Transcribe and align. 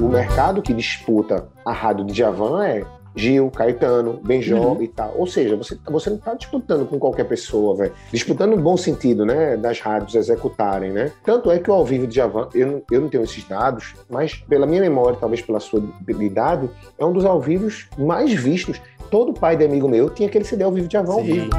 o 0.00 0.08
mercado 0.08 0.62
que 0.62 0.72
disputa 0.72 1.46
a 1.64 1.72
rádio 1.72 2.06
de 2.06 2.14
Javan 2.14 2.64
é 2.64 2.84
Gil, 3.14 3.50
Caetano, 3.50 4.20
Benjó 4.24 4.72
uhum. 4.72 4.82
e 4.82 4.88
tal. 4.88 5.12
Ou 5.16 5.26
seja, 5.26 5.56
você, 5.56 5.76
você 5.90 6.10
não 6.10 6.16
está 6.16 6.32
disputando 6.34 6.88
com 6.88 6.98
qualquer 6.98 7.24
pessoa, 7.24 7.76
velho. 7.76 7.92
Disputando 8.10 8.56
no 8.56 8.62
bom 8.62 8.76
sentido, 8.76 9.26
né? 9.26 9.56
Das 9.56 9.80
rádios 9.80 10.14
executarem, 10.14 10.92
né? 10.92 11.12
Tanto 11.24 11.50
é 11.50 11.58
que 11.58 11.70
o 11.70 11.74
ao 11.74 11.84
vivo 11.84 12.06
de 12.06 12.14
Javan, 12.14 12.48
eu, 12.54 12.82
eu 12.90 13.00
não 13.00 13.08
tenho 13.08 13.24
esses 13.24 13.44
dados, 13.44 13.94
mas 14.08 14.34
pela 14.34 14.66
minha 14.66 14.80
memória, 14.80 15.18
talvez 15.20 15.42
pela 15.42 15.60
sua 15.60 15.80
habilidade, 16.00 16.70
é 16.98 17.04
um 17.04 17.12
dos 17.12 17.24
ao 17.24 17.40
vivos 17.40 17.88
mais 17.98 18.32
vistos. 18.32 18.80
Todo 19.10 19.34
pai 19.34 19.56
de 19.56 19.64
amigo 19.64 19.88
meu 19.88 20.08
tinha 20.08 20.28
aquele 20.28 20.44
CD 20.44 20.62
ao 20.62 20.72
vivo 20.72 20.86
de 20.86 20.92
Javan 20.92 21.14
ao 21.14 21.22
vivo. 21.24 21.50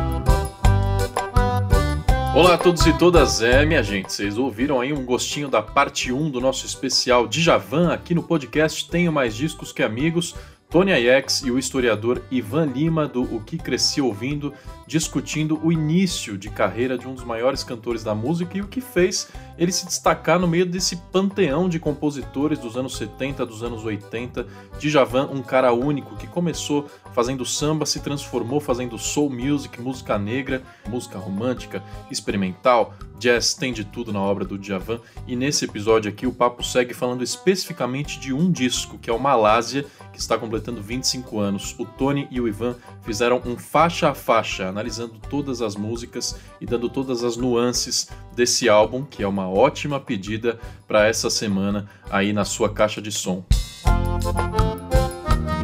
Olá 2.34 2.54
a 2.54 2.57
todos 2.57 2.86
e 2.86 2.98
todas, 2.98 3.41
é 3.41 3.66
minha 3.66 3.84
gente, 3.84 4.13
vocês 4.13 4.38
ouviram 4.38 4.80
aí 4.80 4.93
um 4.93 5.04
gostinho 5.04 5.50
da 5.50 5.61
parte 5.61 6.13
1 6.13 6.30
do 6.30 6.39
nosso 6.39 6.66
especial 6.66 7.27
de 7.27 7.41
Javan 7.41 7.91
aqui 7.91 8.16
no 8.16 8.23
podcast 8.23 8.89
Tenho 8.89 9.12
Mais 9.12 9.35
Discos 9.35 9.73
Que 9.73 9.84
Amigos, 9.84 10.34
Tony 10.70 10.94
Ayex 10.94 11.41
e 11.41 11.52
o 11.52 11.59
historiador 11.59 12.22
Ivan 12.31 12.67
Lima 12.67 13.05
do 13.05 13.23
O 13.23 13.41
Que 13.41 13.58
Cresci 13.58 13.99
Ouvindo 13.99 14.53
discutindo 14.88 15.59
o 15.62 15.73
início 15.73 16.38
de 16.38 16.49
carreira 16.49 16.98
de 16.98 17.05
um 17.05 17.13
dos 17.13 17.25
maiores 17.25 17.62
cantores 17.66 18.02
da 18.02 18.16
música 18.16 18.58
e 18.58 18.61
o 18.61 18.67
que 18.67 18.80
fez 18.80 19.27
ele 19.58 19.72
se 19.72 19.86
destacar 19.86 20.39
no 20.39 20.48
meio 20.48 20.66
desse 20.66 20.95
panteão 20.95 21.67
de 21.67 21.80
compositores 21.80 22.58
dos 22.58 22.77
anos 22.77 22.95
70, 22.95 23.45
dos 23.45 23.63
anos 23.63 23.84
80. 23.84 24.48
Djavan, 24.80 25.30
um 25.31 25.41
cara 25.41 25.73
único 25.73 26.16
que 26.16 26.27
começou 26.27 26.88
fazendo 27.13 27.45
samba, 27.45 27.85
se 27.85 27.99
transformou 27.99 28.59
fazendo 28.59 28.97
soul 28.97 29.29
music, 29.29 29.81
música 29.81 30.17
negra, 30.17 30.61
música 30.88 31.17
romântica, 31.17 31.83
experimental, 32.09 32.93
jazz, 33.19 33.53
tem 33.53 33.71
de 33.71 33.85
tudo 33.85 34.11
na 34.11 34.19
obra 34.19 34.43
do 34.43 34.57
Djavan. 34.57 34.99
E 35.27 35.35
nesse 35.35 35.66
episódio 35.66 36.09
aqui 36.09 36.25
o 36.25 36.33
papo 36.33 36.63
segue 36.63 36.93
falando 36.93 37.23
especificamente 37.23 38.19
de 38.19 38.33
um 38.33 38.52
disco, 38.52 38.97
que 38.97 39.09
é 39.09 39.13
o 39.13 39.19
Malásia, 39.19 39.86
que 40.11 40.19
está 40.19 40.38
completando 40.38 40.81
25 40.81 41.39
anos. 41.39 41.75
O 41.77 41.86
Tony 41.86 42.27
e 42.31 42.41
o 42.41 42.47
Ivan 42.47 42.75
fizeram 43.03 43.41
um 43.45 43.55
faixa 43.55 44.09
a 44.09 44.16
faixa, 44.16 44.67
analisando 44.67 45.19
todas 45.30 45.61
as 45.61 45.75
músicas 45.75 46.39
e 46.59 46.66
dando 46.66 46.89
todas 46.89 47.23
as 47.23 47.38
nuances 47.38 48.09
desse 48.36 48.67
álbum, 48.67 49.05
que 49.05 49.21
é 49.21 49.27
uma 49.27 49.47
ótima 49.47 49.99
pedida 49.99 50.59
para 50.88 51.08
essa 51.08 51.30
semana 51.30 51.88
aí 52.09 52.33
na 52.33 52.43
sua 52.43 52.69
caixa 52.69 53.02
de 53.02 53.11
som. 53.11 53.45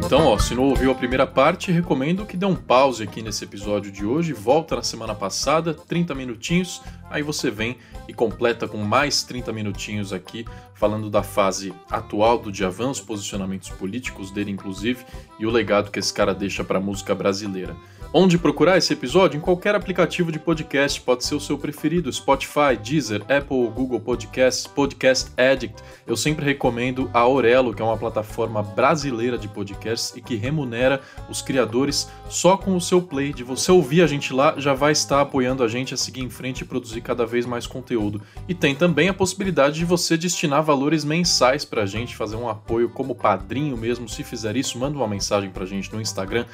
Então, 0.08 0.24
ó, 0.24 0.38
se 0.38 0.54
não 0.54 0.62
ouviu 0.70 0.90
a 0.90 0.94
primeira 0.94 1.26
parte, 1.26 1.70
recomendo 1.70 2.24
que 2.24 2.34
dê 2.34 2.46
um 2.46 2.56
pause 2.56 3.02
aqui 3.02 3.20
nesse 3.20 3.44
episódio 3.44 3.92
de 3.92 4.06
hoje, 4.06 4.32
volta 4.32 4.76
na 4.76 4.82
semana 4.82 5.14
passada, 5.14 5.74
30 5.74 6.14
minutinhos, 6.14 6.80
aí 7.10 7.22
você 7.22 7.50
vem 7.50 7.76
e 8.08 8.14
completa 8.14 8.66
com 8.66 8.78
mais 8.78 9.22
30 9.22 9.52
minutinhos 9.52 10.10
aqui, 10.10 10.46
falando 10.72 11.10
da 11.10 11.22
fase 11.22 11.74
atual 11.90 12.38
do 12.38 12.50
Djavan, 12.50 12.88
os 12.88 13.02
posicionamentos 13.02 13.68
políticos 13.68 14.30
dele 14.30 14.50
inclusive, 14.50 15.04
e 15.38 15.44
o 15.44 15.50
legado 15.50 15.90
que 15.90 15.98
esse 15.98 16.14
cara 16.14 16.32
deixa 16.32 16.64
para 16.64 16.78
a 16.78 16.80
música 16.80 17.14
brasileira. 17.14 17.76
Onde 18.10 18.38
procurar 18.38 18.78
esse 18.78 18.90
episódio? 18.94 19.36
Em 19.36 19.40
qualquer 19.40 19.74
aplicativo 19.74 20.32
de 20.32 20.38
podcast, 20.38 20.98
pode 20.98 21.26
ser 21.26 21.34
o 21.34 21.40
seu 21.40 21.58
preferido: 21.58 22.10
Spotify, 22.10 22.74
Deezer, 22.82 23.20
Apple, 23.24 23.68
Google 23.68 24.00
Podcasts, 24.00 24.66
Podcast 24.66 25.30
Addict. 25.36 25.82
Eu 26.06 26.16
sempre 26.16 26.42
recomendo 26.42 27.10
a 27.12 27.18
Aurelo, 27.18 27.74
que 27.74 27.82
é 27.82 27.84
uma 27.84 27.98
plataforma 27.98 28.62
brasileira 28.62 29.36
de 29.36 29.46
podcasts 29.46 30.16
e 30.16 30.22
que 30.22 30.36
remunera 30.36 31.02
os 31.28 31.42
criadores 31.42 32.10
só 32.30 32.56
com 32.56 32.74
o 32.74 32.80
seu 32.80 33.02
play. 33.02 33.30
De 33.30 33.44
você 33.44 33.70
ouvir 33.70 34.00
a 34.00 34.06
gente 34.06 34.32
lá, 34.32 34.54
já 34.56 34.72
vai 34.72 34.92
estar 34.92 35.20
apoiando 35.20 35.62
a 35.62 35.68
gente 35.68 35.92
a 35.92 35.96
seguir 35.98 36.22
em 36.22 36.30
frente 36.30 36.62
e 36.62 36.64
produzir 36.64 37.02
cada 37.02 37.26
vez 37.26 37.44
mais 37.44 37.66
conteúdo. 37.66 38.22
E 38.48 38.54
tem 38.54 38.74
também 38.74 39.10
a 39.10 39.14
possibilidade 39.14 39.76
de 39.76 39.84
você 39.84 40.16
destinar 40.16 40.62
valores 40.62 41.04
mensais 41.04 41.62
para 41.62 41.82
a 41.82 41.86
gente, 41.86 42.16
fazer 42.16 42.36
um 42.36 42.48
apoio 42.48 42.88
como 42.88 43.14
padrinho 43.14 43.76
mesmo. 43.76 44.08
Se 44.08 44.24
fizer 44.24 44.56
isso, 44.56 44.78
manda 44.78 44.96
uma 44.96 45.06
mensagem 45.06 45.50
para 45.50 45.64
a 45.64 45.66
gente 45.66 45.92
no 45.92 46.00
Instagram, 46.00 46.46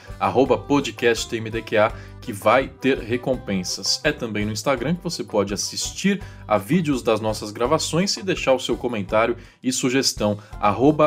podcasttm 0.66 1.43
MDQA 1.44 1.92
que 2.20 2.32
vai 2.32 2.68
ter 2.68 2.98
recompensas. 2.98 4.00
É 4.02 4.10
também 4.10 4.46
no 4.46 4.52
Instagram 4.52 4.94
que 4.94 5.04
você 5.04 5.22
pode 5.22 5.52
assistir 5.52 6.22
a 6.48 6.56
vídeos 6.58 7.02
das 7.02 7.20
nossas 7.20 7.50
gravações 7.50 8.16
e 8.16 8.22
deixar 8.22 8.54
o 8.54 8.60
seu 8.60 8.76
comentário 8.76 9.36
e 9.62 9.70
sugestão, 9.72 10.38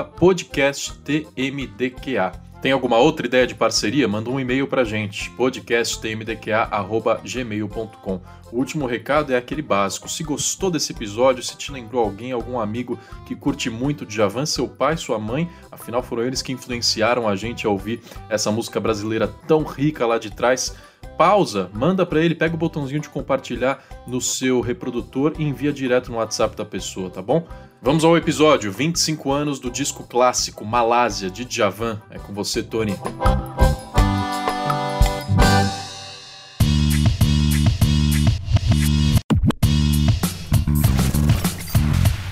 podcasttmdqa. 0.04 2.47
Tem 2.62 2.72
alguma 2.72 2.98
outra 2.98 3.26
ideia 3.28 3.46
de 3.46 3.54
parceria? 3.54 4.08
Manda 4.08 4.32
um 4.32 4.40
e-mail 4.40 4.66
pra 4.68 4.84
gente, 4.84 5.30
podcasttmdqa.gmail.com. 5.32 8.22
O 8.52 8.58
último 8.58 8.88
recado 8.88 9.32
é 9.32 9.38
aquele 9.38 9.62
básico. 9.62 10.10
Se 10.10 10.24
gostou 10.24 10.72
desse 10.72 10.92
episódio, 10.92 11.44
se 11.44 11.56
te 11.56 11.72
lembrou 11.72 12.04
alguém, 12.04 12.32
algum 12.32 12.60
amigo 12.60 12.98
que 13.28 13.36
curte 13.36 13.70
muito 13.70 14.08
de 14.08 14.16
Javan, 14.16 14.48
seu 14.48 14.68
pai, 14.68 14.98
sua 14.98 15.20
mãe, 15.20 15.48
afinal 15.72 16.02
foram 16.02 16.24
eles 16.24 16.42
que 16.42 16.52
influenciaram 16.52 17.28
a 17.28 17.36
gente 17.36 17.68
a 17.68 17.70
ouvir 17.70 18.02
essa 18.28 18.52
música 18.52 18.80
brasileira 18.80 19.28
tão 19.48 19.62
rica 19.64 20.08
lá 20.08 20.18
de 20.18 20.32
trás, 20.32 20.76
pausa, 21.16 21.70
manda 21.74 22.04
para 22.06 22.24
ele, 22.24 22.34
pega 22.34 22.56
o 22.56 22.58
botãozinho 22.58 23.02
de 23.02 23.10
compartilhar 23.10 23.84
no 24.08 24.20
seu 24.20 24.62
reprodutor 24.62 25.34
e 25.38 25.44
envia 25.44 25.72
direto 25.72 26.12
no 26.12 26.18
WhatsApp 26.18 26.56
da 26.56 26.66
pessoa, 26.66 27.08
tá 27.10 27.22
bom? 27.22 27.46
Vamos 27.82 28.04
ao 28.04 28.18
episódio 28.18 28.72
25 28.72 29.32
anos 29.32 29.60
do 29.60 29.70
disco 29.70 30.04
clássico 30.04 30.66
Malásia 30.66 31.30
de 31.30 31.46
Djavan. 31.46 32.02
É 32.10 32.18
com 32.18 32.34
você, 32.34 32.64
Tony. 32.64 32.96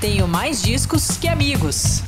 Tenho 0.02 0.28
mais 0.28 0.62
discos 0.62 1.18
que 1.18 1.28
amigos. 1.28 2.02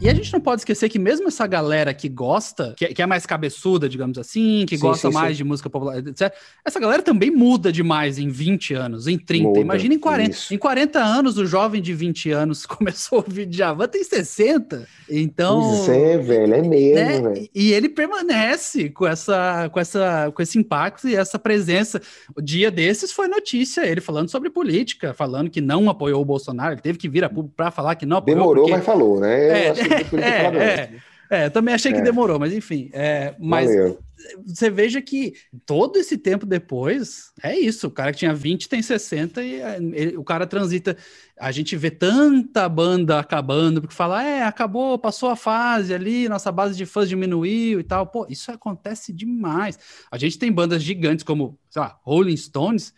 E 0.00 0.08
a 0.08 0.14
gente 0.14 0.32
não 0.32 0.40
pode 0.40 0.62
esquecer 0.62 0.88
que 0.88 0.98
mesmo 0.98 1.28
essa 1.28 1.46
galera 1.46 1.92
que 1.92 2.08
gosta, 2.08 2.72
que, 2.74 2.86
que 2.86 3.02
é 3.02 3.06
mais 3.06 3.26
cabeçuda, 3.26 3.86
digamos 3.86 4.16
assim, 4.16 4.64
que 4.66 4.78
sim, 4.78 4.82
gosta 4.82 5.08
sim, 5.08 5.14
mais 5.14 5.32
sim. 5.32 5.36
de 5.36 5.44
música 5.44 5.68
popular, 5.68 5.98
etc., 5.98 6.32
essa 6.64 6.80
galera 6.80 7.02
também 7.02 7.30
muda 7.30 7.70
demais 7.70 8.18
em 8.18 8.30
20 8.30 8.72
anos, 8.72 9.06
em 9.06 9.18
30. 9.18 9.48
Muda, 9.48 9.60
Imagina 9.60 9.94
em 9.94 9.98
40. 9.98 10.30
Isso. 10.30 10.54
Em 10.54 10.56
40 10.56 10.98
anos, 10.98 11.36
o 11.36 11.44
jovem 11.44 11.82
de 11.82 11.92
20 11.92 12.30
anos 12.30 12.64
começou 12.66 13.18
a 13.18 13.24
ouvir 13.28 13.44
Djavan, 13.44 13.88
tem 13.88 14.02
60. 14.02 14.88
Então. 15.10 15.60
Pois 15.60 15.88
é, 15.90 16.16
velho, 16.16 16.54
é 16.54 16.62
mesmo, 16.62 16.94
né? 16.94 17.20
velho. 17.20 17.48
E 17.54 17.70
ele 17.70 17.90
permanece 17.90 18.88
com, 18.88 19.06
essa, 19.06 19.68
com, 19.70 19.78
essa, 19.78 20.32
com 20.34 20.40
esse 20.40 20.58
impacto 20.58 21.08
e 21.08 21.14
essa 21.14 21.38
presença. 21.38 22.00
O 22.34 22.40
dia 22.40 22.70
desses 22.70 23.12
foi 23.12 23.28
notícia, 23.28 23.86
ele 23.86 24.00
falando 24.00 24.30
sobre 24.30 24.48
política, 24.48 25.12
falando 25.12 25.50
que 25.50 25.60
não 25.60 25.90
apoiou 25.90 26.22
o 26.22 26.24
Bolsonaro, 26.24 26.72
ele 26.72 26.80
teve 26.80 26.96
que 26.96 27.08
vir 27.08 27.22
a 27.22 27.28
público 27.28 27.54
para 27.54 27.70
falar 27.70 27.96
que 27.96 28.06
não 28.06 28.16
apoiou. 28.16 28.38
Demorou, 28.38 28.64
porque... 28.64 28.76
mas 28.76 28.86
falou, 28.86 29.20
né? 29.20 29.66
É, 29.66 29.89
é, 29.90 30.90
é, 31.30 31.44
é, 31.44 31.48
também 31.48 31.72
achei 31.72 31.92
que 31.92 32.00
é. 32.00 32.02
demorou, 32.02 32.40
mas 32.40 32.52
enfim. 32.52 32.90
É, 32.92 33.36
mas 33.38 33.68
Valeu. 33.68 34.00
você 34.44 34.68
veja 34.68 35.00
que 35.00 35.34
todo 35.64 35.96
esse 35.96 36.18
tempo 36.18 36.44
depois, 36.44 37.30
é 37.40 37.56
isso. 37.56 37.86
O 37.86 37.90
cara 37.90 38.10
que 38.12 38.18
tinha 38.18 38.34
20 38.34 38.68
tem 38.68 38.82
60 38.82 39.40
e 39.42 39.60
é, 39.60 39.76
ele, 39.76 40.16
o 40.16 40.24
cara 40.24 40.44
transita. 40.44 40.96
A 41.38 41.52
gente 41.52 41.76
vê 41.76 41.88
tanta 41.88 42.68
banda 42.68 43.20
acabando, 43.20 43.80
porque 43.80 43.94
fala, 43.94 44.22
é, 44.24 44.42
acabou, 44.42 44.98
passou 44.98 45.30
a 45.30 45.36
fase 45.36 45.94
ali, 45.94 46.28
nossa 46.28 46.50
base 46.50 46.76
de 46.76 46.84
fãs 46.84 47.08
diminuiu 47.08 47.78
e 47.78 47.84
tal. 47.84 48.08
Pô, 48.08 48.26
isso 48.28 48.50
acontece 48.50 49.12
demais. 49.12 49.78
A 50.10 50.18
gente 50.18 50.36
tem 50.36 50.50
bandas 50.50 50.82
gigantes 50.82 51.24
como, 51.24 51.56
sei 51.70 51.80
lá, 51.80 51.96
Rolling 52.02 52.36
Stones, 52.36 52.92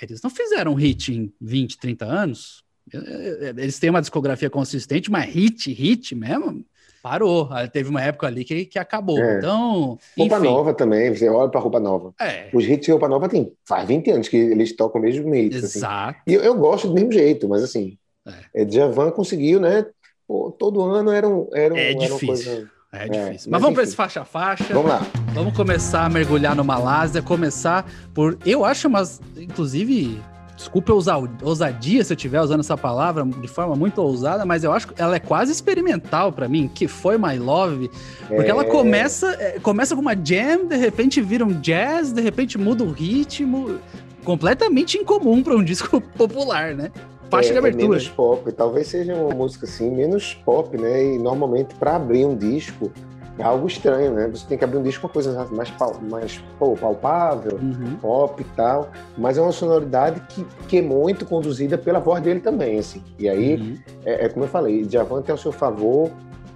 eles 0.00 0.20
não 0.22 0.30
fizeram 0.30 0.74
hit 0.74 1.12
em 1.12 1.32
20, 1.40 1.78
30 1.78 2.04
anos. 2.04 2.62
Eles 3.56 3.78
têm 3.78 3.90
uma 3.90 4.00
discografia 4.00 4.50
consistente, 4.50 5.10
mas 5.10 5.24
hit, 5.26 5.72
hit 5.72 6.14
mesmo, 6.14 6.64
parou. 7.02 7.48
Teve 7.72 7.88
uma 7.88 8.02
época 8.02 8.26
ali 8.26 8.44
que, 8.44 8.64
que 8.64 8.78
acabou. 8.78 9.18
É. 9.18 9.38
Então. 9.38 9.98
Roupa 10.16 10.36
enfim. 10.36 10.44
nova 10.44 10.74
também, 10.74 11.14
você 11.14 11.28
olha 11.28 11.48
para 11.50 11.60
roupa 11.60 11.80
nova. 11.80 12.14
É. 12.20 12.48
Os 12.52 12.64
hits 12.64 12.86
de 12.86 12.90
roupa 12.90 13.08
nova 13.08 13.28
tem 13.28 13.52
faz 13.64 13.86
20 13.86 14.10
anos 14.10 14.28
que 14.28 14.36
eles 14.36 14.74
tocam 14.74 15.00
o 15.00 15.04
mesmo 15.04 15.32
hit. 15.32 15.56
Assim. 15.56 15.78
Exato. 15.78 16.10
Assim. 16.10 16.18
E 16.26 16.34
eu, 16.34 16.42
eu, 16.42 16.54
gosto 16.54 16.88
do 16.88 16.94
mesmo 16.94 17.12
jeito, 17.12 17.48
mas 17.48 17.62
assim, 17.62 17.96
é. 18.54 18.64
Djavan 18.64 19.10
conseguiu, 19.10 19.60
né? 19.60 19.86
Pô, 20.26 20.54
todo 20.56 20.82
ano 20.82 21.10
era 21.10 21.28
um. 21.28 21.48
Era 21.52 21.74
um 21.74 21.76
é 21.76 21.94
difícil. 21.94 22.26
Coisa... 22.26 22.70
É, 22.92 23.04
é 23.04 23.08
difícil. 23.08 23.30
Mas, 23.30 23.46
mas 23.46 23.62
vamos 23.62 23.74
para 23.74 23.82
esse 23.84 23.96
faixa 23.96 24.20
a 24.22 24.24
faixa. 24.24 24.74
Vamos 24.74 24.90
lá. 24.90 25.00
Vamos 25.32 25.56
começar 25.56 26.04
a 26.04 26.08
mergulhar 26.08 26.56
no 26.56 26.64
Malásia, 26.64 27.22
começar 27.22 27.88
por. 28.12 28.36
Eu 28.44 28.64
acho 28.64 28.88
umas. 28.88 29.20
Inclusive, 29.36 30.20
desculpe 30.60 30.92
a 30.92 30.94
ousadia 31.42 32.04
se 32.04 32.12
eu 32.12 32.16
estiver 32.16 32.40
usando 32.40 32.60
essa 32.60 32.76
palavra 32.76 33.24
de 33.24 33.48
forma 33.48 33.74
muito 33.74 34.00
ousada, 34.02 34.44
mas 34.44 34.62
eu 34.62 34.72
acho 34.72 34.88
que 34.88 35.00
ela 35.00 35.16
é 35.16 35.18
quase 35.18 35.50
experimental 35.50 36.30
para 36.30 36.46
mim, 36.46 36.70
que 36.72 36.86
foi 36.86 37.16
My 37.16 37.38
Love, 37.38 37.90
porque 38.28 38.42
é... 38.42 38.48
ela 38.48 38.64
começa, 38.64 39.28
é, 39.40 39.58
começa 39.58 39.94
com 39.94 40.02
uma 40.02 40.14
jam, 40.14 40.66
de 40.66 40.76
repente 40.76 41.20
vira 41.22 41.44
um 41.44 41.60
jazz, 41.60 42.12
de 42.12 42.20
repente 42.20 42.58
muda 42.58 42.84
o 42.84 42.90
ritmo, 42.90 43.78
completamente 44.22 44.98
incomum 44.98 45.42
para 45.42 45.56
um 45.56 45.64
disco 45.64 45.98
popular, 46.16 46.74
né? 46.74 46.92
Faixa 47.30 47.50
é, 47.50 47.52
de 47.52 47.58
abertura. 47.58 47.84
É 47.84 47.88
menos 47.88 48.08
pop, 48.08 48.52
talvez 48.52 48.88
seja 48.88 49.14
uma 49.14 49.34
música 49.34 49.64
assim, 49.64 49.90
menos 49.90 50.34
pop, 50.44 50.76
né? 50.76 51.14
E 51.14 51.18
normalmente 51.18 51.74
para 51.76 51.96
abrir 51.96 52.26
um 52.26 52.36
disco, 52.36 52.92
é 53.40 53.42
algo 53.42 53.66
estranho, 53.66 54.12
né? 54.12 54.28
Você 54.28 54.46
tem 54.46 54.58
que 54.58 54.64
abrir 54.64 54.76
um 54.76 54.82
disco 54.82 55.00
com 55.00 55.08
uma 55.08 55.12
coisa 55.14 55.48
mais, 55.50 55.72
mais 56.02 56.38
pô, 56.58 56.76
palpável, 56.76 57.58
uhum. 57.60 57.96
pop 58.00 58.40
e 58.40 58.44
tal, 58.54 58.90
mas 59.16 59.38
é 59.38 59.40
uma 59.40 59.52
sonoridade 59.52 60.20
que, 60.28 60.44
que 60.68 60.78
é 60.78 60.82
muito 60.82 61.24
conduzida 61.24 61.78
pela 61.78 61.98
voz 61.98 62.22
dele 62.22 62.40
também, 62.40 62.78
assim. 62.78 63.02
E 63.18 63.28
aí, 63.28 63.54
uhum. 63.54 63.78
é, 64.04 64.26
é, 64.26 64.28
como 64.28 64.44
eu 64.44 64.48
falei, 64.48 64.84
Djavan 64.84 65.22
tem 65.22 65.32
ao 65.32 65.38
seu 65.38 65.52
favor 65.52 66.10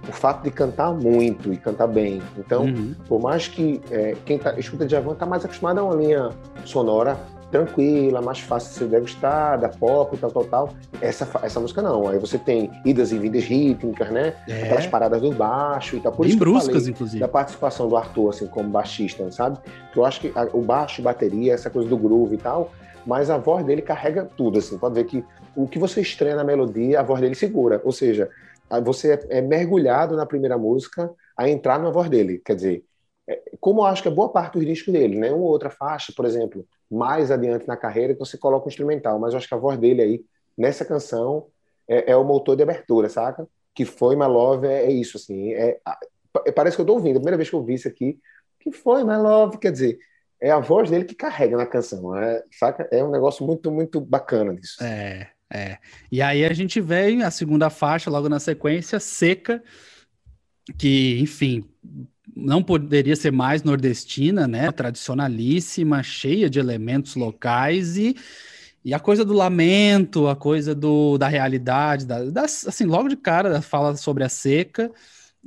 o 0.07 0.11
fato 0.11 0.43
de 0.43 0.51
cantar 0.51 0.93
muito 0.93 1.51
e 1.51 1.57
cantar 1.57 1.87
bem. 1.87 2.21
Então, 2.37 2.65
uhum. 2.65 2.93
por 3.07 3.19
mais 3.19 3.47
que 3.47 3.81
é, 3.89 4.15
quem 4.23 4.37
tá, 4.37 4.53
escuta 4.59 4.85
Djavan 4.85 5.13
está 5.13 5.25
mais 5.25 5.43
acostumado 5.43 5.79
a 5.79 5.83
uma 5.83 5.95
linha 5.95 6.29
sonora 6.63 7.17
tranquila, 7.55 8.21
mais 8.21 8.39
fácil 8.39 8.69
de 8.69 8.75
ser 8.75 8.87
degustada, 8.87 9.69
pop, 9.69 10.17
tal, 10.17 10.31
tal, 10.31 10.43
tal. 10.43 10.69
Essa, 10.99 11.27
essa 11.41 11.59
música 11.59 11.81
não. 11.81 12.07
Aí 12.07 12.19
você 12.19 12.37
tem 12.37 12.69
idas 12.83 13.11
e 13.11 13.17
vindas 13.17 13.43
rítmicas, 13.43 14.09
né? 14.11 14.35
É. 14.47 14.63
Aquelas 14.63 14.87
paradas 14.87 15.21
do 15.21 15.31
baixo 15.31 15.95
e 15.95 16.01
tal. 16.01 16.11
Por 16.11 16.27
Bem 16.27 16.37
bruscas, 16.37 16.87
inclusive. 16.87 17.19
Da 17.19 17.27
participação 17.27 17.87
do 17.87 17.95
Arthur, 17.95 18.29
assim, 18.29 18.47
como 18.47 18.69
baixista, 18.69 19.31
sabe? 19.31 19.57
Que 19.93 19.99
eu 19.99 20.05
acho 20.05 20.19
que 20.19 20.33
a, 20.35 20.43
o 20.53 20.61
baixo, 20.61 21.01
bateria, 21.01 21.53
essa 21.53 21.69
coisa 21.69 21.87
do 21.87 21.97
groove 21.97 22.35
e 22.35 22.37
tal, 22.37 22.71
mas 23.05 23.29
a 23.29 23.37
voz 23.37 23.65
dele 23.65 23.81
carrega 23.81 24.25
tudo, 24.25 24.59
assim. 24.59 24.77
Pode 24.77 24.95
ver 24.95 25.05
que 25.05 25.23
o 25.55 25.67
que 25.67 25.79
você 25.79 26.01
estranha 26.01 26.35
na 26.35 26.43
melodia, 26.43 26.99
a 26.99 27.03
voz 27.03 27.21
dele 27.21 27.35
segura. 27.35 27.81
Ou 27.85 27.91
seja, 27.91 28.29
você 28.83 29.13
é, 29.13 29.37
é 29.37 29.41
mergulhado 29.41 30.17
na 30.17 30.25
primeira 30.25 30.57
música 30.57 31.09
a 31.37 31.47
entrar 31.47 31.79
na 31.79 31.89
voz 31.89 32.09
dele. 32.09 32.41
Quer 32.43 32.55
dizer, 32.55 32.83
é, 33.27 33.41
como 33.59 33.81
eu 33.81 33.85
acho 33.85 34.01
que 34.01 34.07
é 34.07 34.11
boa 34.11 34.29
parte 34.29 34.53
dos 34.53 34.65
discos 34.65 34.91
dele, 34.91 35.17
né? 35.17 35.31
Uma 35.31 35.45
outra 35.45 35.69
faixa, 35.69 36.11
por 36.15 36.25
exemplo, 36.25 36.65
mais 36.89 37.31
adiante 37.31 37.67
na 37.67 37.77
carreira, 37.77 38.13
que 38.13 38.19
você 38.19 38.37
coloca 38.37 38.65
o 38.65 38.69
instrumental, 38.69 39.19
mas 39.19 39.33
eu 39.33 39.37
acho 39.37 39.47
que 39.47 39.53
a 39.53 39.57
voz 39.57 39.77
dele 39.77 40.01
aí, 40.01 40.25
nessa 40.57 40.85
canção, 40.85 41.47
é, 41.87 42.11
é 42.11 42.15
o 42.15 42.23
motor 42.23 42.55
de 42.55 42.63
abertura, 42.63 43.09
saca? 43.09 43.47
Que 43.73 43.85
foi 43.85 44.15
My 44.15 44.25
Love, 44.25 44.67
é, 44.67 44.85
é 44.85 44.91
isso, 44.91 45.17
assim. 45.17 45.53
É, 45.53 45.79
é, 46.45 46.51
parece 46.51 46.75
que 46.75 46.81
eu 46.81 46.85
tô 46.85 46.93
ouvindo, 46.93 47.17
a 47.17 47.19
primeira 47.19 47.37
vez 47.37 47.49
que 47.49 47.55
eu 47.55 47.63
vi 47.63 47.73
isso 47.73 47.87
aqui, 47.87 48.19
que 48.59 48.71
foi 48.71 49.03
My 49.03 49.17
Love, 49.17 49.57
quer 49.57 49.71
dizer, 49.71 49.97
é 50.41 50.51
a 50.51 50.59
voz 50.59 50.89
dele 50.89 51.05
que 51.05 51.15
carrega 51.15 51.57
na 51.57 51.65
canção, 51.65 52.15
é, 52.15 52.43
saca? 52.51 52.87
É 52.91 53.03
um 53.03 53.11
negócio 53.11 53.45
muito, 53.45 53.71
muito 53.71 53.99
bacana 53.99 54.53
disso. 54.53 54.83
É, 54.83 55.29
é. 55.51 55.77
E 56.11 56.21
aí 56.21 56.45
a 56.45 56.53
gente 56.53 56.81
vem 56.81 57.23
a 57.23 57.31
segunda 57.31 57.69
faixa, 57.69 58.09
logo 58.09 58.29
na 58.29 58.39
sequência, 58.39 58.99
Seca, 58.99 59.63
que, 60.77 61.19
enfim, 61.19 61.63
não 62.35 62.61
poderia 62.61 63.15
ser 63.15 63.31
mais 63.31 63.63
nordestina, 63.63 64.47
né? 64.47 64.71
Tradicionalíssima, 64.71 66.03
cheia 66.03 66.49
de 66.49 66.59
elementos 66.59 67.15
locais 67.15 67.97
e, 67.97 68.15
e 68.83 68.93
a 68.93 68.99
coisa 68.99 69.23
do 69.23 69.33
lamento, 69.33 70.27
a 70.27 70.35
coisa 70.35 70.75
do, 70.75 71.17
da 71.17 71.27
realidade, 71.27 72.05
da, 72.05 72.23
da, 72.25 72.43
assim, 72.43 72.85
logo 72.85 73.07
de 73.07 73.15
cara 73.15 73.61
fala 73.61 73.95
sobre 73.95 74.23
a 74.23 74.29
seca 74.29 74.91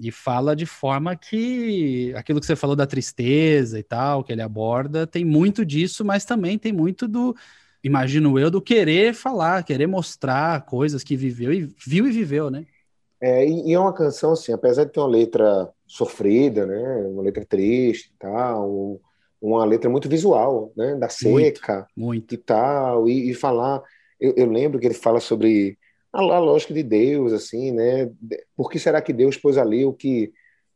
e 0.00 0.11
fala 0.11 0.56
de 0.56 0.64
forma 0.64 1.14
que 1.17 2.14
aquilo 2.17 2.40
que 2.40 2.46
você 2.46 2.56
falou 2.56 2.76
da 2.76 2.87
tristeza 2.87 3.79
e 3.79 3.82
tal, 3.82 4.25
que 4.25 4.32
ele 4.32 4.43
aborda, 4.43 5.06
tem 5.06 5.25
muito 5.25 5.64
disso, 5.64 6.05
mas 6.05 6.25
também 6.25 6.56
tem 6.58 6.73
muito 6.73 7.06
do, 7.06 7.37
imagino 7.82 8.38
eu, 8.38 8.50
do 8.50 8.62
querer 8.62 9.12
falar, 9.12 9.64
querer 9.64 9.87
mostrar 9.87 10.64
coisas 10.64 11.02
que 11.02 11.17
viveu 11.17 11.52
e 11.52 11.69
viu 11.85 12.06
e 12.06 12.12
viveu, 12.12 12.50
né? 12.50 12.64
É, 13.20 13.44
e 13.49 13.73
é 13.73 13.79
uma 13.79 13.93
canção 13.93 14.32
assim, 14.32 14.52
apesar 14.52 14.85
de 14.85 14.93
ter 14.93 15.00
uma 15.00 15.08
letra 15.08 15.69
sofrida, 15.88 16.67
né? 16.67 17.06
Uma 17.08 17.23
letra 17.23 17.44
triste 17.44 18.12
e 18.14 18.19
tal, 18.19 19.00
uma 19.40 19.64
letra 19.64 19.90
muito 19.90 20.08
visual, 20.08 20.73
né? 20.76 20.94
Da 20.96 21.08
seca 21.08 21.31
muito, 21.32 21.61
muito. 21.96 22.35
e 22.35 22.38
tal, 22.38 23.08
e, 23.08 23.31
e 23.31 23.35
falar. 23.35 23.82
Eu, 24.20 24.35
eu, 24.37 24.50
lembro 24.50 24.79
que 24.79 24.87
ele 24.87 24.94
fala 24.94 25.20
sobre 25.20 25.79
a, 26.12 26.20
a, 26.20 26.38
lógica 26.38 26.75
de 26.75 26.82
Deus, 26.82 27.32
assim, 27.32 27.73
né? 27.73 28.11
Por 28.56 28.70
que 28.70 28.79
será 28.79 29.00
que 29.00 29.12
Deus 29.12 29.37
pôs 29.37 29.56
ali 29.56 29.85
o 29.85 29.93
que 29.93 30.32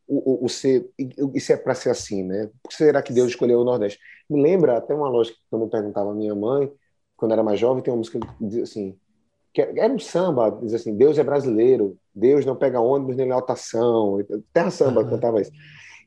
o, 0.07 0.45
o, 0.45 0.47
o 0.47 0.49
ser 0.49 0.89
isso 1.35 1.53
é 1.53 1.57
para 1.57 1.75
ser 1.75 1.91
assim, 1.91 2.23
né? 2.23 2.51
Por 2.63 2.71
que 2.71 2.77
será 2.77 3.03
que 3.03 3.13
Deus 3.13 3.29
escolheu 3.29 3.61
o 3.61 3.65
Nordeste? 3.65 4.01
Me 4.29 4.41
lembra 4.43 4.79
até 4.79 4.95
uma 4.95 5.09
lógica 5.09 5.37
que 5.37 5.55
eu 5.55 5.69
perguntava 5.69 6.11
a 6.11 6.15
minha 6.15 6.35
mãe 6.35 6.73
quando 7.23 7.33
era 7.33 7.43
mais 7.45 7.61
jovem, 7.61 7.81
tem 7.81 7.93
uma 7.93 7.99
música 7.99 8.19
que 8.19 8.27
diz 8.41 8.65
assim, 8.65 8.99
era 9.61 9.93
um 9.93 9.99
samba, 9.99 10.51
diz 10.63 10.73
assim, 10.73 10.97
Deus 10.97 11.19
é 11.19 11.23
brasileiro, 11.23 11.97
Deus 12.15 12.47
não 12.47 12.57
pega 12.57 12.81
ônibus 12.81 13.17
nem 13.17 13.31
lotação, 13.31 14.19
Terra 14.53 14.71
Samba 14.71 15.03
uhum. 15.03 15.11
cantava 15.11 15.41
isso. 15.41 15.53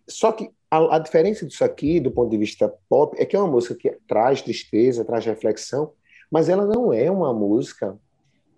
Só 0.07 0.31
que 0.31 0.49
a, 0.69 0.95
a, 0.95 0.99
diferença 0.99 1.45
disso 1.45 1.63
aqui, 1.63 1.99
do 1.99 2.11
ponto 2.11 2.29
de 2.29 2.37
vista 2.37 2.73
pop, 2.89 3.15
é 3.19 3.25
que 3.25 3.35
é 3.35 3.39
uma 3.39 3.47
música 3.47 3.75
que 3.75 3.97
traz 4.07 4.41
tristeza, 4.41 5.05
traz 5.05 5.25
reflexão, 5.25 5.91
mas 6.31 6.49
ela 6.49 6.65
não 6.65 6.91
é 6.91 7.09
uma 7.09 7.33
música 7.33 7.97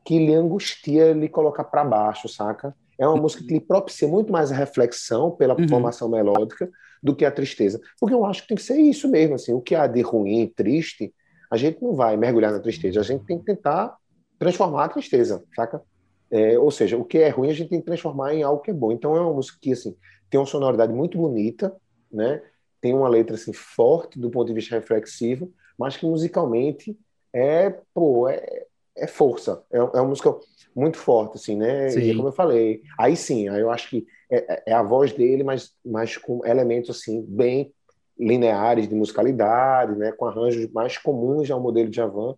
que 0.06 0.18
lhe 0.18 0.34
angustia, 0.34 1.14
lhe 1.14 1.28
coloca 1.28 1.64
para 1.64 1.84
baixo, 1.84 2.30
saca? 2.30 2.74
É 2.98 3.08
uma 3.08 3.18
música 3.18 3.44
que 3.44 3.54
lhe 3.54 3.60
propicia 3.60 4.08
muito 4.08 4.32
mais 4.32 4.52
a 4.52 4.56
reflexão 4.56 5.32
pela 5.32 5.60
uhum. 5.60 5.68
formação 5.68 6.10
melódica 6.10 6.70
do 7.04 7.16
que 7.16 7.26
a 7.26 7.32
tristeza. 7.32 7.80
Porque 8.00 8.16
eu 8.16 8.26
acho 8.26 8.42
que 8.42 8.48
tem 8.48 8.58
que 8.58 8.64
ser 8.64 8.78
isso 8.78 9.08
mesmo, 9.08 9.36
assim, 9.36 9.54
o 9.54 9.62
que 9.62 9.76
há 9.76 9.86
de 9.86 10.02
ruim, 10.02 10.52
triste, 10.56 11.14
a 11.52 11.58
gente 11.58 11.82
não 11.82 11.94
vai 11.94 12.18
mergulhar 12.18 12.52
na 12.52 12.60
tristeza, 12.60 13.00
a 13.00 13.04
gente 13.04 13.26
tem 13.26 13.38
que 13.38 13.46
tentar 13.46 13.96
transformar 14.40 14.86
a 14.86 14.90
tristeza, 14.90 15.44
saca? 15.56 15.82
É, 16.30 16.60
ou 16.60 16.70
seja, 16.70 16.98
o 16.98 17.06
que 17.06 17.20
é 17.20 17.30
ruim 17.30 17.50
a 17.50 17.54
gente 17.54 17.70
tem 17.70 17.80
que 17.80 17.86
transformar 17.86 18.34
em 18.34 18.44
algo 18.44 18.62
que 18.62 18.72
é 18.72 18.74
bom. 18.74 18.92
Então 18.92 19.16
é 19.16 19.22
uma 19.22 19.34
música 19.34 19.58
que 19.62 19.72
assim, 19.72 19.96
tem 20.30 20.40
uma 20.40 20.46
sonoridade 20.46 20.94
muito 20.94 21.18
bonita, 21.18 21.76
né? 22.12 22.42
tem 22.82 22.94
uma 22.94 23.10
letra 23.10 23.36
assim, 23.36 23.54
forte 23.54 24.20
do 24.20 24.30
ponto 24.30 24.48
de 24.48 24.54
vista 24.54 24.76
reflexivo, 24.76 25.52
mas 25.78 25.98
que 25.98 26.06
musicalmente 26.06 26.98
é, 27.34 27.70
pô, 27.94 28.28
é, 28.30 28.66
é 28.96 29.08
força. 29.08 29.64
É, 29.72 29.78
é 29.78 29.82
uma 29.82 30.06
música 30.06 30.34
muito 30.76 30.98
forte, 30.98 31.36
assim, 31.36 31.56
né? 31.56 31.90
Sim. 31.90 32.02
E 32.02 32.16
como 32.16 32.30
eu 32.30 32.34
falei, 32.34 32.82
aí 32.98 33.16
sim, 33.16 33.48
aí 33.50 33.62
eu 33.62 33.72
acho 33.72 33.90
que 33.90 34.06
é, 34.30 34.54
é, 34.54 34.64
é 34.68 34.74
a 34.74 34.84
voz 34.84 35.12
dele, 35.12 35.44
mas, 35.44 35.74
mas 35.86 36.18
com 36.18 36.46
elementos 36.46 36.90
assim, 36.90 37.22
bem 37.28 37.74
lineares 38.20 38.88
de 38.88 38.96
musicalidade, 38.96 39.96
né? 39.98 40.12
com 40.12 40.26
arranjos 40.26 40.72
mais 40.72 40.98
comuns 40.98 41.50
ao 41.52 41.60
modelo 41.60 41.90
de 41.90 41.96
Javan. 41.96 42.36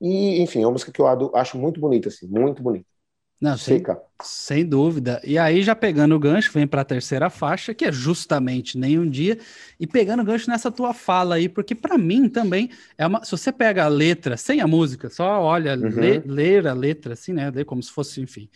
E, 0.00 0.40
enfim, 0.40 0.62
é 0.62 0.66
uma 0.66 0.72
música 0.72 0.90
que 0.90 1.00
eu 1.00 1.06
acho 1.34 1.58
muito 1.58 1.80
bonita, 1.80 2.08
assim, 2.08 2.26
muito 2.26 2.62
bonita. 2.62 2.86
Não. 3.40 3.56
Sem, 3.56 3.82
sem 4.22 4.66
dúvida. 4.66 5.20
E 5.24 5.38
aí, 5.38 5.62
já 5.62 5.74
pegando 5.74 6.14
o 6.14 6.18
gancho, 6.18 6.52
vem 6.52 6.66
para 6.66 6.82
a 6.82 6.84
terceira 6.84 7.30
faixa, 7.30 7.72
que 7.72 7.86
é 7.86 7.92
justamente 7.92 8.76
Nenhum 8.76 9.08
Dia, 9.08 9.38
e 9.78 9.86
pegando 9.86 10.20
o 10.20 10.24
gancho 10.24 10.50
nessa 10.50 10.70
tua 10.70 10.92
fala 10.92 11.36
aí, 11.36 11.48
porque 11.48 11.74
para 11.74 11.96
mim 11.96 12.28
também 12.28 12.70
é 12.98 13.06
uma. 13.06 13.24
Se 13.24 13.30
você 13.30 13.50
pega 13.50 13.84
a 13.84 13.88
letra 13.88 14.36
sem 14.36 14.60
a 14.60 14.66
música, 14.66 15.08
só 15.08 15.40
olha, 15.42 15.74
uhum. 15.74 15.88
lê, 15.88 16.18
ler 16.18 16.66
a 16.68 16.74
letra 16.74 17.14
assim, 17.14 17.32
né? 17.32 17.50
Lê 17.50 17.64
como 17.64 17.82
se 17.82 17.90
fosse, 17.90 18.20
enfim, 18.20 18.50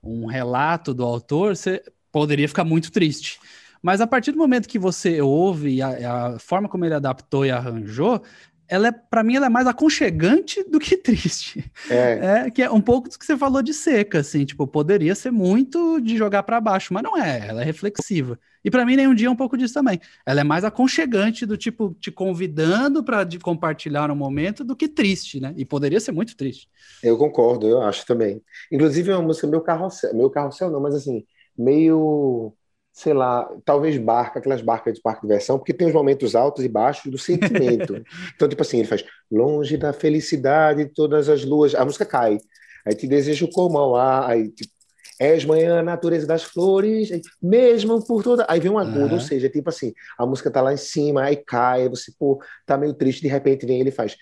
um 0.00 0.26
relato 0.26 0.94
do 0.94 1.04
autor, 1.04 1.56
você 1.56 1.82
poderia 2.12 2.46
ficar 2.46 2.64
muito 2.64 2.92
triste. 2.92 3.40
Mas 3.82 4.00
a 4.00 4.06
partir 4.06 4.32
do 4.32 4.38
momento 4.38 4.68
que 4.68 4.78
você 4.78 5.20
ouve 5.20 5.80
a, 5.80 6.34
a 6.34 6.38
forma 6.38 6.68
como 6.68 6.84
ele 6.84 6.94
adaptou 6.94 7.46
e 7.46 7.50
arranjou, 7.50 8.22
ela 8.68 8.88
é, 8.88 8.92
para 8.92 9.22
mim, 9.22 9.36
ela 9.36 9.46
é 9.46 9.48
mais 9.48 9.66
aconchegante 9.66 10.62
do 10.64 10.78
que 10.78 10.96
triste. 10.98 11.64
É. 11.90 12.44
é. 12.46 12.50
Que 12.50 12.62
é 12.62 12.70
um 12.70 12.80
pouco 12.80 13.08
do 13.08 13.18
que 13.18 13.24
você 13.24 13.36
falou 13.36 13.62
de 13.62 13.72
seca, 13.72 14.20
assim, 14.20 14.44
tipo, 14.44 14.66
poderia 14.66 15.14
ser 15.14 15.30
muito 15.30 16.00
de 16.00 16.16
jogar 16.16 16.42
para 16.42 16.60
baixo, 16.60 16.92
mas 16.92 17.02
não 17.02 17.16
é, 17.16 17.48
ela 17.48 17.62
é 17.62 17.64
reflexiva. 17.64 18.38
E 18.64 18.70
para 18.70 18.84
mim, 18.84 18.96
nenhum 18.96 19.14
dia 19.14 19.28
é 19.28 19.30
um 19.30 19.36
pouco 19.36 19.56
disso 19.56 19.72
também. 19.72 20.00
Ela 20.26 20.40
é 20.42 20.44
mais 20.44 20.64
aconchegante 20.64 21.46
do 21.46 21.56
tipo, 21.56 21.96
te 21.98 22.10
convidando 22.10 23.02
para 23.02 23.26
compartilhar 23.40 24.10
um 24.10 24.16
momento 24.16 24.62
do 24.62 24.76
que 24.76 24.88
triste, 24.88 25.40
né? 25.40 25.54
E 25.56 25.64
poderia 25.64 26.00
ser 26.00 26.12
muito 26.12 26.36
triste. 26.36 26.68
Eu 27.02 27.16
concordo, 27.16 27.66
eu 27.66 27.80
acho 27.82 28.04
também. 28.04 28.42
Inclusive, 28.70 29.10
é 29.10 29.14
uma 29.16 29.22
música 29.22 29.46
meu 29.46 29.60
carrossel, 29.60 30.14
meu 30.14 30.28
carrossel 30.28 30.70
não, 30.70 30.80
mas 30.80 30.94
assim, 30.94 31.24
meio 31.56 32.52
sei 32.98 33.12
lá, 33.12 33.48
talvez 33.64 33.96
barca, 33.96 34.40
aquelas 34.40 34.60
barcas 34.60 34.94
de 34.94 35.00
parque 35.00 35.20
de 35.20 35.28
diversão, 35.28 35.56
porque 35.56 35.72
tem 35.72 35.86
os 35.86 35.94
momentos 35.94 36.34
altos 36.34 36.64
e 36.64 36.68
baixos 36.68 37.12
do 37.12 37.16
sentimento. 37.16 38.02
então, 38.34 38.48
tipo 38.48 38.60
assim, 38.60 38.80
ele 38.80 38.88
faz 38.88 39.04
longe 39.30 39.76
da 39.76 39.92
felicidade, 39.92 40.84
todas 40.86 41.28
as 41.28 41.44
luas, 41.44 41.76
a 41.76 41.84
música 41.84 42.04
cai. 42.04 42.38
Aí 42.84 42.96
te 42.96 43.06
desejo 43.06 43.48
como 43.52 43.78
ao 43.78 43.94
ar, 43.94 44.28
aí 44.28 44.48
tipo, 44.48 44.72
és 45.20 45.44
manhã, 45.44 45.80
natureza 45.80 46.26
das 46.26 46.42
flores, 46.42 47.10
mesmo 47.40 48.04
por 48.04 48.24
toda. 48.24 48.44
Aí 48.48 48.58
vem 48.58 48.72
um 48.72 48.78
agudo, 48.78 49.06
uhum. 49.06 49.14
ou 49.14 49.20
seja, 49.20 49.48
tipo 49.48 49.68
assim, 49.68 49.92
a 50.18 50.26
música 50.26 50.50
tá 50.50 50.60
lá 50.60 50.74
em 50.74 50.76
cima, 50.76 51.22
aí 51.22 51.36
cai, 51.36 51.88
você, 51.88 52.10
pô, 52.18 52.42
tá 52.66 52.76
meio 52.76 52.94
triste, 52.94 53.22
de 53.22 53.28
repente 53.28 53.64
vem 53.64 53.80
ele 53.80 53.92
faz 53.92 54.16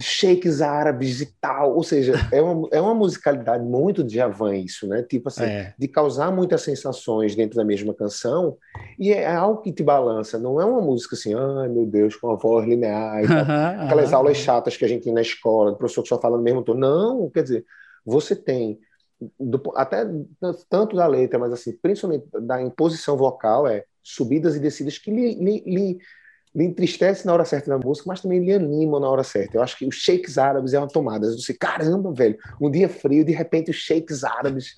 shakes 0.00 0.62
árabes 0.62 1.20
e 1.20 1.26
tal, 1.40 1.74
ou 1.74 1.82
seja, 1.82 2.14
é 2.32 2.40
uma, 2.40 2.68
é 2.72 2.80
uma 2.80 2.94
musicalidade 2.94 3.62
muito 3.62 4.02
de 4.02 4.14
Javan 4.14 4.56
isso, 4.56 4.86
né? 4.86 5.02
Tipo 5.02 5.28
assim, 5.28 5.44
é. 5.44 5.74
de 5.78 5.86
causar 5.86 6.30
muitas 6.32 6.62
sensações 6.62 7.34
dentro 7.34 7.56
da 7.56 7.64
mesma 7.64 7.92
canção, 7.92 8.56
e 8.98 9.12
é 9.12 9.34
algo 9.34 9.60
que 9.60 9.72
te 9.72 9.82
balança, 9.82 10.38
não 10.38 10.60
é 10.60 10.64
uma 10.64 10.80
música 10.80 11.14
assim, 11.14 11.34
ai 11.34 11.68
meu 11.68 11.84
Deus, 11.84 12.16
com 12.16 12.30
a 12.30 12.36
voz 12.36 12.66
linear, 12.66 13.22
aquelas 13.84 14.12
aulas 14.12 14.38
chatas 14.38 14.76
que 14.76 14.84
a 14.84 14.88
gente 14.88 15.04
tem 15.04 15.12
na 15.12 15.20
escola, 15.20 15.72
do 15.72 15.76
professor 15.76 16.02
que 16.02 16.08
só 16.08 16.18
fala 16.18 16.38
no 16.38 16.42
mesmo 16.42 16.62
tom. 16.62 16.74
Não, 16.74 17.28
quer 17.28 17.42
dizer, 17.42 17.64
você 18.04 18.34
tem 18.34 18.78
do, 19.38 19.60
até 19.76 20.06
tanto 20.68 20.96
da 20.96 21.06
letra, 21.06 21.38
mas 21.38 21.52
assim, 21.52 21.76
principalmente 21.80 22.26
da 22.40 22.60
imposição 22.62 23.16
vocal, 23.16 23.66
é 23.66 23.84
subidas 24.02 24.56
e 24.56 24.60
descidas 24.60 24.98
que 24.98 25.10
lhe, 25.10 25.34
lhe, 25.34 25.62
lhe 25.64 25.98
lhe 26.54 26.64
entristece 26.64 27.26
na 27.26 27.32
hora 27.32 27.44
certa 27.44 27.70
da 27.70 27.78
música, 27.78 28.04
mas 28.06 28.20
também 28.20 28.44
lhe 28.44 28.52
anima 28.52 29.00
na 29.00 29.08
hora 29.08 29.24
certa. 29.24 29.56
Eu 29.56 29.62
acho 29.62 29.78
que 29.78 29.86
os 29.86 29.94
shakes 29.94 30.36
árabes 30.36 30.74
é 30.74 30.78
uma 30.78 30.88
tomada. 30.88 31.30
Você, 31.30 31.54
caramba, 31.54 32.12
velho, 32.12 32.36
um 32.60 32.70
dia 32.70 32.88
frio, 32.88 33.24
de 33.24 33.32
repente 33.32 33.70
os 33.70 33.76
shakes 33.76 34.22
árabes. 34.22 34.74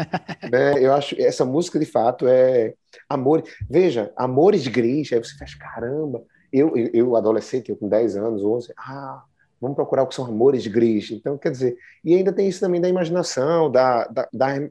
né? 0.50 0.74
Eu 0.78 0.92
acho 0.92 1.14
essa 1.18 1.44
música, 1.44 1.78
de 1.78 1.86
fato, 1.86 2.26
é 2.28 2.74
amor. 3.08 3.42
Veja, 3.68 4.12
Amores 4.16 4.66
Gris, 4.68 5.12
aí 5.12 5.18
você 5.18 5.36
faz, 5.36 5.54
caramba. 5.54 6.22
Eu, 6.52 6.76
eu, 6.76 6.90
eu 6.92 7.16
adolescente, 7.16 7.70
eu 7.70 7.76
com 7.76 7.88
10 7.88 8.16
anos, 8.16 8.44
11, 8.44 8.72
ah, 8.78 9.24
vamos 9.60 9.74
procurar 9.74 10.02
o 10.02 10.06
que 10.06 10.14
são 10.14 10.26
amores 10.26 10.66
gris. 10.66 11.10
Então, 11.10 11.36
quer 11.36 11.50
dizer, 11.50 11.76
e 12.04 12.14
ainda 12.14 12.32
tem 12.32 12.46
isso 12.46 12.60
também 12.60 12.80
da 12.80 12.88
imaginação, 12.88 13.70
da, 13.70 14.06
da, 14.06 14.28
da, 14.32 14.68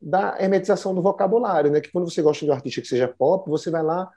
da 0.00 0.36
hermetização 0.38 0.94
do 0.94 1.02
vocabulário, 1.02 1.72
né? 1.72 1.80
Que 1.80 1.90
quando 1.90 2.08
você 2.08 2.22
gosta 2.22 2.44
de 2.44 2.50
um 2.50 2.54
artista 2.54 2.80
que 2.80 2.86
seja 2.86 3.08
pop, 3.08 3.48
você 3.48 3.70
vai 3.70 3.82
lá 3.82 4.08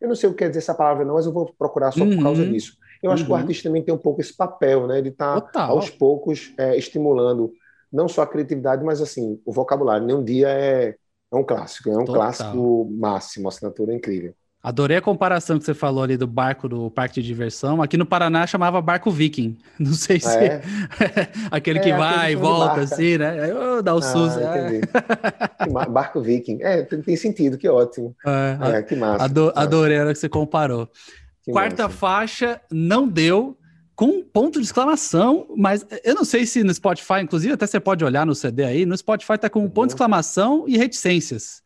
eu 0.00 0.08
não 0.08 0.14
sei 0.14 0.28
o 0.28 0.32
que 0.32 0.38
quer 0.38 0.48
dizer 0.48 0.60
essa 0.60 0.74
palavra, 0.74 1.04
não, 1.04 1.14
mas 1.14 1.26
eu 1.26 1.32
vou 1.32 1.52
procurar 1.58 1.92
só 1.92 2.04
uhum. 2.04 2.16
por 2.16 2.22
causa 2.22 2.46
disso. 2.46 2.76
Eu 3.02 3.10
acho 3.10 3.24
que 3.24 3.30
o 3.30 3.34
uhum. 3.34 3.40
artista 3.40 3.68
também 3.68 3.82
tem 3.82 3.94
um 3.94 3.98
pouco 3.98 4.20
esse 4.20 4.36
papel, 4.36 4.86
né? 4.86 5.00
De 5.00 5.08
estar 5.08 5.40
tá, 5.40 5.64
aos 5.64 5.88
poucos 5.88 6.52
é, 6.58 6.76
estimulando 6.76 7.52
não 7.90 8.06
só 8.06 8.22
a 8.22 8.26
criatividade, 8.26 8.84
mas 8.84 9.00
assim, 9.00 9.40
o 9.44 9.52
vocabulário. 9.52 10.06
Nem 10.06 10.16
um 10.16 10.22
dia 10.22 10.48
é, 10.48 10.96
é 11.32 11.36
um 11.36 11.42
clássico, 11.42 11.88
é 11.88 11.96
um 11.96 12.04
Total. 12.04 12.14
clássico 12.14 12.88
máximo, 12.90 13.48
assinatura 13.48 13.94
incrível. 13.94 14.34
Adorei 14.62 14.98
a 14.98 15.00
comparação 15.00 15.58
que 15.58 15.64
você 15.64 15.72
falou 15.72 16.02
ali 16.02 16.18
do 16.18 16.26
barco 16.26 16.68
do 16.68 16.90
parque 16.90 17.22
de 17.22 17.26
diversão. 17.26 17.80
Aqui 17.80 17.96
no 17.96 18.04
Paraná 18.04 18.46
chamava 18.46 18.82
barco 18.82 19.10
viking. 19.10 19.56
Não 19.80 19.94
sei 19.94 20.20
se 20.20 20.36
é? 20.36 20.60
aquele 21.50 21.78
é, 21.78 21.82
que 21.82 21.92
vai 21.94 22.32
e 22.32 22.36
volta 22.36 22.82
assim, 22.82 23.16
né? 23.16 23.50
Eu 23.50 23.82
dá 23.82 23.94
o 23.94 23.98
ah, 23.98 24.02
SUS. 24.02 24.36
É. 24.36 24.80
barco 25.88 26.20
viking. 26.20 26.58
É, 26.60 26.82
tem, 26.82 27.00
tem, 27.00 27.16
sentido, 27.16 27.56
que 27.56 27.66
ótimo. 27.66 28.14
É, 28.26 28.76
é 28.76 28.82
que 28.82 28.94
massa. 28.94 29.24
Ado, 29.24 29.50
adorei 29.56 29.96
a 29.96 30.02
hora 30.02 30.12
que 30.12 30.18
você 30.18 30.28
comparou. 30.28 30.86
Que 31.42 31.52
Quarta 31.52 31.84
massa. 31.84 31.96
faixa 31.96 32.60
não 32.70 33.08
deu 33.08 33.56
com 33.96 34.22
ponto 34.22 34.58
de 34.58 34.66
exclamação, 34.66 35.46
mas 35.56 35.86
eu 36.04 36.14
não 36.14 36.24
sei 36.24 36.44
se 36.44 36.62
no 36.62 36.72
Spotify, 36.72 37.20
inclusive 37.22 37.54
até 37.54 37.66
você 37.66 37.80
pode 37.80 38.04
olhar 38.04 38.26
no 38.26 38.34
CD 38.34 38.64
aí, 38.64 38.84
no 38.84 38.96
Spotify 38.96 39.38
tá 39.38 39.48
com 39.48 39.60
ponto 39.68 39.72
de 39.72 39.80
uhum. 39.80 39.86
exclamação 39.86 40.64
e 40.66 40.76
reticências. 40.76 41.62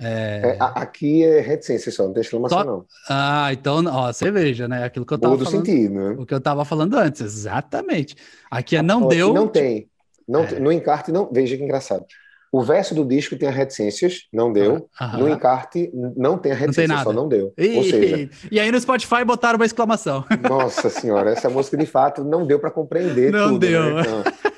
É... 0.00 0.56
É, 0.56 0.56
aqui 0.58 1.22
é 1.22 1.40
reticência 1.40 1.92
só, 1.92 2.04
não 2.04 2.12
tem 2.12 2.22
exclamação, 2.22 2.58
só... 2.58 2.64
não. 2.64 2.84
Ah, 3.08 3.52
então, 3.52 3.84
ó, 3.86 4.12
você 4.12 4.30
veja, 4.30 4.66
né? 4.66 4.84
Aquilo 4.84 5.04
que 5.04 5.12
eu 5.12 5.18
tava 5.18 5.36
falando. 5.36 5.50
sentido, 5.50 5.94
né? 5.94 6.16
O 6.18 6.24
que 6.24 6.34
eu 6.34 6.40
tava 6.40 6.64
falando 6.64 6.94
antes, 6.94 7.20
exatamente. 7.20 8.16
Aqui 8.50 8.76
é 8.76 8.82
não 8.82 9.06
deu. 9.06 9.34
Não 9.34 9.46
tem. 9.46 9.88
Não, 10.26 10.44
é. 10.44 10.58
No 10.58 10.72
encarte, 10.72 11.12
não. 11.12 11.28
Veja 11.30 11.56
que 11.56 11.62
engraçado. 11.62 12.04
O 12.52 12.62
verso 12.62 12.96
do 12.96 13.04
disco 13.04 13.36
tem 13.36 13.48
as 13.48 13.54
reticências, 13.54 14.26
não 14.32 14.52
deu. 14.52 14.88
Ah, 14.98 15.16
no 15.16 15.28
encarte, 15.28 15.88
não 16.16 16.36
tem 16.36 16.50
a 16.50 16.54
reticência, 16.56 16.96
não 16.96 17.04
só 17.04 17.12
não 17.12 17.28
deu. 17.28 17.52
E, 17.56 17.76
Ou 17.76 17.84
seja... 17.84 18.28
e 18.50 18.58
aí 18.58 18.72
no 18.72 18.80
Spotify 18.80 19.24
botaram 19.24 19.56
uma 19.56 19.64
exclamação. 19.64 20.24
Nossa 20.48 20.90
senhora, 20.90 21.30
essa 21.30 21.48
música 21.48 21.76
de 21.76 21.86
fato 21.86 22.24
não 22.24 22.44
deu 22.44 22.58
para 22.58 22.70
compreender 22.72 23.30
não 23.30 23.50
tudo. 23.50 23.60
Deu. 23.60 23.94
Né? 23.94 24.00
Então, 24.00 24.49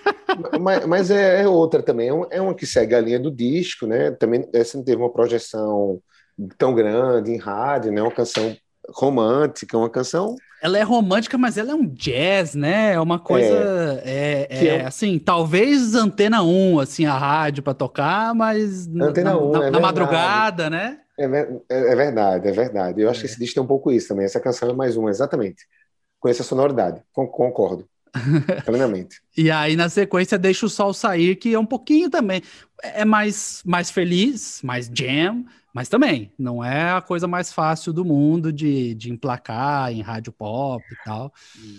mas, 0.60 0.86
mas 0.86 1.10
é, 1.10 1.42
é, 1.42 1.48
outra 1.48 1.82
também, 1.82 2.08
é, 2.08 2.36
é 2.36 2.40
uma 2.40 2.54
que 2.54 2.66
segue 2.66 2.94
a 2.94 3.00
linha 3.00 3.18
do 3.18 3.30
disco, 3.30 3.86
né? 3.86 4.10
Também 4.12 4.48
essa 4.52 4.76
não 4.76 4.84
teve 4.84 5.00
uma 5.00 5.12
projeção 5.12 6.00
tão 6.58 6.74
grande 6.74 7.30
em 7.30 7.38
rádio, 7.38 7.92
né? 7.92 8.02
Uma 8.02 8.10
canção 8.10 8.56
romântica, 8.90 9.76
uma 9.76 9.90
canção. 9.90 10.36
Ela 10.62 10.78
é 10.78 10.82
romântica, 10.82 11.36
mas 11.38 11.56
ela 11.56 11.72
é 11.72 11.74
um 11.74 11.86
jazz, 11.86 12.54
né? 12.54 12.92
É 12.94 13.00
uma 13.00 13.18
coisa. 13.18 14.00
É, 14.04 14.46
é, 14.50 14.66
é, 14.66 14.66
é 14.66 14.86
assim, 14.86 15.18
talvez 15.18 15.94
antena 15.94 16.42
1, 16.42 16.80
assim, 16.80 17.04
a 17.04 17.16
rádio 17.16 17.62
para 17.62 17.74
tocar, 17.74 18.34
mas 18.34 18.88
antena 18.88 19.30
na, 19.30 19.38
1, 19.38 19.50
na, 19.50 19.66
é 19.66 19.70
na 19.70 19.80
madrugada, 19.80 20.70
né? 20.70 20.98
É, 21.18 21.24
é, 21.24 21.96
verdade, 21.96 22.48
é 22.48 22.52
verdade. 22.52 23.00
Eu 23.00 23.10
acho 23.10 23.20
que 23.20 23.26
esse 23.26 23.38
disco 23.38 23.54
tem 23.54 23.62
um 23.62 23.66
pouco 23.66 23.90
isso 23.90 24.08
também. 24.08 24.24
Essa 24.24 24.40
canção 24.40 24.70
é 24.70 24.72
mais 24.72 24.96
uma, 24.96 25.10
exatamente. 25.10 25.66
Com 26.18 26.28
essa 26.28 26.42
sonoridade, 26.42 27.02
concordo. 27.12 27.86
Plenamente. 28.64 29.20
e 29.36 29.50
aí, 29.50 29.76
na 29.76 29.88
sequência, 29.88 30.38
Deixa 30.38 30.66
o 30.66 30.68
Sol 30.68 30.92
Sair, 30.92 31.36
que 31.36 31.54
é 31.54 31.58
um 31.58 31.66
pouquinho 31.66 32.10
também. 32.10 32.42
É 32.82 33.04
mais, 33.04 33.62
mais 33.64 33.90
feliz, 33.90 34.60
mais 34.62 34.90
jam, 34.92 35.44
mas 35.74 35.88
também 35.88 36.30
não 36.38 36.62
é 36.62 36.90
a 36.90 37.00
coisa 37.00 37.26
mais 37.26 37.50
fácil 37.50 37.92
do 37.92 38.04
mundo 38.04 38.52
de, 38.52 38.94
de 38.94 39.10
emplacar 39.10 39.90
em 39.90 40.02
rádio 40.02 40.30
pop 40.30 40.84
e 40.92 41.04
tal. 41.04 41.32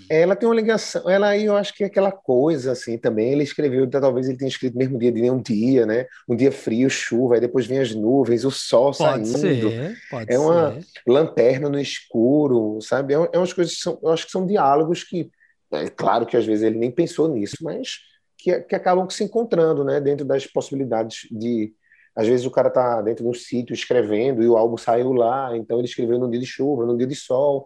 Ela 0.09 0.35
tem 0.35 0.49
uma 0.49 0.55
ligação, 0.55 1.07
ela 1.07 1.27
aí 1.27 1.45
eu 1.45 1.55
acho 1.55 1.75
que 1.75 1.83
é 1.83 1.87
aquela 1.87 2.11
coisa 2.11 2.71
assim 2.71 2.97
também. 2.97 3.31
Ele 3.31 3.43
escreveu, 3.43 3.87
talvez 3.87 4.27
ele 4.27 4.37
tenha 4.37 4.49
escrito 4.49 4.77
mesmo 4.77 4.97
dia 4.97 5.11
de 5.11 5.21
nenhum 5.21 5.39
dia, 5.39 5.85
né? 5.85 6.07
Um 6.27 6.35
dia 6.35 6.51
frio, 6.51 6.89
chuva, 6.89 7.35
aí 7.35 7.41
depois 7.41 7.67
vem 7.67 7.79
as 7.79 7.93
nuvens, 7.93 8.43
o 8.43 8.51
sol 8.51 8.91
pode 8.93 9.27
saindo. 9.27 9.69
Ser, 9.69 9.95
pode 10.09 10.33
é 10.33 10.39
uma 10.39 10.71
ser. 10.81 10.85
lanterna 11.05 11.69
no 11.69 11.79
escuro, 11.79 12.79
sabe? 12.81 13.13
É, 13.13 13.17
é 13.31 13.37
umas 13.37 13.53
coisas 13.53 13.75
que 13.75 13.81
são, 13.81 13.99
eu 14.01 14.11
acho 14.11 14.25
que 14.25 14.31
são 14.31 14.47
diálogos 14.47 15.03
que 15.03 15.29
é 15.73 15.89
claro 15.89 16.25
que 16.25 16.37
às 16.37 16.45
vezes 16.45 16.63
ele 16.63 16.77
nem 16.77 16.91
pensou 16.91 17.27
nisso, 17.27 17.57
mas 17.61 17.99
que, 18.37 18.59
que 18.61 18.75
acabam 18.75 19.09
se 19.09 19.23
encontrando 19.23 19.83
né, 19.83 19.99
dentro 20.01 20.25
das 20.25 20.45
possibilidades 20.45 21.27
de. 21.31 21.73
Às 22.15 22.27
vezes 22.27 22.45
o 22.45 22.51
cara 22.51 22.67
está 22.67 23.01
dentro 23.01 23.23
de 23.23 23.29
um 23.29 23.33
sítio 23.33 23.73
escrevendo 23.73 24.43
e 24.43 24.47
o 24.47 24.55
álbum 24.55 24.77
saiu 24.77 25.13
lá, 25.13 25.55
então 25.57 25.79
ele 25.79 25.87
escreveu 25.87 26.19
num 26.19 26.29
dia 26.29 26.39
de 26.39 26.45
chuva, 26.45 26.85
num 26.85 26.95
dia 26.95 27.07
de 27.07 27.15
sol. 27.15 27.65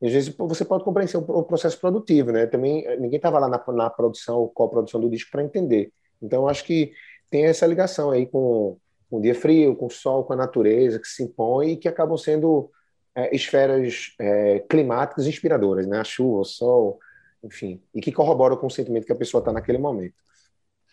E 0.00 0.06
às 0.06 0.12
vezes 0.12 0.34
você 0.36 0.64
pode 0.64 0.84
compreender 0.84 1.16
o 1.16 1.42
processo 1.42 1.80
produtivo, 1.80 2.30
né? 2.30 2.46
Também 2.46 2.84
eh, 2.86 2.96
ninguém 2.96 3.16
estava 3.16 3.38
lá 3.38 3.48
na, 3.48 3.62
na 3.72 3.90
produção 3.90 4.38
ou 4.38 4.48
co-produção 4.48 5.00
do 5.00 5.08
disco 5.08 5.30
para 5.30 5.42
entender. 5.42 5.90
Então 6.20 6.46
acho 6.46 6.64
que 6.64 6.92
tem 7.30 7.46
essa 7.46 7.66
ligação 7.66 8.10
aí 8.10 8.26
com, 8.26 8.76
com 9.10 9.18
o 9.18 9.20
dia 9.20 9.34
frio, 9.34 9.74
com 9.74 9.86
o 9.86 9.90
sol, 9.90 10.24
com 10.24 10.34
a 10.34 10.36
natureza 10.36 10.98
que 10.98 11.08
se 11.08 11.22
impõe 11.22 11.72
e 11.72 11.76
que 11.76 11.88
acabam 11.88 12.16
sendo 12.16 12.70
é, 13.14 13.34
esferas 13.34 14.14
é, 14.20 14.60
climáticas 14.68 15.26
inspiradoras, 15.26 15.86
né? 15.86 15.98
A 15.98 16.04
chuva, 16.04 16.40
o 16.40 16.44
sol, 16.44 16.98
enfim, 17.42 17.80
e 17.94 18.00
que 18.00 18.12
corroboram 18.12 18.56
com 18.56 18.66
o 18.66 18.70
sentimento 18.70 19.06
que 19.06 19.12
a 19.12 19.16
pessoa 19.16 19.40
está 19.40 19.52
naquele 19.52 19.78
momento. 19.78 20.14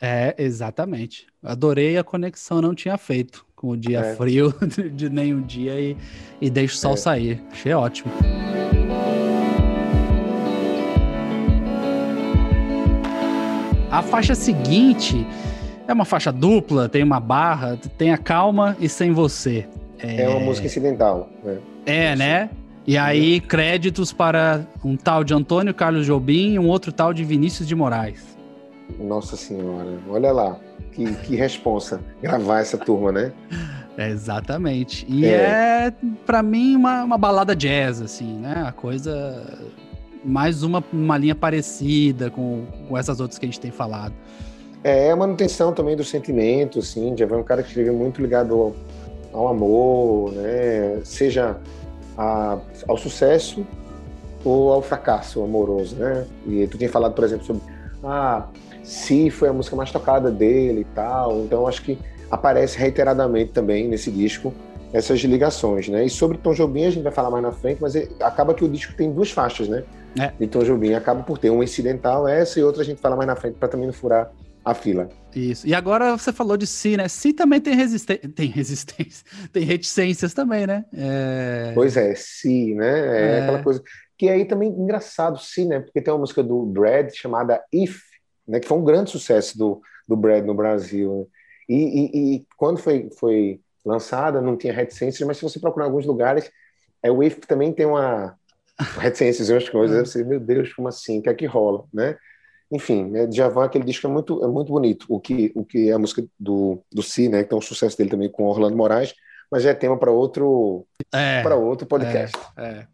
É, 0.02 0.36
exatamente. 0.38 1.28
Adorei 1.42 1.98
a 1.98 2.04
conexão, 2.04 2.62
não 2.62 2.76
tinha 2.76 2.98
feito 2.98 3.46
com 3.56 3.70
o 3.70 3.78
dia 3.78 4.00
é. 4.00 4.16
frio 4.16 4.54
de 4.94 5.10
nenhum 5.10 5.42
dia 5.42 5.80
e, 5.80 5.96
e 6.42 6.50
deixa 6.50 6.76
o 6.76 6.78
sol 6.78 6.94
é. 6.94 6.98
sair. 6.98 7.44
Achei 7.52 7.74
ótimo. 7.74 8.12
A 13.90 14.02
faixa 14.02 14.36
seguinte 14.36 15.26
é 15.88 15.94
uma 15.94 16.04
faixa 16.04 16.32
dupla, 16.32 16.90
tem 16.90 17.02
uma 17.02 17.20
barra, 17.20 17.78
tem 17.98 18.12
a 18.12 18.18
calma 18.18 18.76
e 18.80 18.90
sem 18.90 19.14
você. 19.14 19.66
É, 20.00 20.24
é 20.24 20.30
uma 20.30 20.42
música 20.42 20.68
incidental. 20.68 21.30
Né? 21.42 21.60
É, 21.86 22.16
né? 22.16 22.50
E 22.88 22.98
aí, 22.98 23.42
créditos 23.42 24.14
para 24.14 24.66
um 24.84 24.96
tal 24.96 25.24
de 25.24 25.34
Antônio 25.34 25.74
Carlos 25.74 26.06
Jobim 26.06 26.54
e 26.54 26.60
um 26.60 26.68
outro 26.68 26.92
tal 26.92 27.14
de 27.14 27.24
Vinícius 27.24 27.68
de 27.68 27.74
Moraes. 27.74 28.38
Nossa 29.00 29.36
Senhora, 29.36 29.98
olha 30.08 30.32
lá, 30.32 30.60
que, 30.92 31.12
que 31.16 31.36
responsa 31.36 32.00
gravar 32.22 32.60
essa 32.60 32.78
turma, 32.78 33.12
né? 33.12 33.34
É, 33.98 34.10
exatamente. 34.10 35.06
E 35.08 35.26
é, 35.26 35.88
é 35.88 35.94
para 36.26 36.44
mim, 36.44 36.76
uma, 36.76 37.06
uma 37.06 37.18
balada 37.18 37.56
jazz, 37.56 38.02
assim, 38.02 38.40
né? 38.40 38.66
A 38.68 38.74
coisa. 38.74 39.42
Mais 40.22 40.64
uma, 40.64 40.84
uma 40.92 41.18
linha 41.18 41.34
parecida 41.34 42.30
com, 42.30 42.66
com 42.90 42.98
essas 42.98 43.22
outras 43.22 43.40
que 43.40 43.46
a 43.46 43.48
gente 43.48 43.60
tem 43.62 43.72
falado. 43.72 44.14
É, 44.84 45.12
a 45.12 45.16
manutenção 45.16 45.72
também 45.72 45.96
do 45.96 46.04
sentimento, 46.04 46.80
assim, 46.80 47.16
de 47.16 47.24
haver 47.24 47.38
um 47.38 47.44
cara 47.44 47.64
que 47.64 47.70
escreveu 47.70 47.94
muito 47.94 48.22
ligado 48.22 48.54
ao, 48.54 48.76
ao 49.32 49.48
amor, 49.48 50.34
né? 50.34 51.00
Seja 51.06 51.58
a, 52.18 52.58
ao 52.88 52.98
sucesso 52.98 53.66
ou 54.44 54.72
ao 54.72 54.82
fracasso 54.82 55.44
amoroso, 55.44 55.96
né? 55.96 56.26
E 56.46 56.68
tu 56.68 56.78
tinha 56.78 56.90
falado, 56.90 57.14
por 57.14 57.24
exemplo, 57.24 57.46
sobre 57.46 57.62
ah, 58.04 58.48
Si 58.84 59.32
foi 59.32 59.50
a 59.50 59.54
música 59.54 59.76
mais 59.76 59.92
tocada 59.92 60.30
dele 60.30 60.82
e 60.82 60.86
tal, 60.96 61.40
então 61.40 61.68
acho 61.68 61.82
que 61.82 61.98
aparece 62.30 62.78
reiteradamente 62.78 63.52
também 63.52 63.88
nesse 63.88 64.12
disco 64.12 64.54
essas 64.94 65.20
ligações, 65.22 65.90
né? 65.90 66.06
E 66.06 66.10
sobre 66.10 66.38
Tom 66.38 66.54
Jobim 66.54 66.86
a 66.86 66.92
gente 66.92 67.04
vai 67.04 67.12
falar 67.12 67.32
mais 67.32 67.44
na 67.44 67.52
frente, 67.52 67.82
mas 67.82 67.96
acaba 68.22 68.54
que 68.54 68.64
o 68.64 68.70
disco 68.70 68.94
tem 68.96 69.12
duas 69.12 69.32
faixas, 69.32 69.68
né? 69.68 69.84
É. 70.18 70.32
De 70.40 70.48
Tom 70.48 70.64
Jobim 70.64 70.94
acaba 70.94 71.24
por 71.24 71.38
ter 71.38 71.50
uma 71.50 71.64
incidental 71.64 72.28
essa 72.28 72.60
e 72.60 72.64
outra 72.64 72.84
a 72.84 72.86
gente 72.86 73.02
fala 73.02 73.16
mais 73.16 73.28
na 73.28 73.36
frente 73.36 73.56
para 73.56 73.68
também 73.68 73.88
não 73.88 73.94
furar 73.94 74.32
a 74.66 74.74
fila. 74.74 75.08
Isso. 75.36 75.68
E 75.68 75.76
agora 75.76 76.18
você 76.18 76.34
falou 76.34 76.58
de 76.58 76.66
si, 76.66 76.98
né? 76.98 77.08
Si 77.08 77.32
também 77.32 77.62
tem 77.62 77.76
resistência, 77.76 78.28
tem 78.30 78.48
resistência, 78.48 79.24
tem 79.54 79.64
reticências 79.64 80.34
também, 80.34 80.66
né? 80.66 80.84
É... 80.92 81.72
Pois 81.76 81.96
é, 81.96 82.16
si, 82.16 82.74
né? 82.74 83.00
É, 83.00 83.22
é, 83.22 83.42
aquela 83.44 83.64
coisa 83.64 83.84
que 84.18 84.28
aí 84.28 84.46
também 84.46 84.70
engraçado, 84.70 85.38
si, 85.38 85.66
né? 85.66 85.82
Porque 85.82 86.02
tem 86.02 86.12
uma 86.12 86.22
música 86.22 86.42
do 86.42 86.66
Brad 86.66 87.14
chamada 87.14 87.64
If, 87.72 88.00
né? 88.48 88.60
Que 88.60 88.68
foi 88.68 88.78
um 88.78 88.84
grande 88.84 89.12
sucesso 89.12 89.56
do, 89.56 89.82
do 90.08 90.16
Brad 90.16 90.44
no 90.44 90.56
Brasil. 90.56 91.14
Né? 91.14 91.26
E, 91.70 91.76
e, 91.76 92.36
e, 92.36 92.48
quando 92.58 92.78
foi, 92.78 93.10
foi 93.20 93.60
lançada, 93.86 94.42
não 94.42 94.58
tinha 94.58 94.74
reticências, 94.74 95.28
mas 95.28 95.38
se 95.38 95.44
você 95.44 95.60
procurar 95.60 95.86
em 95.86 95.90
alguns 95.90 96.06
lugares, 96.06 96.50
é, 97.04 97.12
o 97.12 97.22
If 97.22 97.40
também 97.46 97.72
tem 97.72 97.86
uma 97.86 98.36
reticências, 98.98 99.50
umas 99.50 99.70
coisas, 99.70 100.10
você, 100.10 100.24
meu 100.24 100.40
Deus, 100.40 100.74
como 100.74 100.88
assim? 100.88 101.20
O 101.20 101.22
que 101.22 101.30
é 101.30 101.34
que 101.36 101.46
rola, 101.46 101.84
né? 101.94 102.18
Enfim, 102.72 103.06
né, 103.06 103.28
Djavan, 103.28 103.66
aquele 103.66 103.84
disco 103.84 104.08
é 104.08 104.10
muito, 104.10 104.44
é 104.44 104.48
muito 104.48 104.72
bonito, 104.72 105.06
o 105.10 105.20
que, 105.20 105.52
o 105.56 105.64
que 105.64 105.90
é 105.90 105.94
a 105.94 106.00
música 106.00 106.26
do, 106.40 106.82
do 106.92 107.04
Si, 107.04 107.30
né, 107.30 107.44
que 107.44 107.50
tem 107.50 107.58
um 107.58 107.62
sucesso 107.62 107.98
dele 107.98 108.10
também 108.10 108.30
com 108.30 108.46
Orlando 108.46 108.76
Moraes, 108.76 109.14
mas 109.52 109.64
já 109.64 109.70
é 109.70 109.74
tema 109.74 109.98
para 109.98 110.12
outro, 110.12 110.86
é, 111.14 111.42
para 111.42 111.56
outro 111.56 111.88
podcast. 111.88 112.36
É, 112.58 112.88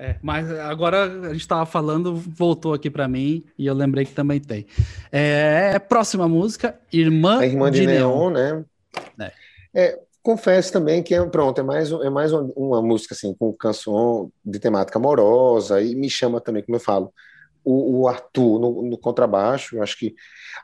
É, 0.00 0.14
mas 0.22 0.48
agora 0.52 1.06
a 1.06 1.32
gente 1.32 1.40
estava 1.40 1.66
falando, 1.66 2.14
voltou 2.14 2.72
aqui 2.72 2.88
para 2.88 3.08
mim 3.08 3.44
e 3.58 3.66
eu 3.66 3.74
lembrei 3.74 4.04
que 4.04 4.12
também 4.12 4.38
tem. 4.38 4.64
É, 5.10 5.76
próxima 5.80 6.28
música, 6.28 6.78
Irmã, 6.92 7.40
a 7.40 7.46
Irmã 7.46 7.68
de, 7.68 7.80
de 7.80 7.86
Neon, 7.88 8.30
Neon, 8.30 8.30
né? 8.30 8.64
É. 9.18 9.32
é. 9.74 9.98
confesso 10.22 10.72
também 10.72 11.02
que 11.02 11.16
é 11.16 11.26
pronto, 11.26 11.60
é 11.60 11.64
mais, 11.64 11.90
é 11.90 12.10
mais 12.10 12.32
uma, 12.32 12.48
uma, 12.54 12.80
música 12.80 13.12
assim 13.12 13.34
com 13.34 13.52
canção 13.52 14.30
de 14.44 14.60
temática 14.60 15.00
amorosa 15.00 15.82
e 15.82 15.96
me 15.96 16.08
chama 16.08 16.40
também, 16.40 16.62
como 16.62 16.76
eu 16.76 16.80
falo, 16.80 17.12
o, 17.70 18.00
o 18.00 18.08
Arthur 18.08 18.58
no, 18.58 18.82
no, 18.82 18.98
contrabaixo, 18.98 19.76
eu 19.76 19.82
acho 19.82 19.98
que 19.98 20.14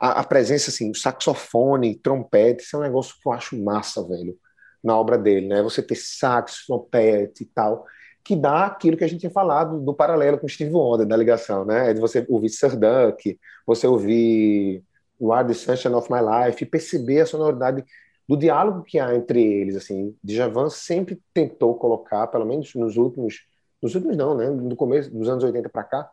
a, 0.01 0.21
a, 0.21 0.25
presença 0.25 0.71
assim, 0.71 0.91
o 0.91 0.95
saxofone, 0.95 1.97
trompete, 1.97 2.63
isso 2.63 2.77
é 2.77 2.79
um 2.79 2.83
negócio 2.83 3.15
que 3.21 3.29
eu 3.29 3.33
acho 3.33 3.63
massa, 3.63 4.07
velho, 4.07 4.37
na 4.83 4.97
obra 4.97 5.19
dele, 5.19 5.49
né? 5.49 5.63
Você 5.63 5.83
ter 5.83 5.97
sax, 5.97 6.67
trompete 6.67 7.45
e 7.45 7.47
tal 7.47 7.85
que 8.25 8.35
dá 8.35 8.65
aquilo 8.65 8.97
que 8.97 9.05
a 9.05 9.07
gente 9.07 9.21
tinha 9.21 9.31
falado 9.31 9.79
do 9.79 9.93
paralelo 9.93 10.39
com 10.39 10.49
Steve 10.49 10.73
Wonder, 10.73 11.07
da 11.07 11.15
ligação, 11.15 11.65
né? 11.67 11.91
É 11.91 11.95
de 11.95 12.01
você 12.01 12.25
ouvir 12.27 12.49
Sir 12.49 12.75
Duck, 12.75 13.39
você 13.67 13.87
ouvir 13.87 14.83
o 15.19 15.31
Are 15.31 15.47
the 15.47 15.53
Sunshine 15.53 15.95
of 15.95 16.11
My 16.11 16.21
Life, 16.21 16.65
e 16.65 16.67
perceber 16.67 17.21
a 17.21 17.27
sonoridade 17.27 17.85
do 18.27 18.35
diálogo 18.35 18.83
que 18.83 18.99
há 18.99 19.15
entre 19.15 19.43
eles, 19.43 19.77
assim. 19.77 20.17
Djavan 20.25 20.71
sempre 20.71 21.21
tentou 21.35 21.75
colocar, 21.75 22.27
pelo 22.29 22.47
menos 22.47 22.75
nos 22.75 22.97
últimos, 22.97 23.45
nos 23.83 23.95
últimos 23.95 24.17
não, 24.17 24.35
né? 24.35 24.49
No 24.49 24.75
começo 24.75 25.11
dos 25.11 25.29
anos 25.29 25.45
80 25.45 25.69
para 25.69 25.85
cá, 25.85 26.11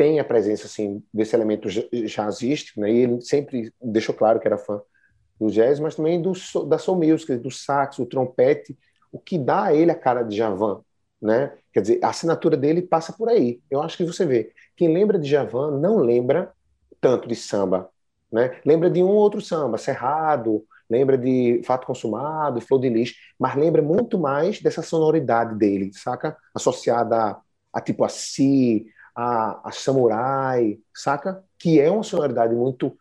tem 0.00 0.18
a 0.18 0.24
presença, 0.24 0.64
assim, 0.64 1.04
desse 1.12 1.36
elemento 1.36 1.68
jazzístico, 1.68 2.80
né? 2.80 2.90
E 2.90 2.96
ele 3.00 3.20
sempre 3.20 3.70
deixou 3.82 4.14
claro 4.14 4.40
que 4.40 4.48
era 4.48 4.56
fã 4.56 4.80
do 5.38 5.50
jazz, 5.50 5.78
mas 5.78 5.94
também 5.94 6.22
do, 6.22 6.32
da 6.66 6.78
soul 6.78 6.96
music, 6.96 7.36
do 7.36 7.50
sax, 7.50 7.98
do 7.98 8.06
trompete, 8.06 8.78
o 9.12 9.18
que 9.18 9.36
dá 9.36 9.64
a 9.64 9.74
ele 9.74 9.90
a 9.90 9.94
cara 9.94 10.22
de 10.22 10.34
Javan, 10.34 10.80
né? 11.20 11.52
Quer 11.70 11.82
dizer, 11.82 12.00
a 12.02 12.08
assinatura 12.08 12.56
dele 12.56 12.80
passa 12.80 13.12
por 13.12 13.28
aí. 13.28 13.60
Eu 13.70 13.82
acho 13.82 13.98
que 13.98 14.06
você 14.06 14.24
vê, 14.24 14.54
quem 14.74 14.90
lembra 14.90 15.18
de 15.18 15.28
Javan 15.28 15.78
não 15.78 15.98
lembra 15.98 16.50
tanto 16.98 17.28
de 17.28 17.36
samba, 17.36 17.90
né? 18.32 18.58
Lembra 18.64 18.88
de 18.88 19.02
um 19.02 19.08
outro 19.08 19.42
samba, 19.42 19.76
Cerrado, 19.76 20.64
lembra 20.88 21.18
de 21.18 21.60
Fato 21.66 21.86
Consumado, 21.86 22.58
Flor 22.62 22.80
de 22.80 22.88
Lis, 22.88 23.16
mas 23.38 23.54
lembra 23.54 23.82
muito 23.82 24.18
mais 24.18 24.62
dessa 24.62 24.80
sonoridade 24.80 25.56
dele, 25.56 25.90
saca? 25.92 26.38
Associada 26.54 27.16
a, 27.16 27.40
a 27.70 27.82
tipo 27.82 28.02
a 28.02 28.08
Si, 28.08 28.86
a, 29.20 29.68
a 29.68 29.70
Samurai, 29.70 30.78
saca? 30.94 31.44
Que 31.58 31.78
é 31.78 31.90
uma 31.90 32.02
sonoridade 32.02 32.54
muito 32.54 32.96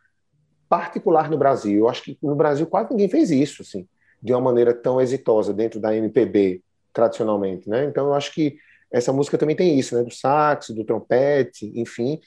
particular 0.67 1.29
no 1.29 1.37
Brasil. 1.37 1.79
Eu 1.79 1.89
acho 1.89 2.03
que 2.03 2.17
no 2.21 2.35
Brasil 2.35 2.67
quase 2.67 2.91
ninguém 2.91 3.07
fez 3.07 3.31
isso, 3.31 3.61
assim, 3.61 3.87
de 4.21 4.33
uma 4.33 4.41
maneira 4.41 4.73
tão 4.73 4.99
exitosa 4.99 5.53
dentro 5.53 5.79
da 5.79 5.95
MPB, 5.95 6.61
tradicionalmente, 6.91 7.69
né? 7.69 7.85
Então 7.85 8.07
eu 8.07 8.13
acho 8.13 8.33
que 8.33 8.57
essa 8.91 9.13
música 9.13 9.37
também 9.37 9.55
tem 9.55 9.79
isso, 9.79 9.95
né? 9.95 10.03
Do 10.03 10.11
sax, 10.11 10.71
do 10.71 10.83
trompete, 10.83 11.71
enfim. 11.73 12.19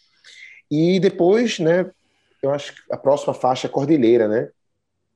E 0.70 0.98
depois, 0.98 1.58
né? 1.58 1.90
Eu 2.42 2.50
acho 2.50 2.74
que 2.74 2.80
a 2.90 2.96
próxima 2.96 3.34
faixa 3.34 3.66
é 3.66 3.70
Cordilheira, 3.70 4.26
né? 4.26 4.48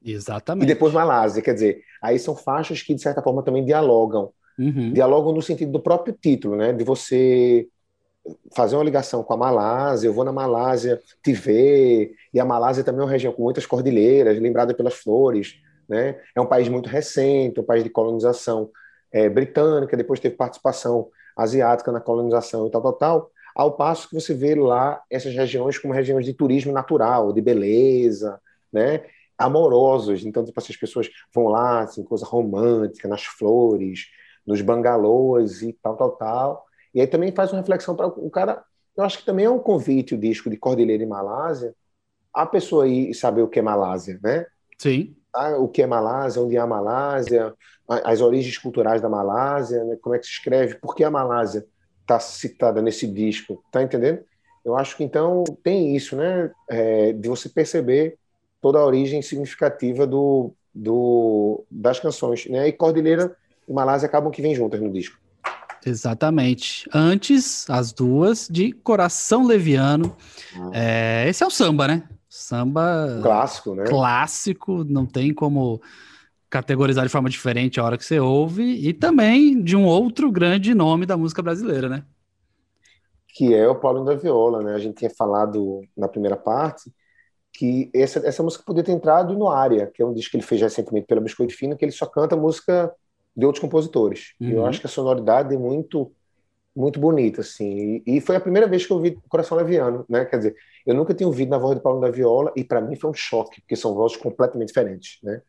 Exatamente. 0.04 0.64
E 0.64 0.66
depois 0.66 0.92
Malásia, 0.92 1.42
quer 1.42 1.54
dizer, 1.54 1.82
aí 2.02 2.18
são 2.18 2.36
faixas 2.36 2.82
que 2.82 2.94
de 2.94 3.00
certa 3.00 3.22
forma 3.22 3.42
também 3.42 3.64
dialogam, 3.64 4.32
uhum. 4.58 4.92
dialogam 4.92 5.32
no 5.32 5.40
sentido 5.40 5.72
do 5.72 5.80
próprio 5.80 6.14
título, 6.14 6.56
né? 6.56 6.74
De 6.74 6.84
você 6.84 7.66
fazer 8.54 8.76
uma 8.76 8.84
ligação 8.84 9.22
com 9.22 9.32
a 9.34 9.36
Malásia, 9.36 10.08
eu 10.08 10.12
vou 10.12 10.24
na 10.24 10.32
Malásia 10.32 11.00
te 11.22 11.32
ver, 11.32 12.14
e 12.32 12.40
a 12.40 12.44
Malásia 12.44 12.84
também 12.84 13.00
é 13.00 13.04
uma 13.04 13.10
região 13.10 13.32
com 13.32 13.42
muitas 13.42 13.66
cordilheiras, 13.66 14.38
lembrada 14.38 14.74
pelas 14.74 14.94
flores, 14.94 15.60
né? 15.88 16.20
É 16.34 16.40
um 16.40 16.46
país 16.46 16.68
muito 16.68 16.88
recente, 16.88 17.60
um 17.60 17.64
país 17.64 17.84
de 17.84 17.90
colonização 17.90 18.70
é, 19.12 19.28
britânica, 19.28 19.96
depois 19.96 20.20
teve 20.20 20.36
participação 20.36 21.08
asiática 21.36 21.92
na 21.92 22.00
colonização 22.00 22.66
e 22.66 22.70
tal, 22.70 22.82
tal, 22.82 22.92
tal, 22.94 23.30
ao 23.54 23.76
passo 23.76 24.08
que 24.08 24.14
você 24.14 24.34
vê 24.34 24.54
lá 24.54 25.02
essas 25.10 25.34
regiões 25.34 25.78
como 25.78 25.94
regiões 25.94 26.24
de 26.24 26.34
turismo 26.34 26.72
natural, 26.72 27.32
de 27.32 27.40
beleza, 27.40 28.40
né? 28.72 29.02
amorosos. 29.38 30.24
Então, 30.24 30.44
tipo, 30.44 30.58
essas 30.58 30.76
pessoas 30.76 31.08
vão 31.34 31.48
lá, 31.48 31.80
assim, 31.80 32.02
coisa 32.02 32.24
romântica, 32.24 33.08
nas 33.08 33.24
flores, 33.24 34.06
nos 34.46 34.60
bangalôs 34.60 35.62
e 35.62 35.72
tal, 35.74 35.96
tal, 35.96 36.10
tal. 36.12 36.65
E 36.96 37.00
aí 37.00 37.06
também 37.06 37.30
faz 37.30 37.52
uma 37.52 37.60
reflexão 37.60 37.94
para 37.94 38.08
o 38.08 38.28
cara. 38.28 38.64
Eu 38.96 39.04
acho 39.04 39.18
que 39.18 39.26
também 39.26 39.44
é 39.44 39.50
um 39.50 39.60
convite 39.60 40.16
o 40.16 40.18
disco 40.18 40.50
de 40.50 40.56
Cordilheira 40.56 41.04
e 41.04 41.06
Malásia, 41.06 41.72
a 42.34 42.44
pessoa 42.44 42.88
ir 42.88 43.14
saber 43.14 43.42
o 43.42 43.48
que 43.48 43.60
é 43.60 43.62
Malásia, 43.62 44.18
né? 44.20 44.46
Sim 44.76 45.14
tá? 45.36 45.58
o 45.58 45.68
que 45.68 45.82
é 45.82 45.86
Malásia, 45.86 46.42
onde 46.42 46.56
é 46.56 46.60
a 46.60 46.66
Malásia, 46.66 47.54
as 47.88 48.20
origens 48.20 48.56
culturais 48.58 49.00
da 49.02 49.08
Malásia, 49.08 49.84
né? 49.84 49.96
como 50.00 50.14
é 50.14 50.18
que 50.18 50.26
se 50.26 50.32
escreve, 50.32 50.76
por 50.76 50.94
que 50.94 51.04
a 51.04 51.10
Malásia 51.10 51.64
está 52.00 52.18
citada 52.18 52.80
nesse 52.80 53.06
disco, 53.06 53.62
tá 53.70 53.82
entendendo? 53.82 54.20
Eu 54.64 54.76
acho 54.76 54.96
que 54.96 55.04
então 55.04 55.44
tem 55.62 55.94
isso, 55.94 56.16
né, 56.16 56.50
é, 56.68 57.12
de 57.12 57.28
você 57.28 57.48
perceber 57.48 58.16
toda 58.60 58.78
a 58.78 58.84
origem 58.84 59.22
significativa 59.22 60.06
do, 60.06 60.52
do 60.74 61.64
das 61.70 62.00
canções, 62.00 62.46
né? 62.46 62.66
E 62.66 62.72
Cordilheira 62.72 63.36
e 63.68 63.72
Malásia 63.72 64.06
acabam 64.06 64.30
que 64.30 64.42
vêm 64.42 64.54
juntas 64.54 64.80
no 64.80 64.90
disco. 64.90 65.18
Exatamente. 65.86 66.88
Antes, 66.92 67.70
as 67.70 67.92
duas 67.92 68.48
de 68.50 68.72
Coração 68.72 69.46
Leviano. 69.46 70.16
Ah. 70.56 70.70
É, 70.74 71.28
esse 71.28 71.44
é 71.44 71.46
o 71.46 71.50
samba, 71.50 71.86
né? 71.86 72.08
Samba 72.28 73.20
clássico, 73.22 73.74
né? 73.74 73.84
Clássico, 73.84 74.84
não 74.84 75.06
tem 75.06 75.32
como 75.32 75.80
categorizar 76.50 77.04
de 77.04 77.10
forma 77.10 77.30
diferente 77.30 77.78
a 77.78 77.84
hora 77.84 77.96
que 77.96 78.04
você 78.04 78.18
ouve, 78.18 78.62
e 78.62 78.92
também 78.92 79.62
de 79.62 79.76
um 79.76 79.84
outro 79.84 80.30
grande 80.30 80.74
nome 80.74 81.06
da 81.06 81.16
música 81.16 81.42
brasileira, 81.42 81.88
né? 81.88 82.04
Que 83.28 83.54
é 83.54 83.68
o 83.68 83.76
Paulinho 83.76 84.06
da 84.06 84.14
Viola, 84.14 84.62
né? 84.62 84.74
A 84.74 84.78
gente 84.78 84.96
tinha 84.96 85.10
falado 85.10 85.82
na 85.96 86.08
primeira 86.08 86.36
parte 86.36 86.90
que 87.52 87.90
essa, 87.94 88.18
essa 88.26 88.42
música 88.42 88.64
poderia 88.64 88.84
ter 88.84 88.92
entrado 88.92 89.36
no 89.36 89.48
Área, 89.48 89.90
que 89.94 90.02
é 90.02 90.06
um 90.06 90.12
disco 90.12 90.32
que 90.32 90.36
ele 90.36 90.44
fez 90.44 90.60
recentemente 90.60 91.06
pela 91.06 91.20
Biscoito 91.20 91.54
Fino, 91.54 91.76
que 91.76 91.84
ele 91.84 91.92
só 91.92 92.06
canta 92.06 92.36
música 92.36 92.92
de 93.36 93.44
outros 93.44 93.60
compositores. 93.60 94.34
Uhum. 94.40 94.50
Eu 94.50 94.66
acho 94.66 94.80
que 94.80 94.86
a 94.86 94.90
sonoridade 94.90 95.54
é 95.54 95.58
muito 95.58 96.10
muito 96.74 97.00
bonita, 97.00 97.40
assim. 97.40 98.02
E, 98.06 98.16
e, 98.18 98.20
foi 98.20 98.36
a 98.36 98.40
primeira 98.40 98.68
vez 98.68 98.84
que 98.84 98.92
eu 98.92 98.98
ouvi 98.98 99.18
Coração 99.30 99.56
Leviano, 99.56 100.04
né? 100.06 100.26
Quer 100.26 100.36
dizer, 100.36 100.56
eu 100.84 100.94
nunca 100.94 101.14
tinha 101.14 101.26
ouvido 101.26 101.48
na 101.48 101.56
voz 101.56 101.74
do 101.74 101.80
Paulo 101.80 102.02
da 102.02 102.10
Viola 102.10 102.52
e 102.54 102.62
para 102.62 102.82
mim 102.82 102.94
foi 102.94 103.10
um 103.10 103.14
choque, 103.14 103.62
porque 103.62 103.74
são 103.74 103.94
vozes 103.94 104.18
completamente 104.18 104.68
diferentes, 104.68 105.18
né? 105.22 105.40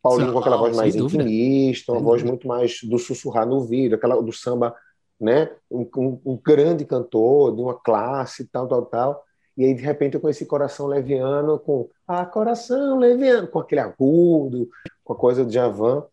Paulinho 0.00 0.28
Sim, 0.28 0.32
com 0.32 0.38
aquela 0.38 0.56
voz 0.56 0.76
mais 0.76 0.94
intimista, 0.94 1.90
uma 1.92 1.98
sem 1.98 2.04
voz 2.04 2.22
dúvida. 2.22 2.28
muito 2.30 2.46
mais 2.46 2.80
do 2.84 2.98
sussurrar 2.98 3.44
no 3.46 3.56
ouvido, 3.56 3.96
aquela 3.96 4.20
do 4.22 4.32
samba, 4.32 4.74
né? 5.20 5.50
Um, 5.68 5.88
um, 5.96 6.20
um, 6.24 6.36
grande 6.36 6.84
cantor 6.84 7.54
de 7.56 7.60
uma 7.60 7.74
classe, 7.74 8.46
tal, 8.46 8.68
tal, 8.68 8.86
tal. 8.86 9.24
E 9.56 9.64
aí 9.64 9.74
de 9.74 9.82
repente 9.82 10.14
eu 10.14 10.20
conheci 10.20 10.46
Coração 10.46 10.86
Leviano 10.86 11.58
com 11.58 11.88
ah, 12.06 12.24
Coração 12.24 12.98
Leviano, 12.98 13.48
com 13.48 13.58
aquele 13.58 13.80
agudo, 13.80 14.68
com 15.02 15.12
a 15.12 15.16
coisa 15.16 15.44
do 15.44 15.52
Javan 15.52 16.04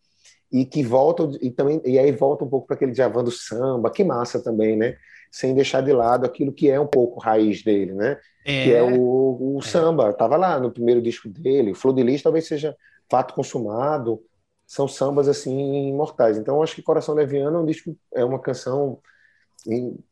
e 0.52 0.64
que 0.64 0.82
volta 0.82 1.30
e 1.40 1.50
também 1.50 1.80
e 1.84 1.98
aí 1.98 2.10
volta 2.12 2.44
um 2.44 2.48
pouco 2.48 2.66
para 2.66 2.76
aquele 2.76 2.92
Djavan 2.92 3.22
do 3.22 3.30
samba, 3.30 3.90
que 3.90 4.02
massa 4.02 4.42
também, 4.42 4.76
né? 4.76 4.96
Sem 5.30 5.54
deixar 5.54 5.80
de 5.80 5.92
lado 5.92 6.26
aquilo 6.26 6.52
que 6.52 6.68
é 6.68 6.80
um 6.80 6.86
pouco 6.86 7.20
raiz 7.20 7.62
dele, 7.62 7.92
né? 7.94 8.18
É. 8.44 8.64
Que 8.64 8.74
é 8.74 8.82
o, 8.82 9.56
o 9.56 9.58
é. 9.60 9.62
samba. 9.62 10.12
Tava 10.12 10.36
lá 10.36 10.58
no 10.58 10.72
primeiro 10.72 11.00
disco 11.00 11.28
dele. 11.28 11.74
Flor 11.74 11.94
de 11.94 12.02
Lis 12.02 12.22
talvez 12.22 12.46
seja 12.46 12.76
Fato 13.08 13.34
Consumado. 13.34 14.20
São 14.66 14.86
sambas 14.88 15.28
assim 15.28 15.88
imortais. 15.88 16.36
Então 16.36 16.62
acho 16.62 16.74
que 16.74 16.82
Coração 16.82 17.14
Leviano 17.14 17.58
é 17.58 17.60
um 17.60 17.66
disco, 17.66 17.96
é 18.14 18.24
uma 18.24 18.38
canção 18.38 18.98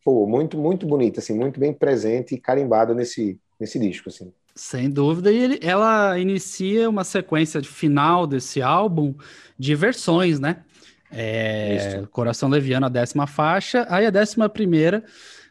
pô, 0.05 0.27
muito 0.27 0.59
muito 0.59 0.87
bonita, 0.87 1.21
assim, 1.21 1.35
muito 1.35 1.59
bem 1.59 1.73
presente 1.73 2.35
e 2.35 2.41
carimbada 2.41 2.95
nesse 2.95 3.41
nesse 3.59 3.79
disco, 3.79 4.09
assim. 4.09 4.33
Sem 4.59 4.91
dúvida, 4.91 5.31
e 5.31 5.39
ele, 5.39 5.59
ela 5.63 6.19
inicia 6.19 6.91
uma 6.91 7.05
sequência 7.05 7.63
de 7.63 7.69
final 7.69 8.27
desse 8.27 8.61
álbum 8.61 9.15
de 9.57 9.73
versões, 9.77 10.41
né? 10.41 10.65
É, 11.13 12.05
Coração 12.11 12.49
Leviano, 12.49 12.87
a 12.87 12.89
décima 12.89 13.29
faixa, 13.29 13.87
aí 13.89 14.05
a 14.05 14.11
décima 14.11 14.49
primeira, 14.49 15.05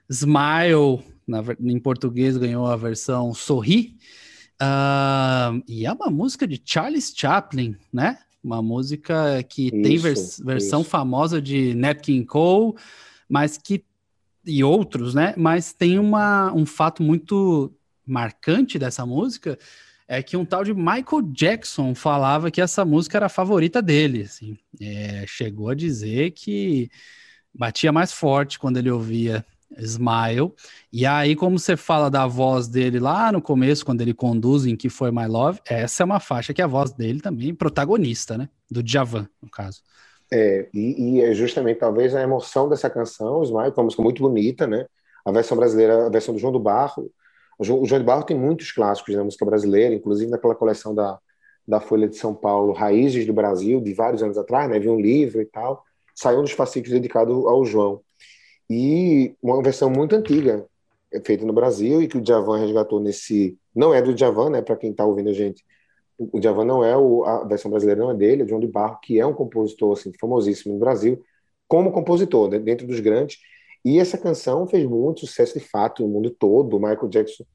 Smile, 0.10 1.02
na, 1.26 1.42
em 1.62 1.80
português 1.80 2.36
ganhou 2.36 2.68
a 2.68 2.76
versão 2.76 3.34
Sorri, 3.34 3.96
uh, 4.62 5.64
e 5.66 5.86
é 5.86 5.92
uma 5.94 6.10
música 6.10 6.46
de 6.46 6.62
Charles 6.64 7.14
Chaplin, 7.16 7.78
né? 7.94 8.20
Uma 8.44 8.62
música 8.62 9.42
que 9.48 9.68
isso, 9.68 9.82
tem 9.84 9.98
vers 9.98 10.42
versão 10.44 10.82
isso. 10.82 10.90
famosa 10.90 11.42
de 11.42 11.74
Nat 11.76 12.02
King 12.02 12.26
Cole, 12.26 12.74
mas 13.30 13.58
que 13.58 13.86
e 14.46 14.66
outros, 14.66 15.16
né? 15.16 15.34
Mas 15.38 15.72
tem 15.72 15.98
uma, 15.98 16.54
um 16.54 16.66
fato 16.66 17.02
muito 17.02 17.74
marcante 18.08 18.80
dessa 18.80 19.06
música 19.06 19.58
é 20.08 20.24
que 20.24 20.38
um 20.38 20.46
tal 20.46 20.64
de 20.64 20.74
Michael 20.74 21.22
Jackson 21.34 21.94
falava 21.94 22.50
que 22.50 22.62
essa 22.62 22.86
música 22.86 23.18
era 23.18 23.26
a 23.26 23.30
favorita 23.30 23.82
dele. 23.82 24.24
Assim. 24.24 24.58
É, 24.82 25.26
chegou 25.28 25.70
a 25.70 25.76
dizer 25.76 26.32
que 26.32 26.90
batia 27.54 27.92
mais 27.92 28.14
forte 28.14 28.58
quando 28.58 28.78
ele 28.78 28.90
ouvia 28.90 29.46
Smile. 29.78 30.54
E 30.92 31.06
aí, 31.06 31.36
como 31.36 31.60
você 31.60 31.76
fala 31.76 32.10
da 32.10 32.26
voz 32.26 32.68
dele 32.68 33.00
lá 33.00 33.32
no 33.32 33.42
começo, 33.42 33.86
quando 33.86 34.02
ele 34.02 34.14
conduz 34.14 34.66
em 34.66 34.76
Que 34.76 34.90
Foi 34.90 35.12
My 35.12 35.28
Love, 35.28 35.60
essa 35.66 36.04
é 36.04 36.06
uma 36.06 36.20
faixa 36.20 36.54
que 36.54 36.62
é 36.62 36.64
a 36.66 36.68
voz 36.68 36.92
dele 36.92 37.20
também 37.20 37.54
protagonista, 37.54 38.38
né? 38.38 38.50
Do 38.72 38.82
Djavan, 38.82 39.28
no 39.42 39.50
caso. 39.50 39.82
É, 40.32 40.68
e, 40.74 41.18
e, 41.18 41.22
é 41.22 41.34
justamente 41.34 41.80
talvez 41.80 42.14
a 42.14 42.22
emoção 42.22 42.68
dessa 42.68 42.90
canção, 42.90 43.44
Smile, 43.44 43.72
que 43.72 43.80
é 43.80 43.82
uma 43.82 43.86
música 43.86 44.04
muito 44.04 44.22
bonita, 44.22 44.68
né? 44.68 44.86
A 45.26 45.32
versão 45.32 45.58
brasileira, 45.58 46.06
a 46.06 46.10
versão 46.10 46.34
do 46.34 46.40
João 46.40 46.54
do 46.54 46.60
Barro. 46.60 47.12
O 47.58 47.64
João, 47.64 47.82
o 47.82 47.88
do 47.88 48.04
Barro 48.04 48.24
tem 48.24 48.38
muitos 48.38 48.72
clássicos 48.72 49.16
na 49.16 49.24
música 49.24 49.46
brasileira, 49.46 49.96
inclusive 49.96 50.30
naquela 50.30 50.56
coleção 50.56 50.94
da, 50.94 51.20
da 51.68 51.80
Folha 51.80 52.08
de 52.08 52.16
São 52.16 52.34
Paulo, 52.34 52.74
Raízes 52.74 53.26
do 53.26 53.34
Brasil, 53.34 53.82
de 53.82 53.94
vários 53.94 54.22
anos 54.22 54.38
atrás, 54.38 54.70
né? 54.70 54.80
Vi 54.80 54.90
um 54.90 55.00
livro 55.00 55.42
e 55.42 55.46
tal. 55.46 55.84
Saiu 56.16 56.40
um 56.40 56.44
dos 56.44 56.52
fascículos 56.52 56.94
dedicado 56.94 57.48
ao 57.48 57.66
João. 57.66 58.02
E 58.70 59.36
uma 59.42 59.62
versão 59.62 59.90
muito 59.90 60.16
antiga, 60.16 60.66
é 61.12 61.20
feita 61.22 61.46
no 61.46 61.54
Brasil 61.54 62.02
e 62.02 62.08
que 62.08 62.18
o 62.18 62.22
Djavan 62.22 62.60
resgatou 62.60 63.00
nesse. 63.00 63.58
Não 63.74 63.94
é 63.94 64.02
do 64.02 64.14
Djavan, 64.14 64.50
né? 64.50 64.62
Para 64.62 64.76
quem 64.76 64.92
está 64.92 65.06
ouvindo 65.06 65.30
a 65.30 65.34
gente, 65.34 65.64
o 66.20 66.40
Djavan 66.40 66.66
não 66.66 66.84
é 66.84 66.98
o, 66.98 67.24
a 67.26 67.44
versão 67.46 67.70
brasileira, 67.70 68.02
não 68.02 68.12
é 68.12 68.16
dele, 68.16 68.42
é 68.42 68.46
de 68.46 68.50
João 68.50 68.62
de 68.62 68.68
Barro, 68.68 69.00
que 69.02 69.20
é 69.20 69.26
um 69.26 69.34
compositor 69.34 69.94
assim, 69.94 70.12
famosíssimo 70.20 70.74
no 70.74 70.80
Brasil, 70.80 71.24
como 71.68 71.92
compositor, 71.92 72.50
né, 72.50 72.60
dentro 72.60 72.88
dos 72.88 73.00
grandes. 73.00 73.38
E 73.88 74.00
essa 74.00 74.18
canção 74.18 74.68
fez 74.68 74.86
muito 74.86 75.22
sucesso 75.22 75.58
de 75.58 75.66
fato 75.66 76.04
no 76.04 76.10
mundo 76.10 76.30
todo. 76.30 76.76
O 76.76 76.80
Michael 76.80 77.08
Jackson 77.08 77.46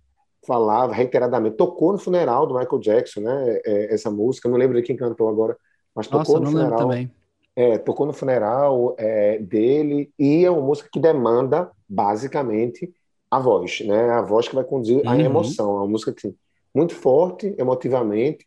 falava 0.46 0.94
reiteradamente, 0.94 1.56
tocou 1.56 1.92
no 1.92 1.98
funeral 1.98 2.46
do 2.46 2.54
Michael 2.54 2.80
Jackson, 2.80 3.20
né? 3.20 3.60
É, 3.66 3.92
essa 3.92 4.10
música, 4.10 4.48
não 4.48 4.56
lembro 4.56 4.76
de 4.76 4.82
quem 4.82 4.96
cantou 4.96 5.28
agora, 5.28 5.54
mas 5.94 6.06
tocou 6.06 6.40
Nossa, 6.40 6.40
no 6.40 6.50
funeral. 6.50 6.78
Também. 6.78 7.10
É, 7.54 7.76
tocou 7.76 8.06
no 8.06 8.14
funeral 8.14 8.94
é, 8.96 9.40
dele 9.40 10.10
e 10.18 10.42
é 10.42 10.50
uma 10.50 10.62
música 10.62 10.88
que 10.90 10.98
demanda 10.98 11.70
basicamente 11.86 12.90
a 13.30 13.38
voz, 13.38 13.80
né? 13.80 14.10
A 14.12 14.22
voz 14.22 14.48
que 14.48 14.54
vai 14.54 14.64
conduzir 14.64 15.04
uhum. 15.04 15.10
a 15.10 15.18
emoção. 15.18 15.70
É 15.72 15.74
uma 15.80 15.86
música 15.86 16.14
assim, 16.16 16.34
muito 16.74 16.94
forte 16.94 17.54
emotivamente 17.58 18.46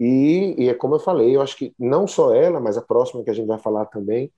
e, 0.00 0.56
e, 0.58 0.68
é 0.68 0.74
como 0.74 0.96
eu 0.96 0.98
falei, 0.98 1.36
eu 1.36 1.40
acho 1.40 1.56
que 1.56 1.72
não 1.78 2.06
só 2.08 2.34
ela, 2.34 2.58
mas 2.58 2.76
a 2.76 2.82
próxima 2.82 3.22
que 3.22 3.30
a 3.30 3.32
gente 3.32 3.46
vai 3.46 3.58
falar 3.58 3.86
também, 3.86 4.32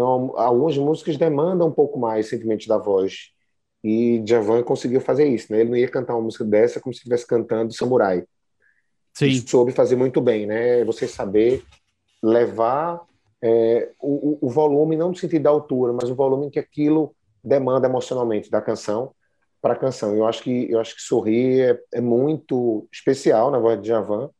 uma, 0.00 0.40
algumas 0.42 0.76
músicas 0.78 1.16
demandam 1.16 1.68
um 1.68 1.72
pouco 1.72 1.98
mais 1.98 2.28
sentimentos 2.28 2.66
da 2.66 2.78
voz. 2.78 3.30
E 3.84 4.22
Javan 4.24 4.62
conseguiu 4.62 5.00
fazer 5.00 5.26
isso, 5.26 5.52
né? 5.52 5.60
Ele 5.60 5.70
não 5.70 5.76
ia 5.76 5.88
cantar 5.88 6.14
uma 6.14 6.22
música 6.22 6.44
dessa 6.44 6.80
como 6.80 6.94
se 6.94 6.98
estivesse 6.98 7.26
cantando 7.26 7.74
Samurai. 7.74 8.24
Sim. 9.12 9.26
Ele 9.26 9.48
soube 9.48 9.72
fazer 9.72 9.96
muito 9.96 10.20
bem, 10.20 10.46
né? 10.46 10.84
Você 10.84 11.08
saber 11.08 11.62
levar 12.22 13.00
é, 13.42 13.90
o, 14.00 14.38
o, 14.40 14.48
volume, 14.48 14.96
não 14.96 15.08
no 15.08 15.16
sentido 15.16 15.42
da 15.42 15.50
altura, 15.50 15.92
mas 15.92 16.08
o 16.08 16.14
volume 16.14 16.50
que 16.50 16.60
aquilo 16.60 17.14
demanda 17.42 17.88
emocionalmente 17.88 18.50
da 18.50 18.62
canção 18.62 19.12
para 19.60 19.74
a 19.74 19.76
canção. 19.76 20.14
Eu 20.14 20.26
acho 20.26 20.42
que 20.42 20.70
eu 20.70 20.78
acho 20.78 20.94
que 20.94 21.02
Sorrir 21.02 21.60
é, 21.60 21.98
é 21.98 22.00
muito 22.00 22.86
especial 22.92 23.50
na 23.50 23.58
voz 23.58 23.80
de 23.82 23.88
Javan 23.88 24.30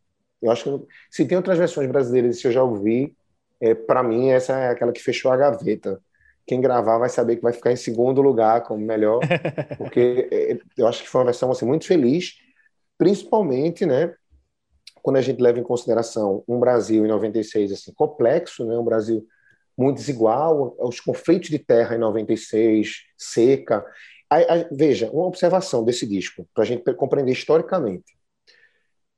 eu 0.43 0.51
acho 0.51 0.65
que 0.65 0.87
se 1.09 1.25
tem 1.25 1.37
outras 1.37 1.57
versões 1.57 1.89
brasileiras 1.89 2.41
que 2.41 2.49
eu 2.49 2.53
já 2.53 2.65
ouvi, 2.65 3.17
é, 3.63 3.75
para 3.75 4.03
mim 4.03 4.31
essa 4.31 4.59
é 4.59 4.71
aquela 4.71 4.93
que 4.93 5.01
fechou 5.03 5.31
a 5.31 5.37
gaveta. 5.37 6.03
Quem 6.45 6.61
gravar 6.61 6.99
vai 6.99 7.09
saber 7.09 7.37
que 7.37 7.43
vai 7.43 7.53
ficar 7.53 7.71
em 7.71 7.77
segundo 7.77 8.21
lugar 8.21 8.65
como 8.65 8.85
melhor, 8.85 9.21
porque 9.79 10.29
é, 10.33 10.59
eu 10.77 10.89
acho 10.89 11.03
que 11.03 11.09
foi 11.09 11.21
uma 11.21 11.27
versão 11.27 11.51
assim, 11.53 11.65
muito 11.65 11.87
feliz, 11.87 12.35
principalmente, 12.99 13.87
né, 13.87 14.13
quando 15.01 15.17
a 15.17 15.21
gente 15.21 15.41
leva 15.41 15.61
em 15.61 15.63
consideração 15.63 16.43
um 16.49 16.59
Brasil 16.59 17.05
em 17.05 17.09
96 17.09 17.73
assim 17.73 17.93
complexo, 17.95 18.67
né, 18.67 18.77
um 18.77 18.85
Brasil 18.85 19.25
muito 19.79 19.99
desigual, 19.99 20.77
os 20.81 21.01
conflitos 21.01 21.49
de 21.49 21.59
terra 21.59 21.95
em 21.95 21.99
96, 21.99 23.05
seca. 23.17 23.85
Aí, 24.29 24.45
aí, 24.49 24.67
veja, 24.73 25.11
uma 25.11 25.27
observação 25.27 25.85
desse 25.85 26.07
disco, 26.07 26.49
para 26.53 26.65
a 26.65 26.67
gente 26.67 26.83
compreender 26.95 27.33
historicamente. 27.33 28.17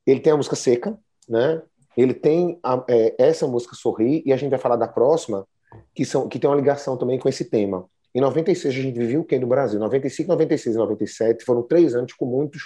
Ele 0.07 0.21
tem 0.21 0.33
a 0.33 0.37
música 0.37 0.57
Seca, 0.57 0.99
né? 1.29 1.63
Ele 1.97 2.15
tem 2.15 2.59
a, 2.63 2.83
é, 2.89 3.15
essa 3.19 3.47
música 3.47 3.75
Sorrir 3.75 4.23
e 4.27 4.33
a 4.33 4.37
gente 4.37 4.51
vai 4.51 4.59
falar 4.59 4.77
da 4.77 4.89
próxima, 4.89 5.47
que, 5.95 6.05
são, 6.05 6.29
que 6.29 6.39
tem 6.39 6.49
uma 6.49 6.57
ligação 6.57 6.97
também 6.97 7.19
com 7.19 7.29
esse 7.29 7.45
tema. 7.45 7.87
Em 8.15 8.21
96 8.21 8.73
a 8.73 8.77
gente 8.81 8.99
viveu 8.99 9.21
o 9.23 9.25
que 9.25 9.39
no 9.39 9.47
Brasil? 9.47 9.79
95, 9.81 10.29
96 10.29 10.77
e 10.77 10.79
97 10.79 11.45
foram 11.45 11.63
três 11.63 11.95
anos 11.95 12.13
com 12.13 12.27
muitos 12.27 12.63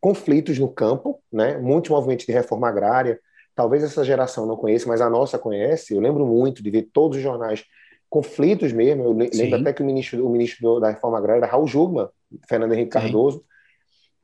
conflitos 0.00 0.58
no 0.58 0.68
campo, 0.68 1.22
né? 1.32 1.56
Muitos 1.56 1.90
movimentos 1.90 2.26
de 2.26 2.32
reforma 2.32 2.68
agrária. 2.68 3.18
Talvez 3.54 3.82
essa 3.82 4.04
geração 4.04 4.46
não 4.46 4.56
conheça, 4.56 4.88
mas 4.88 5.00
a 5.00 5.08
nossa 5.08 5.38
conhece. 5.38 5.94
Eu 5.94 6.00
lembro 6.00 6.26
muito 6.26 6.62
de 6.62 6.70
ver 6.70 6.88
todos 6.92 7.16
os 7.16 7.22
jornais 7.22 7.64
conflitos 8.10 8.72
mesmo. 8.72 9.04
Eu 9.04 9.28
Sim. 9.32 9.42
lembro 9.42 9.60
até 9.60 9.72
que 9.72 9.82
o 9.82 9.86
ministro, 9.86 10.26
o 10.26 10.28
ministro 10.28 10.80
da 10.80 10.90
reforma 10.90 11.16
agrária 11.16 11.40
era 11.40 11.50
Raul 11.50 11.66
Jugman, 11.66 12.08
Fernando 12.46 12.72
Henrique 12.72 12.92
Sim. 12.92 13.00
Cardoso. 13.00 13.44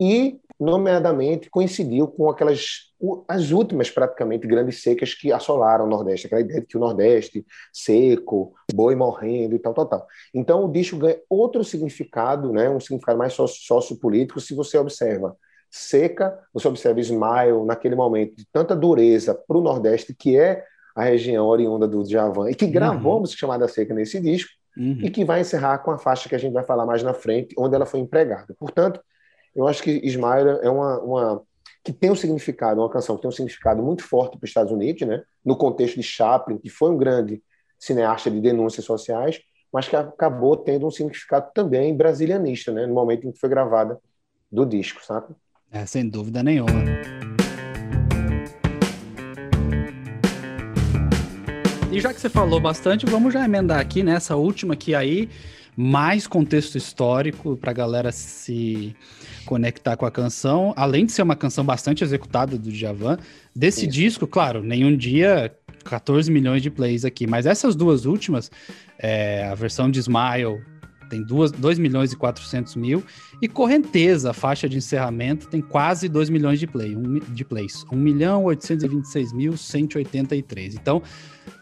E 0.00 0.38
nomeadamente 0.60 1.48
coincidiu 1.48 2.08
com 2.08 2.28
aquelas 2.28 2.87
as 3.28 3.50
últimas 3.52 3.90
praticamente 3.90 4.46
grandes 4.46 4.82
secas 4.82 5.14
que 5.14 5.32
assolaram 5.32 5.84
o 5.84 5.88
Nordeste, 5.88 6.26
aquela 6.26 6.40
ideia 6.40 6.60
de 6.60 6.66
que 6.66 6.76
o 6.76 6.80
Nordeste 6.80 7.46
seco, 7.72 8.54
boi 8.72 8.96
morrendo 8.96 9.54
e 9.54 9.58
tal, 9.58 9.72
tal, 9.72 9.86
tal. 9.86 10.06
Então 10.34 10.64
o 10.64 10.72
disco 10.72 10.96
ganha 10.96 11.18
outro 11.28 11.62
significado, 11.62 12.52
né, 12.52 12.68
um 12.68 12.80
significado 12.80 13.18
mais 13.18 13.32
sociopolítico 13.32 14.40
se 14.40 14.54
você 14.54 14.76
observa 14.78 15.36
seca, 15.70 16.38
você 16.52 16.66
observa 16.66 16.98
Ismael 16.98 17.64
naquele 17.64 17.94
momento 17.94 18.36
de 18.36 18.46
tanta 18.50 18.74
dureza 18.74 19.34
para 19.34 19.56
o 19.56 19.62
Nordeste, 19.62 20.14
que 20.14 20.36
é 20.36 20.64
a 20.94 21.04
região 21.04 21.46
oriunda 21.46 21.86
do 21.86 22.02
Djavan, 22.02 22.50
e 22.50 22.54
que 22.54 22.66
gravou 22.66 23.14
uhum. 23.14 23.20
música 23.20 23.38
chamada 23.38 23.68
Seca 23.68 23.94
nesse 23.94 24.20
disco, 24.20 24.50
uhum. 24.76 24.98
e 25.02 25.10
que 25.10 25.24
vai 25.24 25.40
encerrar 25.40 25.78
com 25.78 25.92
a 25.92 25.98
faixa 25.98 26.28
que 26.28 26.34
a 26.34 26.38
gente 26.38 26.52
vai 26.52 26.64
falar 26.64 26.86
mais 26.86 27.02
na 27.02 27.14
frente, 27.14 27.54
onde 27.56 27.74
ela 27.74 27.86
foi 27.86 28.00
empregada. 28.00 28.54
Portanto, 28.58 29.00
eu 29.54 29.66
acho 29.68 29.82
que 29.82 29.90
Ismael 29.90 30.60
é 30.62 30.70
uma, 30.70 31.00
uma 31.00 31.42
que 31.88 31.92
tem 31.94 32.10
um 32.10 32.14
significado, 32.14 32.82
uma 32.82 32.90
canção 32.90 33.16
que 33.16 33.22
tem 33.22 33.30
um 33.30 33.32
significado 33.32 33.82
muito 33.82 34.04
forte 34.04 34.36
para 34.36 34.44
os 34.44 34.50
Estados 34.50 34.70
Unidos, 34.70 35.08
né? 35.08 35.22
No 35.42 35.56
contexto 35.56 35.96
de 35.96 36.02
Chaplin, 36.02 36.58
que 36.58 36.68
foi 36.68 36.90
um 36.90 36.98
grande 36.98 37.42
cineasta 37.78 38.30
de 38.30 38.42
denúncias 38.42 38.84
sociais, 38.84 39.40
mas 39.72 39.88
que 39.88 39.96
acabou 39.96 40.54
tendo 40.54 40.86
um 40.86 40.90
significado 40.90 41.50
também 41.54 41.96
brasilianista, 41.96 42.70
né? 42.72 42.84
No 42.84 42.92
momento 42.92 43.26
em 43.26 43.32
que 43.32 43.38
foi 43.38 43.48
gravada 43.48 43.98
do 44.52 44.66
disco, 44.66 45.02
sabe? 45.02 45.34
É, 45.72 45.86
sem 45.86 46.06
dúvida 46.06 46.42
nenhuma. 46.42 46.84
E 51.90 52.00
já 52.02 52.12
que 52.12 52.20
você 52.20 52.28
falou 52.28 52.60
bastante, 52.60 53.06
vamos 53.06 53.32
já 53.32 53.42
emendar 53.42 53.80
aqui 53.80 54.02
nessa 54.02 54.36
última 54.36 54.76
que 54.76 54.94
aí 54.94 55.30
mais 55.80 56.26
contexto 56.26 56.76
histórico 56.76 57.56
para 57.56 57.70
a 57.70 57.72
galera 57.72 58.10
se 58.10 58.96
conectar 59.46 59.96
com 59.96 60.04
a 60.04 60.10
canção, 60.10 60.74
além 60.76 61.06
de 61.06 61.12
ser 61.12 61.22
uma 61.22 61.36
canção 61.36 61.64
bastante 61.64 62.02
executada 62.02 62.58
do 62.58 62.72
Djavan. 62.72 63.16
Desse 63.54 63.86
disco, 63.86 64.26
claro, 64.26 64.60
nenhum 64.60 64.96
dia 64.96 65.54
14 65.84 66.32
milhões 66.32 66.62
de 66.62 66.68
plays 66.68 67.04
aqui, 67.04 67.28
mas 67.28 67.46
essas 67.46 67.76
duas 67.76 68.06
últimas, 68.06 68.50
é, 68.98 69.46
a 69.46 69.54
versão 69.54 69.88
de 69.88 70.00
Smile 70.00 70.60
tem 71.08 71.22
2 71.22 71.78
milhões 71.78 72.12
e 72.12 72.16
400 72.16 72.76
mil, 72.76 73.02
e 73.40 73.48
Correnteza, 73.48 74.32
faixa 74.32 74.68
de 74.68 74.76
encerramento, 74.76 75.48
tem 75.48 75.60
quase 75.60 76.08
2 76.08 76.30
milhões 76.30 76.60
de, 76.60 76.66
play, 76.66 76.96
um, 76.96 77.18
de 77.18 77.44
plays, 77.44 77.84
1 77.90 77.96
milhão 77.96 78.44
826 78.44 79.32
mil 79.32 79.56
183. 79.56 80.74
Então, 80.74 81.02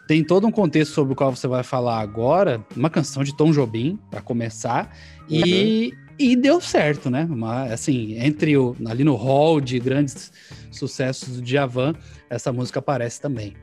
tem 0.07 0.23
todo 0.23 0.47
um 0.47 0.51
contexto 0.51 0.93
sobre 0.93 1.13
o 1.13 1.15
qual 1.15 1.35
você 1.35 1.47
vai 1.47 1.63
falar 1.63 1.99
agora, 1.99 2.63
uma 2.75 2.89
canção 2.89 3.23
de 3.23 3.35
Tom 3.35 3.51
Jobim, 3.51 3.99
para 4.09 4.21
começar, 4.21 4.95
e, 5.29 5.91
uhum. 5.93 6.15
e 6.17 6.35
deu 6.35 6.61
certo, 6.61 7.09
né? 7.09 7.27
Uma, 7.29 7.63
assim, 7.65 8.17
entre 8.17 8.57
o, 8.57 8.75
ali 8.85 9.03
no 9.03 9.15
hall 9.15 9.59
de 9.59 9.79
grandes 9.79 10.31
sucessos 10.71 11.37
do 11.37 11.41
Djavan, 11.41 11.93
essa 12.29 12.51
música 12.51 12.79
aparece 12.79 13.19
também. 13.19 13.55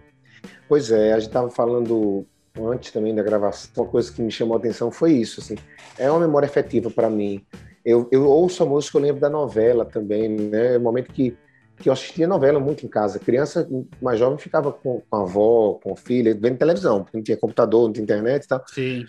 Pois 0.69 0.91
é, 0.91 1.13
a 1.13 1.19
gente 1.19 1.29
estava 1.29 1.51
falando 1.51 2.27
antes 2.59 2.91
também 2.91 3.15
da 3.15 3.23
gravação, 3.23 3.85
uma 3.85 3.91
coisa 3.91 4.13
que 4.13 4.23
me 4.23 4.31
chamou 4.31 4.57
a 4.57 4.59
atenção 4.59 4.91
foi 4.91 5.13
isso, 5.13 5.41
assim, 5.41 5.57
é 5.99 6.11
uma 6.11 6.21
memória 6.21 6.47
afetiva 6.47 6.91
para 6.91 7.11
mim. 7.11 7.45
Eu, 7.85 8.09
eu 8.11 8.25
ouço 8.27 8.63
a 8.63 8.67
música, 8.67 8.97
eu 8.97 9.03
lembro 9.03 9.21
da 9.21 9.29
novela 9.29 9.85
também, 9.85 10.29
né? 10.29 10.79
O 10.79 10.81
momento 10.81 11.13
que 11.13 11.37
que 11.79 11.89
eu 11.89 11.93
assistia 11.93 12.27
novela 12.27 12.61
muito 12.61 12.87
em 12.87 12.89
casa. 12.89 13.19
Criança 13.19 13.69
mais 14.01 14.19
jovem 14.19 14.39
ficava 14.39 14.73
com, 14.73 15.03
a 15.11 15.21
avó, 15.21 15.75
com 15.83 15.93
a 15.93 15.97
filha, 15.97 16.33
vendo 16.35 16.59
televisão, 16.59 17.03
porque 17.03 17.17
não 17.17 17.25
tinha 17.25 17.37
computador, 17.37 17.87
não 17.87 17.93
tinha 17.93 18.05
internet 18.05 18.45
e 18.45 18.49
tal. 18.49 18.65
Sim. 18.69 19.05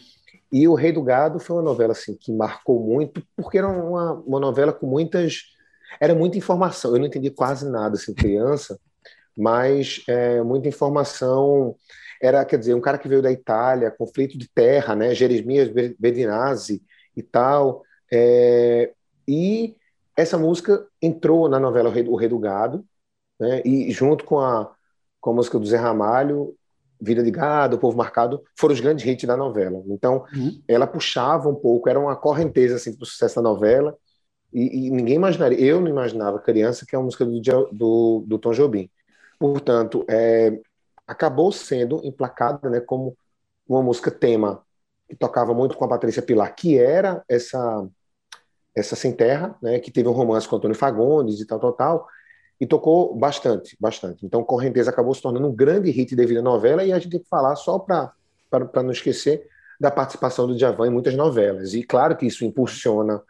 E 0.52 0.68
O 0.68 0.74
Rei 0.74 0.92
do 0.92 1.04
Gado 1.04 1.40
foi 1.40 1.56
uma 1.56 1.62
novela 1.62 1.92
assim 1.92 2.16
que 2.16 2.32
marcou 2.32 2.80
muito, 2.80 3.22
porque 3.36 3.58
era 3.58 3.68
uma, 3.68 4.14
uma 4.14 4.40
novela 4.40 4.72
com 4.72 4.88
muitas. 4.88 5.44
Era 6.00 6.16
muita 6.16 6.38
informação. 6.38 6.94
Eu 6.94 7.00
não 7.00 7.08
entendi 7.08 7.30
quase 7.30 7.70
nada 7.70 7.96
assim, 7.96 8.14
criança, 8.14 8.80
mas 9.38 10.04
é, 10.08 10.42
muita 10.42 10.68
informação. 10.68 11.76
Era, 12.22 12.44
quer 12.46 12.58
dizer, 12.58 12.74
um 12.74 12.82
cara 12.82 12.98
que 12.98 13.08
veio 13.08 13.22
da 13.22 13.32
Itália, 13.32 13.92
conflito 13.92 14.38
de 14.38 14.48
terra, 14.50 14.96
né? 14.96 15.14
Jeremias 15.14 15.70
Bedinazzi 16.00 16.82
e 17.16 17.24
tal. 17.24 17.84
É, 18.12 18.92
e 19.28 19.76
essa 20.16 20.38
música 20.38 20.86
entrou 21.02 21.50
na 21.50 21.60
novela 21.60 21.90
O 21.90 22.16
Rei 22.16 22.30
do 22.30 22.40
Gado, 22.40 22.86
né? 23.40 23.62
e 23.66 23.92
junto 23.92 24.24
com 24.24 24.40
a, 24.40 24.74
com 25.20 25.32
a 25.32 25.34
música 25.34 25.60
do 25.60 25.66
Zé 25.66 25.78
Ramalho, 25.78 26.56
Vida 27.02 27.22
de 27.22 27.32
Gado, 27.32 27.76
O 27.76 27.80
Povo 27.80 27.98
Marcado, 27.98 28.42
foram 28.58 28.74
os 28.74 28.80
grandes 28.80 29.06
hits 29.06 29.28
da 29.28 29.36
novela. 29.36 29.84
Então, 29.88 30.26
uhum. 30.34 30.62
ela 30.68 30.88
puxava 30.88 31.50
um 31.50 31.56
pouco, 31.56 31.90
era 31.90 32.00
uma 32.00 32.16
correnteza 32.16 32.76
assim, 32.76 32.96
para 32.96 33.04
o 33.04 33.06
sucesso 33.06 33.36
da 33.36 33.42
novela, 33.42 33.98
e, 34.54 34.88
e, 34.88 34.90
ninguém 34.90 35.16
imaginaria, 35.16 35.60
eu 35.60 35.82
não 35.82 35.90
imaginava, 35.90 36.40
criança, 36.40 36.86
que 36.86 36.96
é 36.96 36.98
uma 36.98 37.04
música 37.06 37.26
do, 37.26 37.42
do, 37.74 38.24
do 38.26 38.40
Tom 38.40 38.54
Jobim. 38.54 38.90
Portanto, 39.38 40.06
é, 40.08 40.58
acabou 41.08 41.52
sendo 41.52 42.02
emplacada 42.04 42.70
né, 42.70 42.80
como 42.80 43.18
uma 43.68 43.82
música 43.82 44.12
tema 44.12 44.64
que 45.08 45.16
tocava 45.16 45.54
muito 45.54 45.78
com 45.78 45.86
a 45.86 45.88
Patrícia 45.88 46.22
Pilar, 46.22 46.56
que 46.56 46.78
era 46.78 47.24
essa 47.28 47.88
essa 48.76 48.94
Sem 48.94 49.14
Terra, 49.14 49.56
né, 49.62 49.80
que 49.80 49.90
teve 49.90 50.10
um 50.10 50.12
romance 50.12 50.46
com 50.46 50.58
Antônio 50.58 50.76
Fagundes 50.76 51.40
e 51.40 51.48
tal, 51.48 51.58
tal, 51.60 51.72
tal, 51.72 52.08
e 52.60 52.68
tocou 52.68 53.16
bastante, 53.16 53.76
bastante. 53.80 54.26
Então, 54.26 54.44
Correnteza 54.44 54.90
acabou 54.90 55.14
se 55.14 55.22
tornando 55.22 55.48
um 55.48 55.56
grande 55.56 55.90
hit 55.92 56.14
devido 56.14 56.40
à 56.40 56.42
novela, 56.42 56.84
e 56.84 56.92
a 56.92 57.00
gente 57.00 57.12
tem 57.12 57.20
que 57.22 57.30
falar 57.30 57.56
só 57.56 57.80
para 57.80 58.14
não 58.84 58.92
esquecer 58.92 59.48
da 59.80 59.90
participação 59.90 60.46
do 60.46 60.56
Djavan 60.56 60.88
em 60.88 60.92
muitas 60.92 61.16
novelas. 61.16 61.74
E 61.74 61.84
claro 61.84 62.16
que 62.18 62.26
isso 62.26 62.44
impulsiona 62.44 63.22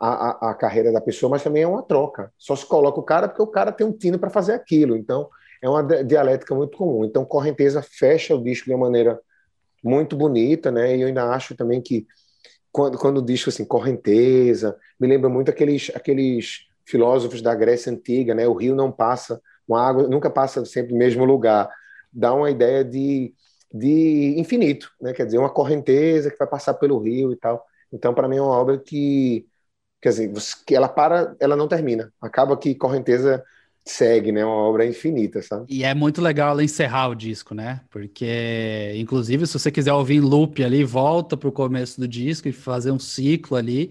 a, 0.00 0.08
a, 0.08 0.50
a, 0.50 0.54
carreira 0.54 0.92
da 0.92 1.00
pessoa, 1.00 1.30
mas 1.30 1.42
também 1.42 1.62
é 1.62 1.66
uma 1.66 1.82
troca. 1.82 2.32
Só 2.36 2.56
se 2.56 2.66
coloca 2.66 2.98
o 2.98 3.04
cara 3.04 3.28
porque 3.28 3.42
o 3.42 3.46
cara 3.46 3.70
tem 3.70 3.86
um 3.86 3.92
tino 3.92 4.18
para 4.18 4.30
fazer 4.30 4.52
aquilo. 4.52 4.96
Então, 4.96 5.28
é 5.62 5.68
uma 5.68 5.82
dialética 5.82 6.54
muito 6.54 6.76
comum. 6.76 7.04
Então, 7.04 7.24
Correnteza 7.24 7.80
fecha 7.80 8.34
o 8.34 8.42
disco 8.42 8.66
de 8.66 8.74
uma 8.74 8.86
maneira 8.86 9.20
muito 9.82 10.16
bonita, 10.16 10.70
né? 10.72 10.96
E 10.96 11.02
eu 11.02 11.08
ainda 11.08 11.24
acho 11.30 11.54
também 11.54 11.80
que 11.80 12.06
quando, 12.72 12.98
quando 12.98 13.18
o 13.18 13.24
disco 13.24 13.48
assim, 13.48 13.64
correnteza, 13.64 14.76
me 14.98 15.06
lembra 15.06 15.28
muito 15.28 15.50
aqueles, 15.50 15.90
aqueles 15.94 16.66
filósofos 16.84 17.40
da 17.40 17.54
Grécia 17.54 17.92
Antiga, 17.92 18.34
né? 18.34 18.46
O 18.48 18.54
rio 18.54 18.74
não 18.74 18.90
passa, 18.90 19.40
uma 19.68 19.80
água 19.80 20.08
nunca 20.08 20.28
passa 20.28 20.64
sempre 20.64 20.92
no 20.92 20.98
mesmo 20.98 21.24
lugar. 21.24 21.70
Dá 22.12 22.34
uma 22.34 22.50
ideia 22.50 22.84
de, 22.84 23.32
de 23.72 24.34
infinito, 24.38 24.90
né? 25.00 25.12
Quer 25.12 25.26
dizer, 25.26 25.38
uma 25.38 25.50
correnteza 25.50 26.30
que 26.30 26.38
vai 26.38 26.48
passar 26.48 26.74
pelo 26.74 26.98
rio 26.98 27.32
e 27.32 27.36
tal. 27.36 27.64
Então, 27.92 28.12
para 28.14 28.28
mim, 28.28 28.38
é 28.38 28.42
uma 28.42 28.58
obra 28.58 28.78
que, 28.78 29.46
quer 30.00 30.08
dizer, 30.10 30.32
que 30.66 30.74
ela 30.74 30.88
para, 30.88 31.36
ela 31.38 31.56
não 31.56 31.68
termina. 31.68 32.12
Acaba 32.20 32.56
que 32.56 32.74
correnteza 32.74 33.44
segue, 33.84 34.30
né? 34.30 34.44
Uma 34.44 34.54
obra 34.54 34.86
infinita, 34.86 35.42
sabe? 35.42 35.66
E 35.68 35.84
é 35.84 35.94
muito 35.94 36.20
legal 36.20 36.50
ela 36.50 36.62
encerrar 36.64 37.08
o 37.08 37.14
disco, 37.14 37.54
né? 37.54 37.80
Porque, 37.90 38.92
inclusive, 38.96 39.46
se 39.46 39.54
você 39.54 39.70
quiser 39.70 39.92
ouvir 39.92 40.16
em 40.16 40.20
loop 40.20 40.62
ali, 40.62 40.84
volta 40.84 41.36
para 41.36 41.48
o 41.48 41.52
começo 41.52 42.00
do 42.00 42.06
disco 42.06 42.48
e 42.48 42.52
fazer 42.52 42.90
um 42.90 42.98
ciclo 42.98 43.56
ali. 43.56 43.90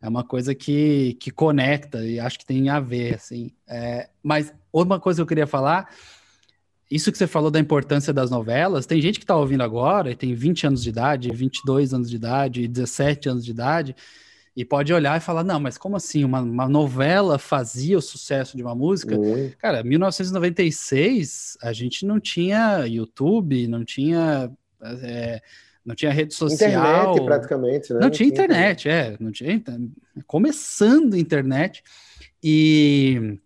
É 0.00 0.08
uma 0.08 0.24
coisa 0.24 0.52
que, 0.54 1.16
que 1.20 1.30
conecta 1.30 2.04
e 2.04 2.18
acho 2.18 2.38
que 2.38 2.44
tem 2.46 2.68
a 2.68 2.80
ver, 2.80 3.14
assim. 3.14 3.52
É, 3.68 4.08
mas 4.22 4.52
uma 4.72 4.98
coisa 4.98 5.18
que 5.18 5.22
eu 5.22 5.26
queria 5.26 5.46
falar, 5.46 5.88
isso 6.90 7.10
que 7.10 7.18
você 7.18 7.26
falou 7.26 7.50
da 7.50 7.60
importância 7.60 8.12
das 8.12 8.30
novelas, 8.30 8.84
tem 8.84 9.00
gente 9.00 9.18
que 9.18 9.24
está 9.24 9.36
ouvindo 9.36 9.62
agora 9.62 10.10
e 10.10 10.16
tem 10.16 10.34
20 10.34 10.66
anos 10.66 10.82
de 10.82 10.88
idade, 10.88 11.30
22 11.32 11.94
anos 11.94 12.10
de 12.10 12.16
idade, 12.16 12.66
17 12.66 13.28
anos 13.28 13.44
de 13.44 13.50
idade, 13.52 13.96
e 14.54 14.64
pode 14.64 14.92
olhar 14.92 15.16
e 15.16 15.20
falar, 15.20 15.42
não, 15.42 15.58
mas 15.58 15.78
como 15.78 15.96
assim? 15.96 16.24
Uma, 16.24 16.40
uma 16.40 16.68
novela 16.68 17.38
fazia 17.38 17.96
o 17.96 18.02
sucesso 18.02 18.56
de 18.56 18.62
uma 18.62 18.74
música? 18.74 19.18
Uhum. 19.18 19.50
Cara, 19.58 19.82
1996, 19.82 21.56
a 21.62 21.72
gente 21.72 22.04
não 22.04 22.20
tinha 22.20 22.86
YouTube, 22.86 23.66
não 23.66 23.84
tinha. 23.84 24.50
É, 25.02 25.40
não 25.84 25.94
tinha 25.94 26.12
rede 26.12 26.34
social. 26.34 26.70
Internet, 26.70 27.24
praticamente, 27.24 27.92
né? 27.92 27.98
Não, 27.98 28.06
não 28.06 28.10
tinha, 28.10 28.30
tinha 28.30 28.44
internet, 28.44 28.88
internet, 28.88 28.88
é. 28.88 29.16
Não 29.18 29.32
tinha. 29.32 29.62
Começando 30.26 31.14
a 31.14 31.18
internet. 31.18 31.82
E. 32.42 33.38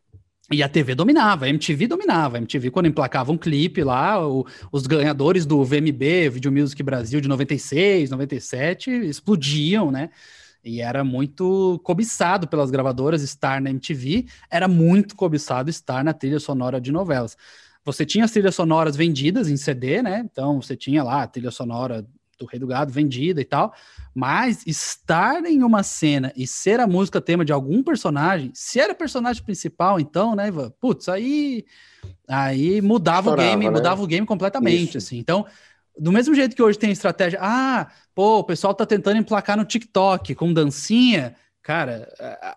E 0.48 0.62
a 0.62 0.68
TV 0.68 0.94
dominava, 0.94 1.46
a 1.46 1.48
MTV 1.48 1.88
dominava. 1.88 2.36
A 2.36 2.38
MTV, 2.38 2.70
quando 2.70 2.86
emplacava 2.86 3.32
um 3.32 3.38
clipe 3.38 3.82
lá, 3.82 4.24
o, 4.24 4.46
os 4.70 4.86
ganhadores 4.86 5.44
do 5.44 5.64
VMB, 5.64 6.30
Video 6.30 6.52
Music 6.52 6.80
Brasil 6.84 7.20
de 7.20 7.26
96, 7.26 8.10
97, 8.10 8.90
explodiam, 8.92 9.90
né? 9.90 10.10
E 10.66 10.80
era 10.80 11.04
muito 11.04 11.80
cobiçado 11.84 12.48
pelas 12.48 12.72
gravadoras 12.72 13.22
estar 13.22 13.60
na 13.60 13.70
MTV, 13.70 14.26
era 14.50 14.66
muito 14.66 15.14
cobiçado 15.14 15.70
estar 15.70 16.02
na 16.02 16.12
trilha 16.12 16.40
sonora 16.40 16.80
de 16.80 16.90
novelas. 16.90 17.36
Você 17.84 18.04
tinha 18.04 18.24
as 18.24 18.32
trilhas 18.32 18.56
sonoras 18.56 18.96
vendidas 18.96 19.48
em 19.48 19.56
CD, 19.56 20.02
né? 20.02 20.26
Então 20.28 20.60
você 20.60 20.76
tinha 20.76 21.04
lá 21.04 21.22
a 21.22 21.26
trilha 21.28 21.52
sonora 21.52 22.04
do 22.36 22.46
Rei 22.46 22.58
do 22.58 22.66
Gado 22.66 22.92
vendida 22.92 23.40
e 23.40 23.44
tal, 23.44 23.72
mas 24.12 24.66
estar 24.66 25.44
em 25.46 25.62
uma 25.62 25.84
cena 25.84 26.32
e 26.36 26.48
ser 26.48 26.80
a 26.80 26.86
música 26.86 27.20
tema 27.20 27.44
de 27.44 27.52
algum 27.52 27.82
personagem, 27.82 28.50
se 28.52 28.80
era 28.80 28.94
personagem 28.94 29.42
principal, 29.42 30.00
então, 30.00 30.34
né, 30.34 30.48
Ivan? 30.48 30.70
Putz, 30.80 31.08
aí 31.08 31.64
aí 32.28 32.80
mudava 32.82 33.30
Chorava, 33.30 33.48
o 33.48 33.50
game, 33.52 33.64
né? 33.66 33.70
mudava 33.70 34.02
o 34.02 34.06
game 34.06 34.26
completamente, 34.26 34.88
Isso. 34.88 34.98
assim. 34.98 35.16
Então, 35.16 35.46
do 35.98 36.12
mesmo 36.12 36.34
jeito 36.34 36.54
que 36.54 36.62
hoje 36.62 36.78
tem 36.78 36.90
estratégia, 36.90 37.38
ah, 37.40 37.88
pô, 38.16 38.38
o 38.38 38.44
pessoal 38.44 38.74
tá 38.74 38.86
tentando 38.86 39.18
emplacar 39.18 39.58
no 39.58 39.64
TikTok 39.66 40.34
com 40.34 40.50
dancinha. 40.50 41.36
Cara, 41.62 42.08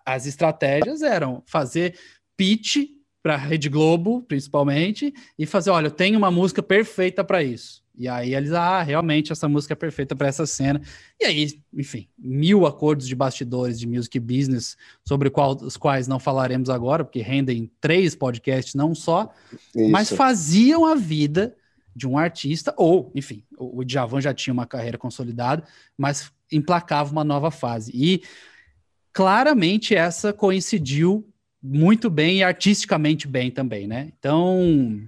as 0.06 0.24
estratégias 0.24 1.02
eram 1.02 1.42
fazer 1.44 1.98
pitch 2.34 2.78
para 3.22 3.36
Rede 3.36 3.68
Globo, 3.68 4.22
principalmente, 4.22 5.12
e 5.38 5.44
fazer, 5.44 5.68
olha, 5.68 5.88
eu 5.88 5.90
tenho 5.90 6.16
uma 6.16 6.30
música 6.30 6.62
perfeita 6.62 7.22
para 7.22 7.42
isso. 7.42 7.82
E 7.94 8.08
aí 8.08 8.34
eles, 8.34 8.52
ah, 8.52 8.80
realmente 8.80 9.30
essa 9.30 9.46
música 9.46 9.74
é 9.74 9.76
perfeita 9.76 10.16
para 10.16 10.28
essa 10.28 10.46
cena. 10.46 10.80
E 11.20 11.26
aí, 11.26 11.60
enfim, 11.74 12.08
mil 12.18 12.64
acordos 12.64 13.06
de 13.06 13.14
bastidores 13.14 13.78
de 13.78 13.86
music 13.86 14.18
business 14.18 14.78
sobre 15.06 15.28
qual, 15.28 15.54
os 15.56 15.76
quais 15.76 16.08
não 16.08 16.18
falaremos 16.18 16.70
agora, 16.70 17.04
porque 17.04 17.20
rendem 17.20 17.70
três 17.78 18.14
podcasts, 18.14 18.74
não 18.74 18.94
só, 18.94 19.30
Isso. 19.76 19.90
mas 19.90 20.08
faziam 20.10 20.86
a 20.86 20.94
vida 20.94 21.54
de 21.94 22.06
um 22.06 22.16
artista, 22.16 22.72
ou, 22.76 23.10
enfim, 23.14 23.42
o, 23.58 23.84
Djavan 23.84 24.20
já 24.20 24.32
tinha 24.32 24.52
uma 24.52 24.66
carreira 24.66 24.96
consolidada, 24.96 25.64
mas 25.96 26.32
emplacava 26.50 27.10
uma 27.12 27.24
nova 27.24 27.50
fase. 27.50 27.90
E 27.94 28.22
claramente 29.12 29.94
essa 29.94 30.32
coincidiu 30.32 31.26
muito 31.62 32.08
bem 32.08 32.38
e 32.38 32.42
artisticamente 32.42 33.28
bem 33.28 33.50
também, 33.50 33.86
né? 33.86 34.10
Então, 34.18 35.00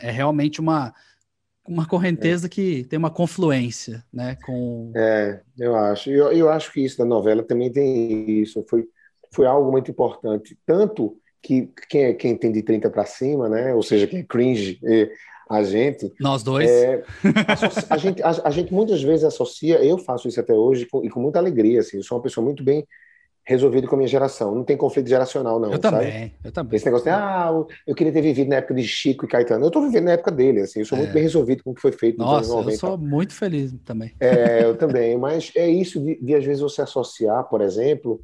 é 0.00 0.10
realmente 0.10 0.60
uma, 0.60 0.94
uma 1.66 1.86
correnteza 1.86 2.46
é. 2.46 2.50
que 2.50 2.84
tem 2.84 2.98
uma 2.98 3.10
confluência, 3.10 4.04
né? 4.12 4.36
Com... 4.44 4.92
É, 4.94 5.40
eu 5.58 5.74
acho. 5.74 6.10
Eu, 6.10 6.30
eu 6.32 6.48
acho 6.48 6.72
que 6.72 6.84
isso 6.84 6.98
da 6.98 7.04
novela 7.04 7.42
também 7.42 7.72
tem 7.72 8.40
isso. 8.40 8.64
Foi, 8.68 8.86
foi 9.32 9.46
algo 9.46 9.72
muito 9.72 9.90
importante. 9.90 10.56
Tanto 10.64 11.18
que 11.42 11.70
quem, 11.88 12.04
é, 12.04 12.14
quem 12.14 12.36
tem 12.36 12.52
de 12.52 12.62
30 12.62 12.90
para 12.90 13.04
cima, 13.04 13.48
né? 13.48 13.74
Ou 13.74 13.82
seja, 13.82 14.06
quem 14.06 14.20
é 14.20 14.24
cringe, 14.24 14.78
a 15.48 15.62
gente. 15.62 16.12
Nós 16.20 16.42
dois. 16.42 16.68
É, 16.68 17.02
a, 17.88 17.94
a, 17.94 17.96
gente, 17.96 18.22
a, 18.22 18.30
a, 18.44 18.50
gente 18.50 18.72
muitas 18.72 19.02
vezes 19.02 19.24
associa, 19.24 19.82
eu 19.84 19.98
faço 19.98 20.28
isso 20.28 20.40
até 20.40 20.52
hoje 20.52 20.86
com, 20.86 21.04
e 21.04 21.08
com 21.08 21.20
muita 21.20 21.38
alegria. 21.38 21.80
Assim, 21.80 21.98
eu 21.98 22.02
sou 22.02 22.18
uma 22.18 22.22
pessoa 22.22 22.44
muito 22.44 22.62
bem 22.62 22.86
resolvida 23.44 23.86
com 23.86 23.94
a 23.94 23.98
minha 23.98 24.08
geração. 24.08 24.54
Não 24.54 24.64
tem 24.64 24.76
conflito 24.76 25.08
geracional, 25.08 25.60
não. 25.60 25.72
Eu 25.72 25.80
sabe? 25.80 26.04
também, 26.04 26.34
eu 26.42 26.52
também. 26.52 26.76
Esse 26.76 26.84
negócio 26.84 27.04
de, 27.04 27.10
ah, 27.10 27.48
eu 27.86 27.94
queria 27.94 28.12
ter 28.12 28.20
vivido 28.20 28.48
na 28.48 28.56
época 28.56 28.74
de 28.74 28.82
Chico 28.82 29.24
e 29.24 29.28
Caetano. 29.28 29.64
Eu 29.64 29.68
estou 29.68 29.82
vivendo 29.82 30.06
na 30.06 30.12
época 30.12 30.32
dele, 30.32 30.62
assim, 30.62 30.80
eu 30.80 30.84
sou 30.84 30.98
é. 30.98 31.02
muito 31.02 31.12
bem 31.12 31.22
resolvido 31.22 31.62
com 31.62 31.70
o 31.70 31.74
que 31.74 31.80
foi 31.80 31.92
feito 31.92 32.18
nos 32.18 32.26
Nossa, 32.26 32.38
anos 32.38 32.48
90. 32.48 32.72
Eu 32.72 32.78
sou 32.78 32.98
muito 32.98 33.32
feliz 33.32 33.72
também. 33.84 34.12
É, 34.18 34.64
eu 34.64 34.76
também, 34.76 35.16
mas 35.16 35.52
é 35.54 35.68
isso 35.68 36.00
de, 36.00 36.20
de 36.20 36.34
às 36.34 36.44
vezes 36.44 36.60
você 36.60 36.82
associar, 36.82 37.44
por 37.44 37.60
exemplo, 37.60 38.20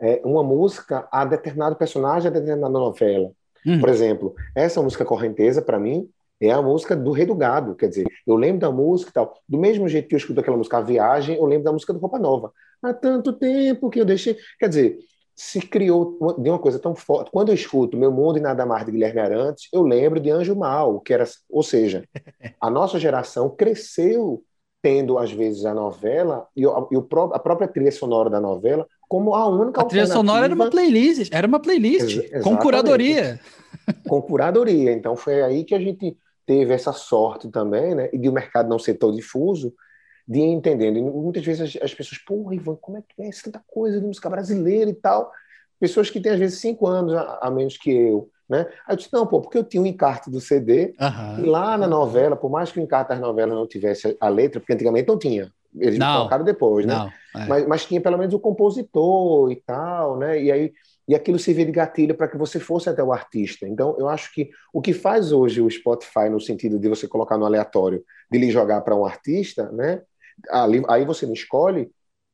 é, 0.00 0.22
uma 0.24 0.42
música 0.42 1.06
a 1.12 1.24
determinado 1.26 1.76
personagem, 1.76 2.28
a 2.28 2.32
determinada 2.32 2.72
novela. 2.72 3.30
Hum. 3.66 3.78
Por 3.78 3.90
exemplo, 3.90 4.34
essa 4.54 4.82
música 4.82 5.04
Correnteza, 5.04 5.60
para 5.60 5.78
mim, 5.78 6.08
é 6.48 6.52
a 6.52 6.62
música 6.62 6.96
do 6.96 7.12
Rei 7.12 7.26
do 7.26 7.34
Gado, 7.34 7.74
quer 7.74 7.88
dizer, 7.88 8.06
eu 8.26 8.36
lembro 8.36 8.60
da 8.60 8.70
música 8.70 9.10
e 9.10 9.12
tal. 9.12 9.34
Do 9.48 9.58
mesmo 9.58 9.88
jeito 9.88 10.08
que 10.08 10.14
eu 10.14 10.18
escuto 10.18 10.40
aquela 10.40 10.56
música 10.56 10.78
A 10.78 10.80
Viagem, 10.82 11.36
eu 11.36 11.44
lembro 11.44 11.64
da 11.64 11.72
música 11.72 11.92
do 11.92 11.98
Roupa 11.98 12.18
Nova. 12.18 12.52
Há 12.82 12.92
tanto 12.92 13.32
tempo 13.32 13.88
que 13.88 14.00
eu 14.00 14.04
deixei. 14.04 14.36
Quer 14.58 14.68
dizer, 14.68 14.98
se 15.34 15.60
criou 15.60 16.36
de 16.38 16.50
uma 16.50 16.58
coisa 16.58 16.78
tão 16.78 16.94
forte. 16.94 17.30
Quando 17.30 17.50
eu 17.50 17.54
escuto 17.54 17.96
Meu 17.96 18.10
Mundo 18.10 18.38
e 18.38 18.40
Nada 18.40 18.66
Mais 18.66 18.84
de 18.84 18.92
Guilherme 18.92 19.20
Arantes, 19.20 19.68
eu 19.72 19.82
lembro 19.82 20.20
de 20.20 20.30
Anjo 20.30 20.56
Mal, 20.56 21.00
que 21.00 21.14
era, 21.14 21.24
ou 21.48 21.62
seja, 21.62 22.04
a 22.60 22.68
nossa 22.68 22.98
geração 22.98 23.48
cresceu 23.48 24.42
tendo 24.82 25.16
às 25.16 25.30
vezes 25.30 25.64
a 25.64 25.72
novela 25.72 26.48
e, 26.56 26.64
a 26.66 27.38
própria 27.38 27.68
trilha 27.68 27.92
sonora 27.92 28.28
da 28.28 28.40
novela 28.40 28.84
como 29.08 29.34
a 29.34 29.46
única 29.46 29.82
a 29.82 29.84
trilha 29.84 30.06
sonora 30.06 30.46
era 30.46 30.54
uma 30.54 30.70
playlist, 30.70 31.30
era 31.32 31.46
uma 31.46 31.60
playlist 31.60 32.16
Ex 32.16 32.42
com 32.42 32.56
curadoria. 32.56 33.38
Com 34.08 34.22
curadoria. 34.22 34.90
Então 34.92 35.14
foi 35.14 35.42
aí 35.42 35.64
que 35.64 35.74
a 35.74 35.78
gente 35.78 36.16
teve 36.46 36.72
essa 36.72 36.92
sorte 36.92 37.48
também, 37.48 37.94
né? 37.94 38.08
E 38.12 38.18
de 38.18 38.28
o 38.28 38.32
mercado 38.32 38.68
não 38.68 38.78
ser 38.78 38.94
tão 38.94 39.12
difuso, 39.12 39.74
de 40.26 40.38
ir 40.40 40.52
entendendo. 40.52 40.98
E 40.98 41.02
muitas 41.02 41.44
vezes 41.44 41.76
as, 41.76 41.82
as 41.82 41.94
pessoas, 41.94 42.20
pô, 42.24 42.52
Ivan, 42.52 42.76
como 42.76 42.98
é 42.98 43.02
que 43.02 43.22
é 43.22 43.30
tanta 43.42 43.62
coisa 43.66 44.00
de 44.00 44.06
música 44.06 44.30
brasileira 44.30 44.90
e 44.90 44.94
tal? 44.94 45.30
Pessoas 45.78 46.10
que 46.10 46.20
têm 46.20 46.32
às 46.32 46.38
vezes 46.38 46.60
cinco 46.60 46.86
anos 46.86 47.14
a, 47.14 47.38
a 47.42 47.50
menos 47.50 47.76
que 47.76 47.90
eu, 47.90 48.30
né? 48.48 48.66
Aí 48.86 48.92
eu 48.92 48.96
disse, 48.96 49.12
não, 49.12 49.26
pô, 49.26 49.40
porque 49.40 49.58
eu 49.58 49.64
tinha 49.64 49.82
um 49.82 49.86
encarte 49.86 50.30
do 50.30 50.40
CD, 50.40 50.94
uhum. 51.00 51.44
e 51.44 51.48
lá 51.48 51.76
na 51.76 51.86
novela, 51.86 52.36
por 52.36 52.50
mais 52.50 52.70
que 52.70 52.78
o 52.78 52.82
encarte 52.82 53.08
das 53.08 53.20
novelas 53.20 53.54
não 53.54 53.66
tivesse 53.66 54.16
a 54.20 54.28
letra, 54.28 54.60
porque 54.60 54.72
antigamente 54.72 55.08
não 55.08 55.18
tinha, 55.18 55.50
eles 55.74 55.98
não, 55.98 56.18
colocaram 56.18 56.44
depois, 56.44 56.86
né? 56.86 56.94
Não, 56.94 57.40
é. 57.40 57.46
mas, 57.46 57.66
mas 57.66 57.86
tinha 57.86 58.00
pelo 58.00 58.18
menos 58.18 58.34
o 58.34 58.38
compositor 58.38 59.50
e 59.50 59.56
tal, 59.56 60.18
né? 60.18 60.40
E 60.40 60.52
aí 60.52 60.72
e 61.12 61.14
aquilo 61.14 61.38
servia 61.38 61.66
de 61.66 61.72
gatilho 61.72 62.14
para 62.14 62.26
que 62.26 62.38
você 62.38 62.58
fosse 62.58 62.88
até 62.88 63.04
o 63.04 63.12
artista. 63.12 63.68
Então, 63.68 63.94
eu 63.98 64.08
acho 64.08 64.32
que 64.32 64.50
o 64.72 64.80
que 64.80 64.94
faz 64.94 65.30
hoje 65.30 65.60
o 65.60 65.70
Spotify, 65.70 66.30
no 66.30 66.40
sentido 66.40 66.78
de 66.78 66.88
você 66.88 67.06
colocar 67.06 67.36
no 67.36 67.44
aleatório, 67.44 68.02
de 68.30 68.38
lhe 68.38 68.50
jogar 68.50 68.80
para 68.80 68.96
um 68.96 69.04
artista, 69.04 69.70
né? 69.72 70.00
Ali, 70.48 70.82
aí 70.88 71.04
você 71.04 71.30
escolhe, 71.30 71.92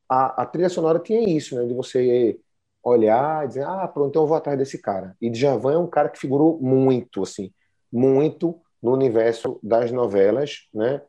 a, 0.09 0.43
a, 0.43 0.47
trilha 0.47 0.69
sonora 0.69 1.01
tinha 1.01 1.29
isso, 1.29 1.57
né? 1.57 1.67
De 1.67 1.75
você 1.75 2.39
olhar 2.81 3.45
e 3.45 3.49
dizer, 3.49 3.65
ah, 3.65 3.89
pronto, 3.89 4.11
então 4.11 4.23
eu 4.23 4.29
vou 4.29 4.37
atrás 4.37 4.57
desse 4.57 4.81
cara. 4.81 5.17
E 5.21 5.29
Djavan 5.29 5.75
é 5.75 5.79
um 5.79 5.89
cara 5.89 6.09
que 6.09 6.21
figurou 6.21 6.61
muito, 6.61 7.25
assim, 7.25 7.53
muito 7.93 8.61
no 8.81 8.93
universo 8.93 9.59
das 9.61 9.91
novelas, 9.91 10.69
né? 10.73 11.03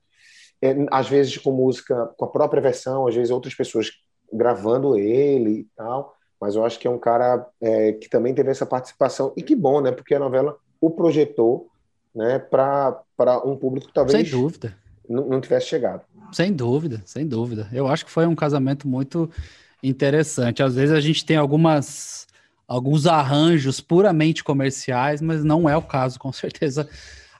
É, 0.59 0.75
às 0.91 1.07
vezes 1.07 1.37
com 1.37 1.51
música, 1.51 2.07
com 2.17 2.25
a 2.25 2.29
própria 2.29 2.63
versão, 2.63 3.05
às 3.07 3.13
vezes 3.13 3.29
outras 3.29 3.53
pessoas 3.53 3.91
gravando 4.33 4.97
ele 4.97 5.51
e 5.51 5.67
tal, 5.75 6.17
mas 6.39 6.55
eu 6.55 6.65
acho 6.65 6.79
que 6.79 6.87
é 6.87 6.91
um 6.91 6.99
cara 6.99 7.47
é, 7.61 7.93
que 7.93 8.09
também 8.09 8.33
teve 8.33 8.49
essa 8.49 8.65
participação, 8.65 9.33
e 9.35 9.43
que 9.43 9.55
bom, 9.55 9.81
né? 9.81 9.91
Porque 9.91 10.15
a 10.15 10.19
novela 10.19 10.57
o 10.79 10.89
projetou 10.89 11.67
né, 12.15 12.39
para 12.39 13.03
um 13.45 13.55
público 13.55 13.87
que 13.87 13.93
talvez 13.93 14.29
sem 14.29 14.39
dúvida. 14.39 14.75
não 15.07 15.41
tivesse 15.41 15.67
chegado. 15.67 16.01
Sem 16.31 16.53
dúvida, 16.53 17.01
sem 17.05 17.27
dúvida. 17.27 17.67
Eu 17.73 17.87
acho 17.87 18.05
que 18.05 18.11
foi 18.11 18.25
um 18.25 18.35
casamento 18.35 18.87
muito 18.87 19.29
interessante. 19.83 20.63
Às 20.63 20.75
vezes 20.75 20.95
a 20.95 21.01
gente 21.01 21.25
tem 21.25 21.37
algumas 21.37 22.27
alguns 22.67 23.07
arranjos 23.07 23.81
puramente 23.81 24.43
comerciais, 24.43 25.21
mas 25.21 25.43
não 25.43 25.67
é 25.67 25.75
o 25.75 25.81
caso, 25.81 26.19
com 26.19 26.31
certeza 26.31 26.87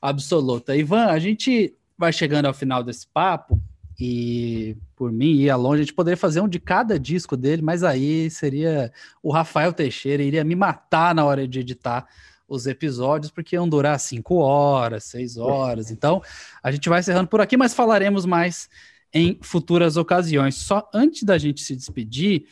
absoluta. 0.02 0.76
Ivan, 0.76 1.06
a 1.06 1.20
gente 1.20 1.76
vai 1.96 2.12
chegando 2.12 2.46
ao 2.46 2.54
final 2.54 2.84
desse 2.84 3.06
papo 3.06 3.60
e 4.00 4.78
por 4.96 5.12
mim 5.12 5.34
ia 5.34 5.56
longe, 5.58 5.82
a 5.82 5.84
gente 5.84 5.94
poderia 5.94 6.16
fazer 6.16 6.40
um 6.40 6.48
de 6.48 6.60
cada 6.60 6.98
disco 6.98 7.36
dele, 7.36 7.62
mas 7.62 7.84
aí 7.84 8.30
seria 8.30 8.94
o 9.22 9.32
Rafael 9.32 9.74
Teixeira 9.74 10.24
iria 10.24 10.44
me 10.44 10.56
matar 10.56 11.14
na 11.14 11.26
hora 11.26 11.46
de 11.46 11.60
editar 11.60 12.08
os 12.48 12.66
episódios, 12.66 13.30
porque 13.30 13.56
iam 13.56 13.68
durar 13.68 14.00
cinco 14.00 14.36
horas, 14.36 15.04
seis 15.04 15.38
horas. 15.38 15.92
Então, 15.92 16.22
a 16.64 16.72
gente 16.72 16.88
vai 16.88 17.02
encerrando 17.02 17.28
por 17.28 17.42
aqui, 17.42 17.58
mas 17.58 17.74
falaremos 17.74 18.26
mais 18.26 18.70
em 19.14 19.38
futuras 19.42 19.98
ocasiões. 19.98 20.56
Só 20.56 20.90
antes 20.94 21.24
da 21.24 21.38
gente 21.38 21.62
se 21.62 21.76
despedir, 21.76 22.48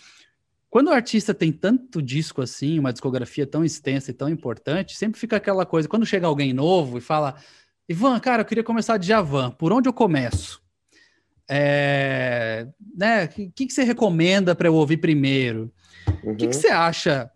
quando 0.70 0.90
o 0.90 0.94
artista 0.94 1.34
tem 1.34 1.52
tanto 1.52 2.02
disco 2.02 2.42
assim, 2.42 2.78
uma 2.78 2.92
discografia 2.92 3.48
tão 3.48 3.64
extensa 3.64 4.12
e 4.12 4.14
tão 4.14 4.28
importante, 4.28 4.98
sempre 4.98 5.20
fica 5.20 5.38
aquela 5.38 5.66
coisa, 5.66 5.88
quando 5.88 6.06
chega 6.06 6.28
alguém 6.28 6.54
novo 6.54 6.98
e 6.98 7.02
fala, 7.02 7.36
Ivan, 7.88 8.20
cara, 8.20 8.42
eu 8.42 8.46
queria 8.46 8.64
começar 8.64 8.98
de 8.98 9.08
Javan, 9.08 9.52
por 9.52 9.72
onde 9.72 9.88
eu 9.88 9.94
começo? 9.94 10.62
É, 11.50 12.68
né, 12.96 13.26
o 13.26 13.30
que, 13.30 13.66
que 13.68 13.72
você 13.72 13.84
recomenda 13.84 14.56
para 14.56 14.68
eu 14.68 14.76
ouvir 14.76 14.98
primeiro? 14.98 15.72
O 16.24 16.30
uhum. 16.30 16.36
que, 16.36 16.48
que 16.48 16.56
você 16.56 16.68
acha 16.68 17.32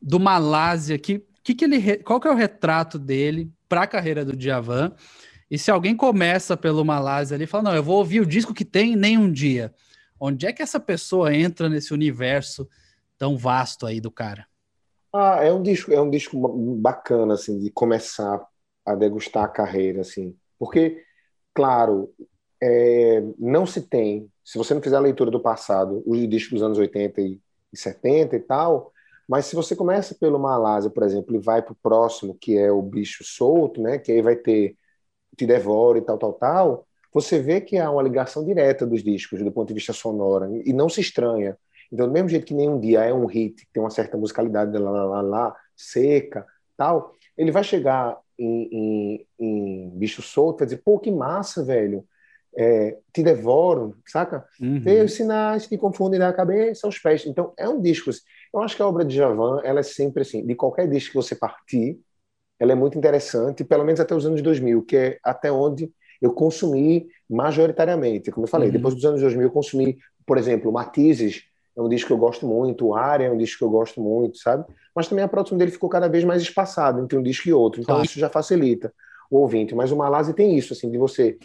do 0.00 0.18
Malásia? 0.18 0.98
Que, 0.98 1.24
que, 1.42 1.54
que 1.54 1.64
ele, 1.64 1.98
qual 1.98 2.20
que 2.20 2.28
é 2.28 2.30
o 2.30 2.36
retrato 2.36 2.98
dele 2.98 3.50
para 3.68 3.82
a 3.82 3.86
carreira 3.86 4.24
do 4.24 4.36
Djavan? 4.36 4.92
E 5.50 5.58
se 5.58 5.70
alguém 5.70 5.94
começa 5.94 6.56
pelo 6.56 6.84
Malásia 6.84 7.34
ali 7.34 7.44
e 7.44 7.46
fala, 7.46 7.64
não, 7.64 7.74
eu 7.74 7.82
vou 7.82 7.98
ouvir 7.98 8.20
o 8.20 8.26
disco 8.26 8.54
que 8.54 8.64
tem 8.64 8.96
nem 8.96 9.18
um 9.18 9.30
dia. 9.30 9.72
Onde 10.18 10.46
é 10.46 10.52
que 10.52 10.62
essa 10.62 10.80
pessoa 10.80 11.34
entra 11.34 11.68
nesse 11.68 11.92
universo 11.92 12.68
tão 13.18 13.36
vasto 13.36 13.86
aí 13.86 14.00
do 14.00 14.10
cara? 14.10 14.46
Ah, 15.12 15.40
é 15.42 15.52
um 15.52 15.62
disco, 15.62 15.92
é 15.92 16.00
um 16.00 16.08
disco 16.08 16.76
bacana 16.78 17.34
assim 17.34 17.58
de 17.58 17.70
começar 17.70 18.40
a 18.84 18.94
degustar 18.94 19.44
a 19.44 19.48
carreira 19.48 20.00
assim, 20.00 20.34
porque 20.58 21.04
claro, 21.52 22.12
é, 22.62 23.20
não 23.36 23.66
se 23.66 23.82
tem, 23.82 24.30
se 24.44 24.56
você 24.56 24.72
não 24.72 24.80
fizer 24.80 24.94
a 24.96 25.00
leitura 25.00 25.32
do 25.32 25.40
passado, 25.40 26.00
os 26.06 26.28
discos 26.28 26.60
dos 26.60 26.62
anos 26.62 26.78
80 26.78 27.20
e 27.20 27.40
70 27.74 28.36
e 28.36 28.40
tal, 28.40 28.92
mas 29.28 29.46
se 29.46 29.56
você 29.56 29.74
começa 29.74 30.14
pelo 30.14 30.38
Malásia, 30.38 30.88
por 30.88 31.02
exemplo, 31.02 31.34
e 31.34 31.40
vai 31.40 31.60
para 31.60 31.72
o 31.72 31.76
próximo, 31.82 32.36
que 32.40 32.56
é 32.56 32.70
o 32.70 32.80
bicho 32.80 33.24
solto, 33.24 33.82
né, 33.82 33.98
que 33.98 34.12
aí 34.12 34.22
vai 34.22 34.36
ter 34.36 34.76
Te 35.36 35.44
Devora 35.44 35.98
e 35.98 36.02
tal, 36.02 36.16
tal, 36.16 36.32
tal, 36.34 36.86
você 37.12 37.40
vê 37.40 37.60
que 37.60 37.78
há 37.78 37.90
uma 37.90 38.02
ligação 38.02 38.44
direta 38.44 38.86
dos 38.86 39.02
discos 39.02 39.42
do 39.42 39.50
ponto 39.50 39.68
de 39.68 39.74
vista 39.74 39.92
sonoro, 39.92 40.62
e 40.64 40.72
não 40.72 40.88
se 40.88 41.00
estranha. 41.00 41.58
Então, 41.90 42.06
do 42.06 42.12
mesmo 42.12 42.28
jeito 42.28 42.46
que 42.46 42.54
nenhum 42.54 42.78
dia 42.78 43.04
é 43.04 43.12
um 43.12 43.26
hit, 43.26 43.66
tem 43.72 43.82
uma 43.82 43.90
certa 43.90 44.16
musicalidade 44.16 44.76
lá, 44.78 44.90
lá, 44.90 45.04
lá, 45.04 45.20
lá 45.20 45.56
seca, 45.76 46.46
tal, 46.76 47.12
ele 47.36 47.50
vai 47.50 47.64
chegar 47.64 48.18
em, 48.38 48.68
em, 48.72 49.26
em 49.38 49.90
Bicho 49.90 50.22
Solto 50.22 50.58
e 50.58 50.60
vai 50.60 50.66
dizer, 50.66 50.82
pô, 50.84 50.98
que 50.98 51.10
massa, 51.10 51.64
velho 51.64 52.06
é, 52.56 52.98
te 53.12 53.22
devoram, 53.22 53.94
saca? 54.06 54.44
Uhum. 54.60 54.80
Vê 54.80 55.02
os 55.02 55.14
sinais, 55.14 55.66
te 55.66 55.76
confundem 55.78 56.18
da 56.18 56.32
cabeça 56.32 56.86
aos 56.86 56.98
pés. 56.98 57.24
Então, 57.26 57.52
é 57.56 57.68
um 57.68 57.80
disco. 57.80 58.10
Assim. 58.10 58.20
Eu 58.52 58.60
acho 58.60 58.76
que 58.76 58.82
a 58.82 58.86
obra 58.86 59.04
de 59.04 59.16
Javan, 59.16 59.60
ela 59.64 59.80
é 59.80 59.82
sempre 59.82 60.22
assim, 60.22 60.44
de 60.46 60.54
qualquer 60.54 60.88
disco 60.88 61.12
que 61.12 61.16
você 61.16 61.34
partir, 61.34 61.98
ela 62.58 62.72
é 62.72 62.74
muito 62.74 62.96
interessante, 62.96 63.64
pelo 63.64 63.84
menos 63.84 64.00
até 64.00 64.14
os 64.14 64.26
anos 64.26 64.42
2000, 64.42 64.82
que 64.82 64.96
é 64.96 65.18
até 65.24 65.50
onde 65.50 65.90
eu 66.20 66.32
consumi 66.32 67.08
majoritariamente. 67.28 68.30
Como 68.30 68.44
eu 68.46 68.50
falei, 68.50 68.68
uhum. 68.68 68.74
depois 68.74 68.94
dos 68.94 69.04
anos 69.04 69.20
2000 69.20 69.48
eu 69.48 69.50
consumi, 69.50 69.98
por 70.26 70.38
exemplo, 70.38 70.70
Matizes, 70.70 71.42
é 71.76 71.80
um 71.80 71.88
disco 71.88 72.08
que 72.08 72.12
eu 72.12 72.18
gosto 72.18 72.46
muito, 72.46 72.86
o 72.86 72.94
Área 72.94 73.26
é 73.26 73.30
um 73.30 73.36
disco 73.36 73.58
que 73.58 73.64
eu 73.64 73.70
gosto 73.70 74.00
muito, 74.00 74.36
sabe? 74.36 74.64
Mas 74.94 75.08
também 75.08 75.24
a 75.24 75.28
produção 75.28 75.56
dele 75.56 75.70
ficou 75.70 75.88
cada 75.88 76.06
vez 76.06 76.22
mais 76.22 76.42
espaçada 76.42 77.00
entre 77.00 77.18
um 77.18 77.22
disco 77.22 77.48
e 77.48 77.52
outro, 77.52 77.80
então 77.80 77.94
claro. 77.94 78.06
isso 78.06 78.20
já 78.20 78.28
facilita 78.28 78.92
o 79.30 79.38
ouvinte. 79.38 79.74
Mas 79.74 79.90
o 79.90 79.96
Malase 79.96 80.34
tem 80.34 80.56
isso, 80.56 80.74
assim, 80.74 80.90
de 80.90 80.98
você 80.98 81.38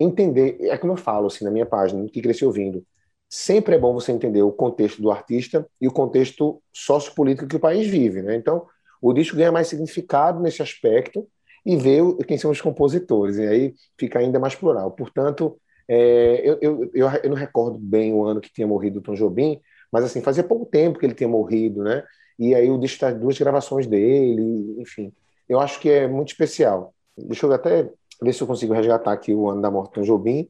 entender, 0.00 0.56
é 0.62 0.78
como 0.78 0.94
eu 0.94 0.96
falo 0.96 1.26
assim 1.26 1.44
na 1.44 1.50
minha 1.50 1.66
página, 1.66 2.08
que 2.08 2.22
cresci 2.22 2.44
ouvindo, 2.44 2.82
sempre 3.28 3.76
é 3.76 3.78
bom 3.78 3.92
você 3.94 4.10
entender 4.10 4.42
o 4.42 4.50
contexto 4.50 5.00
do 5.00 5.10
artista 5.10 5.66
e 5.80 5.86
o 5.86 5.92
contexto 5.92 6.60
sociopolítico 6.72 7.46
que 7.46 7.56
o 7.56 7.60
país 7.60 7.86
vive, 7.86 8.22
né? 8.22 8.34
Então, 8.34 8.66
o 9.00 9.12
disco 9.12 9.36
ganha 9.36 9.52
mais 9.52 9.68
significado 9.68 10.40
nesse 10.40 10.62
aspecto 10.62 11.28
e 11.64 11.76
ver 11.76 12.02
quem 12.26 12.38
são 12.38 12.50
os 12.50 12.60
compositores, 12.60 13.36
e 13.36 13.46
aí 13.46 13.74
fica 13.98 14.18
ainda 14.18 14.38
mais 14.38 14.54
plural. 14.54 14.90
Portanto, 14.92 15.60
é, 15.86 16.40
eu, 16.48 16.58
eu, 16.60 16.90
eu, 16.94 17.08
eu, 17.22 17.30
não 17.30 17.36
recordo 17.36 17.78
bem 17.78 18.12
o 18.12 18.24
ano 18.24 18.40
que 18.40 18.52
tinha 18.52 18.66
morrido 18.66 18.98
o 18.98 19.02
Tom 19.02 19.14
Jobim, 19.14 19.60
mas 19.92 20.04
assim, 20.04 20.22
fazia 20.22 20.42
pouco 20.42 20.66
tempo 20.66 20.98
que 20.98 21.06
ele 21.06 21.14
tinha 21.14 21.28
morrido, 21.28 21.82
né? 21.82 22.04
E 22.38 22.54
aí 22.54 22.70
o 22.70 22.78
disco 22.78 23.00
das 23.00 23.18
duas 23.18 23.38
gravações 23.38 23.86
dele, 23.86 24.76
enfim, 24.78 25.12
eu 25.48 25.60
acho 25.60 25.80
que 25.80 25.90
é 25.90 26.08
muito 26.08 26.28
especial. 26.28 26.94
Deixa 27.16 27.46
eu 27.46 27.52
até 27.52 27.90
ver 28.22 28.32
se 28.32 28.42
eu 28.42 28.46
consigo 28.46 28.72
resgatar 28.72 29.12
aqui 29.12 29.34
o 29.34 29.48
ano 29.48 29.62
da 29.62 29.70
morte 29.70 29.90
do 29.90 29.94
Tom 29.94 30.02
Jobim. 30.02 30.48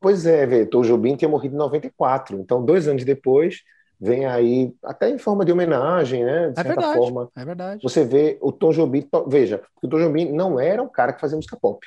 Pois 0.00 0.26
é, 0.26 0.46
vê, 0.46 0.66
Tom 0.66 0.82
Jobim 0.82 1.16
tinha 1.16 1.28
morrido 1.28 1.54
em 1.54 1.58
94, 1.58 2.38
então 2.38 2.64
dois 2.64 2.88
anos 2.88 3.04
depois 3.04 3.62
vem 4.02 4.26
aí, 4.26 4.74
até 4.82 5.08
em 5.08 5.16
forma 5.16 5.44
de 5.44 5.52
homenagem, 5.52 6.24
né? 6.24 6.48
De 6.48 6.52
é 6.58 6.62
certa 6.62 6.68
verdade, 6.74 6.98
forma. 6.98 7.30
É 7.36 7.44
verdade. 7.44 7.82
Você 7.84 8.04
vê 8.04 8.36
o 8.40 8.50
Tom 8.50 8.72
Jobim, 8.72 9.08
veja, 9.28 9.62
o 9.80 9.86
Tom 9.86 9.98
Jobim 9.98 10.32
não 10.32 10.58
era 10.58 10.82
um 10.82 10.88
cara 10.88 11.12
que 11.12 11.20
fazia 11.20 11.36
música 11.36 11.56
pop. 11.56 11.86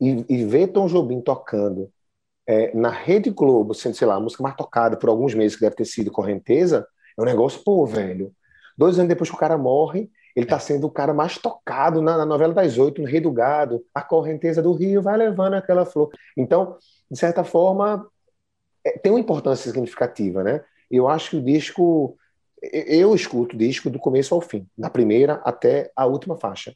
E, 0.00 0.24
e 0.26 0.44
ver 0.46 0.68
Tom 0.68 0.86
Jobim 0.86 1.20
tocando 1.20 1.90
é, 2.48 2.74
na 2.74 2.88
Rede 2.88 3.28
Globo, 3.28 3.74
sendo, 3.74 3.94
sei 3.94 4.06
lá, 4.06 4.14
a 4.14 4.20
música 4.20 4.42
mais 4.42 4.56
tocada 4.56 4.96
por 4.96 5.10
alguns 5.10 5.34
meses, 5.34 5.54
que 5.54 5.60
deve 5.60 5.76
ter 5.76 5.84
sido 5.84 6.10
Correnteza, 6.10 6.86
é 7.18 7.20
um 7.20 7.26
negócio, 7.26 7.62
pô, 7.62 7.84
velho. 7.84 8.32
Dois 8.76 8.98
anos 8.98 9.10
depois 9.10 9.28
que 9.28 9.36
o 9.36 9.38
cara 9.38 9.58
morre, 9.58 10.10
ele 10.34 10.46
está 10.46 10.58
sendo 10.58 10.86
o 10.86 10.90
cara 10.90 11.12
mais 11.12 11.38
tocado 11.38 12.00
na, 12.00 12.18
na, 12.18 12.26
novela 12.26 12.54
das 12.54 12.78
oito, 12.78 13.00
no 13.00 13.08
Rei 13.08 13.20
do 13.20 13.32
Gado. 13.32 13.84
A 13.94 14.02
correnteza 14.02 14.62
do 14.62 14.72
rio 14.72 15.02
vai 15.02 15.16
levando 15.16 15.54
aquela 15.54 15.84
flor. 15.84 16.10
Então, 16.36 16.76
de 17.10 17.18
certa 17.18 17.44
forma, 17.44 18.06
é, 18.84 18.98
tem 18.98 19.12
uma 19.12 19.20
importância 19.20 19.70
significativa, 19.70 20.42
né? 20.42 20.62
Eu 20.90 21.08
acho 21.08 21.30
que 21.30 21.36
o 21.36 21.42
disco. 21.42 22.16
Eu 22.62 23.14
escuto 23.14 23.56
o 23.56 23.58
disco 23.58 23.88
do 23.88 23.98
começo 23.98 24.34
ao 24.34 24.40
fim, 24.40 24.66
da 24.76 24.90
primeira 24.90 25.40
até 25.44 25.90
a 25.96 26.04
última 26.04 26.36
faixa. 26.36 26.74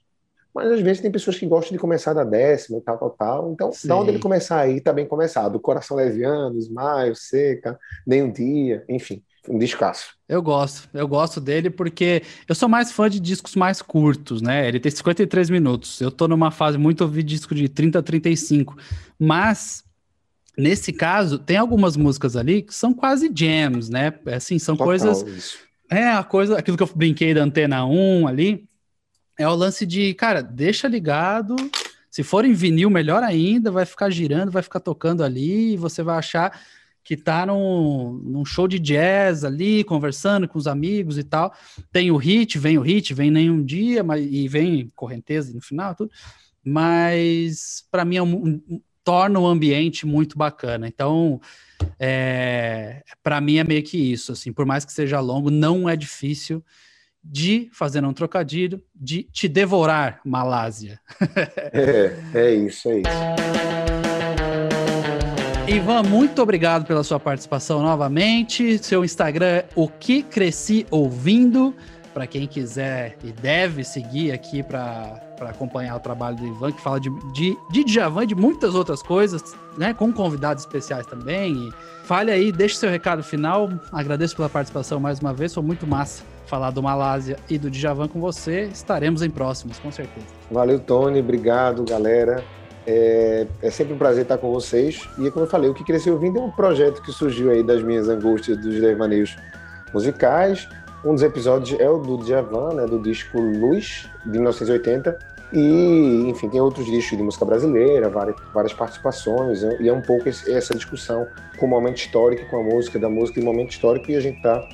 Mas 0.55 0.71
às 0.71 0.81
vezes 0.81 1.03
tem 1.03 1.11
pessoas 1.11 1.37
que 1.37 1.47
gostam 1.47 1.73
de 1.73 1.79
começar 1.79 2.15
da 2.15 2.25
décima 2.25 2.79
e 2.79 2.81
tal, 2.81 2.97
tal, 2.97 3.11
tal. 3.11 3.53
Então, 3.53 3.71
Sim. 3.71 3.89
da 3.89 3.97
onde 3.97 4.11
ele 4.11 4.19
começar 4.19 4.61
aí, 4.61 4.81
tá 4.81 4.95
bem 4.95 5.07
começado. 5.07 5.61
Coração 5.61 5.97
Leviano, 5.97 6.57
Smile, 6.57 7.15
Seca, 7.15 7.79
Nem 8.07 8.23
um 8.23 8.33
Dia, 8.33 8.83
enfim 8.89 9.23
um 9.49 9.59
descasso. 9.59 10.15
Eu 10.29 10.43
gosto, 10.43 10.89
eu 10.95 11.07
gosto 11.07 11.41
dele 11.41 11.71
porque 11.71 12.23
eu 12.49 12.55
sou 12.55 12.69
mais 12.69 12.91
fã 12.91 13.09
de 13.11 13.21
discos 13.21 13.55
mais 13.55 13.83
curtos, 13.83 14.41
né? 14.41 14.67
Ele 14.67 14.81
tem 14.81 14.91
53 14.91 15.51
minutos. 15.51 16.01
Eu 16.01 16.11
tô 16.11 16.27
numa 16.27 16.51
fase 16.51 16.79
muito 16.79 17.03
ouvir 17.03 17.23
disco 17.23 17.55
de 17.55 17.69
30 17.69 17.99
a 17.99 18.03
35, 18.03 18.77
mas 19.19 19.85
nesse 20.57 20.93
caso 20.93 21.39
tem 21.39 21.57
algumas 21.57 21.97
músicas 21.97 22.37
ali 22.37 22.63
que 22.63 22.75
são 22.75 22.95
quase 22.95 23.31
jams, 23.35 23.89
né? 23.89 24.13
Assim, 24.27 24.59
são 24.59 24.75
Total, 24.75 24.87
coisas 24.87 25.23
isso. 25.23 25.59
É, 25.91 26.09
a 26.09 26.25
coisa, 26.25 26.59
aquilo 26.59 26.77
que 26.77 26.83
eu 26.83 26.91
brinquei 26.95 27.35
da 27.35 27.43
antena 27.43 27.85
1 27.85 28.27
ali, 28.27 28.67
é 29.39 29.47
o 29.47 29.55
lance 29.55 29.85
de, 29.85 30.15
cara, 30.15 30.43
deixa 30.43 30.89
ligado, 30.89 31.55
se 32.11 32.23
for 32.23 32.45
em 32.45 32.53
vinil, 32.53 32.89
melhor 32.89 33.23
ainda, 33.23 33.71
vai 33.71 33.85
ficar 33.85 34.09
girando, 34.09 34.51
vai 34.51 34.63
ficar 34.63 34.81
tocando 34.81 35.23
ali, 35.23 35.75
e 35.75 35.77
você 35.77 36.03
vai 36.03 36.17
achar 36.17 36.59
que 37.05 37.17
tá 37.17 37.45
num, 37.45 38.15
num, 38.25 38.45
show 38.45 38.67
de 38.67 38.79
jazz 38.79 39.45
ali, 39.45 39.85
conversando 39.85 40.49
com 40.49 40.59
os 40.59 40.67
amigos 40.67 41.19
e 41.19 41.23
tal. 41.23 41.53
Tem 41.93 42.11
o 42.11 42.17
hit, 42.17 42.59
vem 42.59 42.79
o 42.79 42.81
hit, 42.81 43.13
vem 43.13 43.31
nenhum 43.31 43.63
dia, 43.63 44.03
mas, 44.03 44.27
e 44.29 44.49
vem 44.49 44.91
correnteza 44.97 45.53
no 45.53 45.61
final, 45.61 45.95
tudo. 45.95 46.11
Mas 46.65 47.87
para 47.91 48.07
mim 48.07 48.17
é 48.17 48.23
um, 48.23 48.35
um, 48.35 48.81
torna 49.05 49.39
o 49.39 49.47
ambiente 49.47 50.07
muito 50.07 50.39
bacana. 50.39 50.89
Então, 50.89 51.39
é, 52.01 53.03
para 53.23 53.39
mim 53.39 53.59
é 53.59 53.65
meio 53.65 53.83
que 53.83 53.99
isso, 53.99 54.33
assim, 54.33 54.51
por 54.51 54.65
mais 54.65 54.87
que 54.87 54.93
seja 54.93 55.21
longo, 55.21 55.51
não 55.51 55.87
é 55.87 55.95
difícil 55.95 56.65
de 57.23 57.69
fazer 57.73 58.05
um 58.05 58.13
trocadilho, 58.13 58.83
de 58.95 59.25
te 59.25 59.47
devorar, 59.47 60.21
Malásia. 60.25 60.99
é, 61.73 62.17
é 62.35 62.55
isso, 62.55 62.89
é 62.89 62.99
isso. 62.99 63.84
Ivan, 65.67 66.03
muito 66.03 66.43
obrigado 66.43 66.85
pela 66.85 67.03
sua 67.03 67.19
participação 67.19 67.83
novamente. 67.83 68.77
Seu 68.85 69.03
Instagram 69.03 69.47
é 69.47 69.65
o 69.75 69.89
que 69.89 70.23
cresci 70.23 70.87
ouvindo. 70.91 71.75
Para 72.13 72.29
quem 72.29 72.47
quiser 72.47 73.17
e 73.25 73.33
deve 73.33 73.83
seguir 73.83 74.31
aqui 74.31 74.63
para 74.63 75.21
acompanhar 75.41 75.97
o 75.97 76.01
trabalho 76.01 76.37
do 76.37 76.47
Ivan, 76.47 76.71
que 76.71 76.81
fala 76.81 77.01
de, 77.01 77.11
de, 77.33 77.57
de 77.73 77.83
Djavan 77.83 78.23
e 78.23 78.27
de 78.29 78.37
muitas 78.37 78.75
outras 78.77 79.03
coisas, 79.03 79.43
né? 79.77 79.93
Com 79.93 80.13
convidados 80.13 80.63
especiais 80.63 81.07
também. 81.07 81.55
E 81.55 81.73
fale 82.05 82.31
aí, 82.31 82.53
deixe 82.53 82.77
seu 82.77 82.89
recado 82.89 83.25
final. 83.25 83.69
Agradeço 83.91 84.37
pela 84.37 84.49
participação 84.49 85.01
mais 85.01 85.19
uma 85.19 85.35
vez, 85.35 85.53
foi 85.53 85.63
muito 85.65 85.89
massa 85.89 86.23
falar 86.47 86.71
do 86.71 86.83
Malásia 86.83 87.37
e 87.49 87.59
do 87.59 87.69
Djavan 87.71 88.07
com 88.07 88.21
você. 88.21 88.69
Estaremos 88.73 89.23
em 89.23 89.31
próximos, 89.31 89.79
com 89.81 89.91
certeza. 89.91 90.27
Valeu, 90.51 90.79
Tony. 90.79 91.19
Obrigado, 91.19 91.83
galera. 91.85 92.45
É, 92.87 93.47
é, 93.63 93.71
sempre 93.71 93.95
um 93.95 93.99
prazer 93.99 94.23
estar 94.23 94.39
com 94.39 94.53
vocês. 94.53 95.09
E 95.19 95.31
como 95.31 95.45
eu 95.45 95.51
falei, 95.51 95.71
o 95.71 95.75
que 95.75 95.85
cresceu 95.85 96.15
ouvindo 96.15 96.39
é 96.39 96.43
um 96.43 96.51
projeto 96.51 97.01
que 97.03 97.13
surgiu 97.13 97.51
aí 97.51 97.63
das 97.63 97.83
minhas 97.83 98.09
angústias 98.09 98.59
dos 98.59 98.81
devaneios 98.81 99.37
musicais. 99.93 100.69
Um 101.05 101.15
dos 101.15 101.23
episódios 101.23 101.79
é 101.79 101.89
o 101.89 101.99
do 101.99 102.19
Djavan, 102.19 102.75
né, 102.75 102.87
do 102.87 102.99
disco 102.99 103.39
Luz, 103.39 104.09
de 104.25 104.33
1980. 104.33 105.35
E, 105.53 106.29
enfim, 106.29 106.49
tem 106.49 106.61
outros 106.61 106.87
discos 106.87 107.17
de 107.17 107.23
música 107.23 107.45
brasileira, 107.45 108.09
várias, 108.09 108.35
várias 108.53 108.73
participações, 108.73 109.63
e 109.63 109.89
é 109.89 109.93
um 109.93 110.01
pouco 110.01 110.29
essa 110.29 110.75
discussão 110.75 111.29
com 111.59 111.67
o 111.67 111.69
momento 111.69 111.99
histórico, 111.99 112.49
com 112.51 112.59
a 112.59 112.63
música, 112.63 112.99
da 112.99 113.09
música 113.09 113.39
e 113.39 113.45
momento 113.45 113.71
histórico, 113.71 114.11
e 114.11 114.17
a 114.17 114.21
gente 114.21 114.39
está 114.39 114.67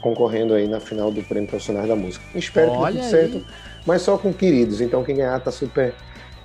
concorrendo 0.00 0.54
aí 0.54 0.66
na 0.66 0.80
final 0.80 1.10
do 1.10 1.22
Prêmio 1.22 1.48
Profissionais 1.48 1.86
da 1.86 1.94
Música. 1.94 2.24
Espero 2.34 2.70
Olha 2.70 2.98
que 2.98 3.02
dê 3.02 3.04
tudo 3.04 3.16
aí. 3.16 3.30
certo, 3.30 3.46
mas 3.84 4.02
só 4.02 4.16
com 4.16 4.32
queridos, 4.32 4.80
então 4.80 5.04
quem 5.04 5.16
ganhar 5.16 5.36
está 5.36 5.50
super 5.50 5.94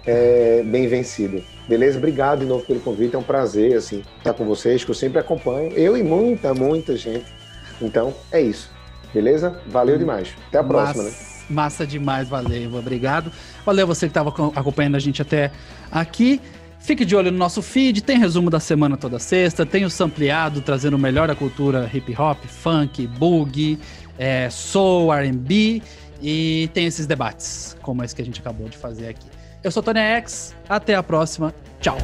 é, 0.07 0.63
bem 0.65 0.87
vencido. 0.87 1.43
Beleza? 1.67 1.97
Obrigado 1.97 2.39
de 2.39 2.45
novo 2.45 2.65
pelo 2.65 2.79
convite, 2.79 3.15
é 3.15 3.19
um 3.19 3.23
prazer 3.23 3.75
assim 3.75 4.01
estar 4.17 4.33
com 4.33 4.45
vocês, 4.45 4.83
que 4.83 4.89
eu 4.89 4.95
sempre 4.95 5.19
acompanho, 5.19 5.71
eu 5.73 5.97
e 5.97 6.01
muita, 6.01 6.53
muita 6.53 6.95
gente. 6.95 7.25
Então, 7.81 8.13
é 8.31 8.41
isso. 8.41 8.71
Beleza? 9.13 9.61
Valeu 9.67 9.95
hum, 9.95 9.99
demais. 9.99 10.29
Até 10.47 10.59
a 10.59 10.63
próxima, 10.63 11.03
né? 11.03 11.11
Massa 11.49 11.85
demais, 11.85 12.27
valeu, 12.27 12.73
obrigado. 12.75 13.31
Valeu 13.65 13.85
você 13.85 14.07
que 14.07 14.11
estava 14.11 14.29
acompanhando 14.55 14.95
a 14.95 14.99
gente 14.99 15.21
até 15.21 15.51
aqui. 15.91 16.41
Fique 16.79 17.03
de 17.03 17.15
olho 17.15 17.31
no 17.31 17.37
nosso 17.37 17.61
feed, 17.61 18.01
tem 18.01 18.17
resumo 18.17 18.49
da 18.49 18.59
semana 18.59 18.95
toda 18.95 19.19
sexta, 19.19 19.65
tem 19.65 19.83
o 19.83 19.89
Sampleado 19.89 20.61
trazendo 20.61 20.95
o 20.95 20.99
melhor 20.99 21.27
da 21.27 21.35
cultura 21.35 21.89
hip 21.93 22.15
hop, 22.17 22.45
funk, 22.45 23.05
boogie, 23.07 23.77
é, 24.17 24.49
soul, 24.49 25.11
RB 25.11 25.81
e 26.21 26.69
tem 26.73 26.85
esses 26.85 27.05
debates, 27.05 27.75
como 27.81 28.03
esse 28.03 28.15
que 28.15 28.21
a 28.21 28.25
gente 28.25 28.39
acabou 28.39 28.69
de 28.69 28.77
fazer 28.77 29.09
aqui. 29.09 29.36
Eu 29.67 29.71
sou 29.71 29.83
Tony 29.83 29.99
X, 29.99 30.55
até 30.69 30.95
a 30.95 31.03
próxima, 31.03 31.53
tchau! 31.81 31.97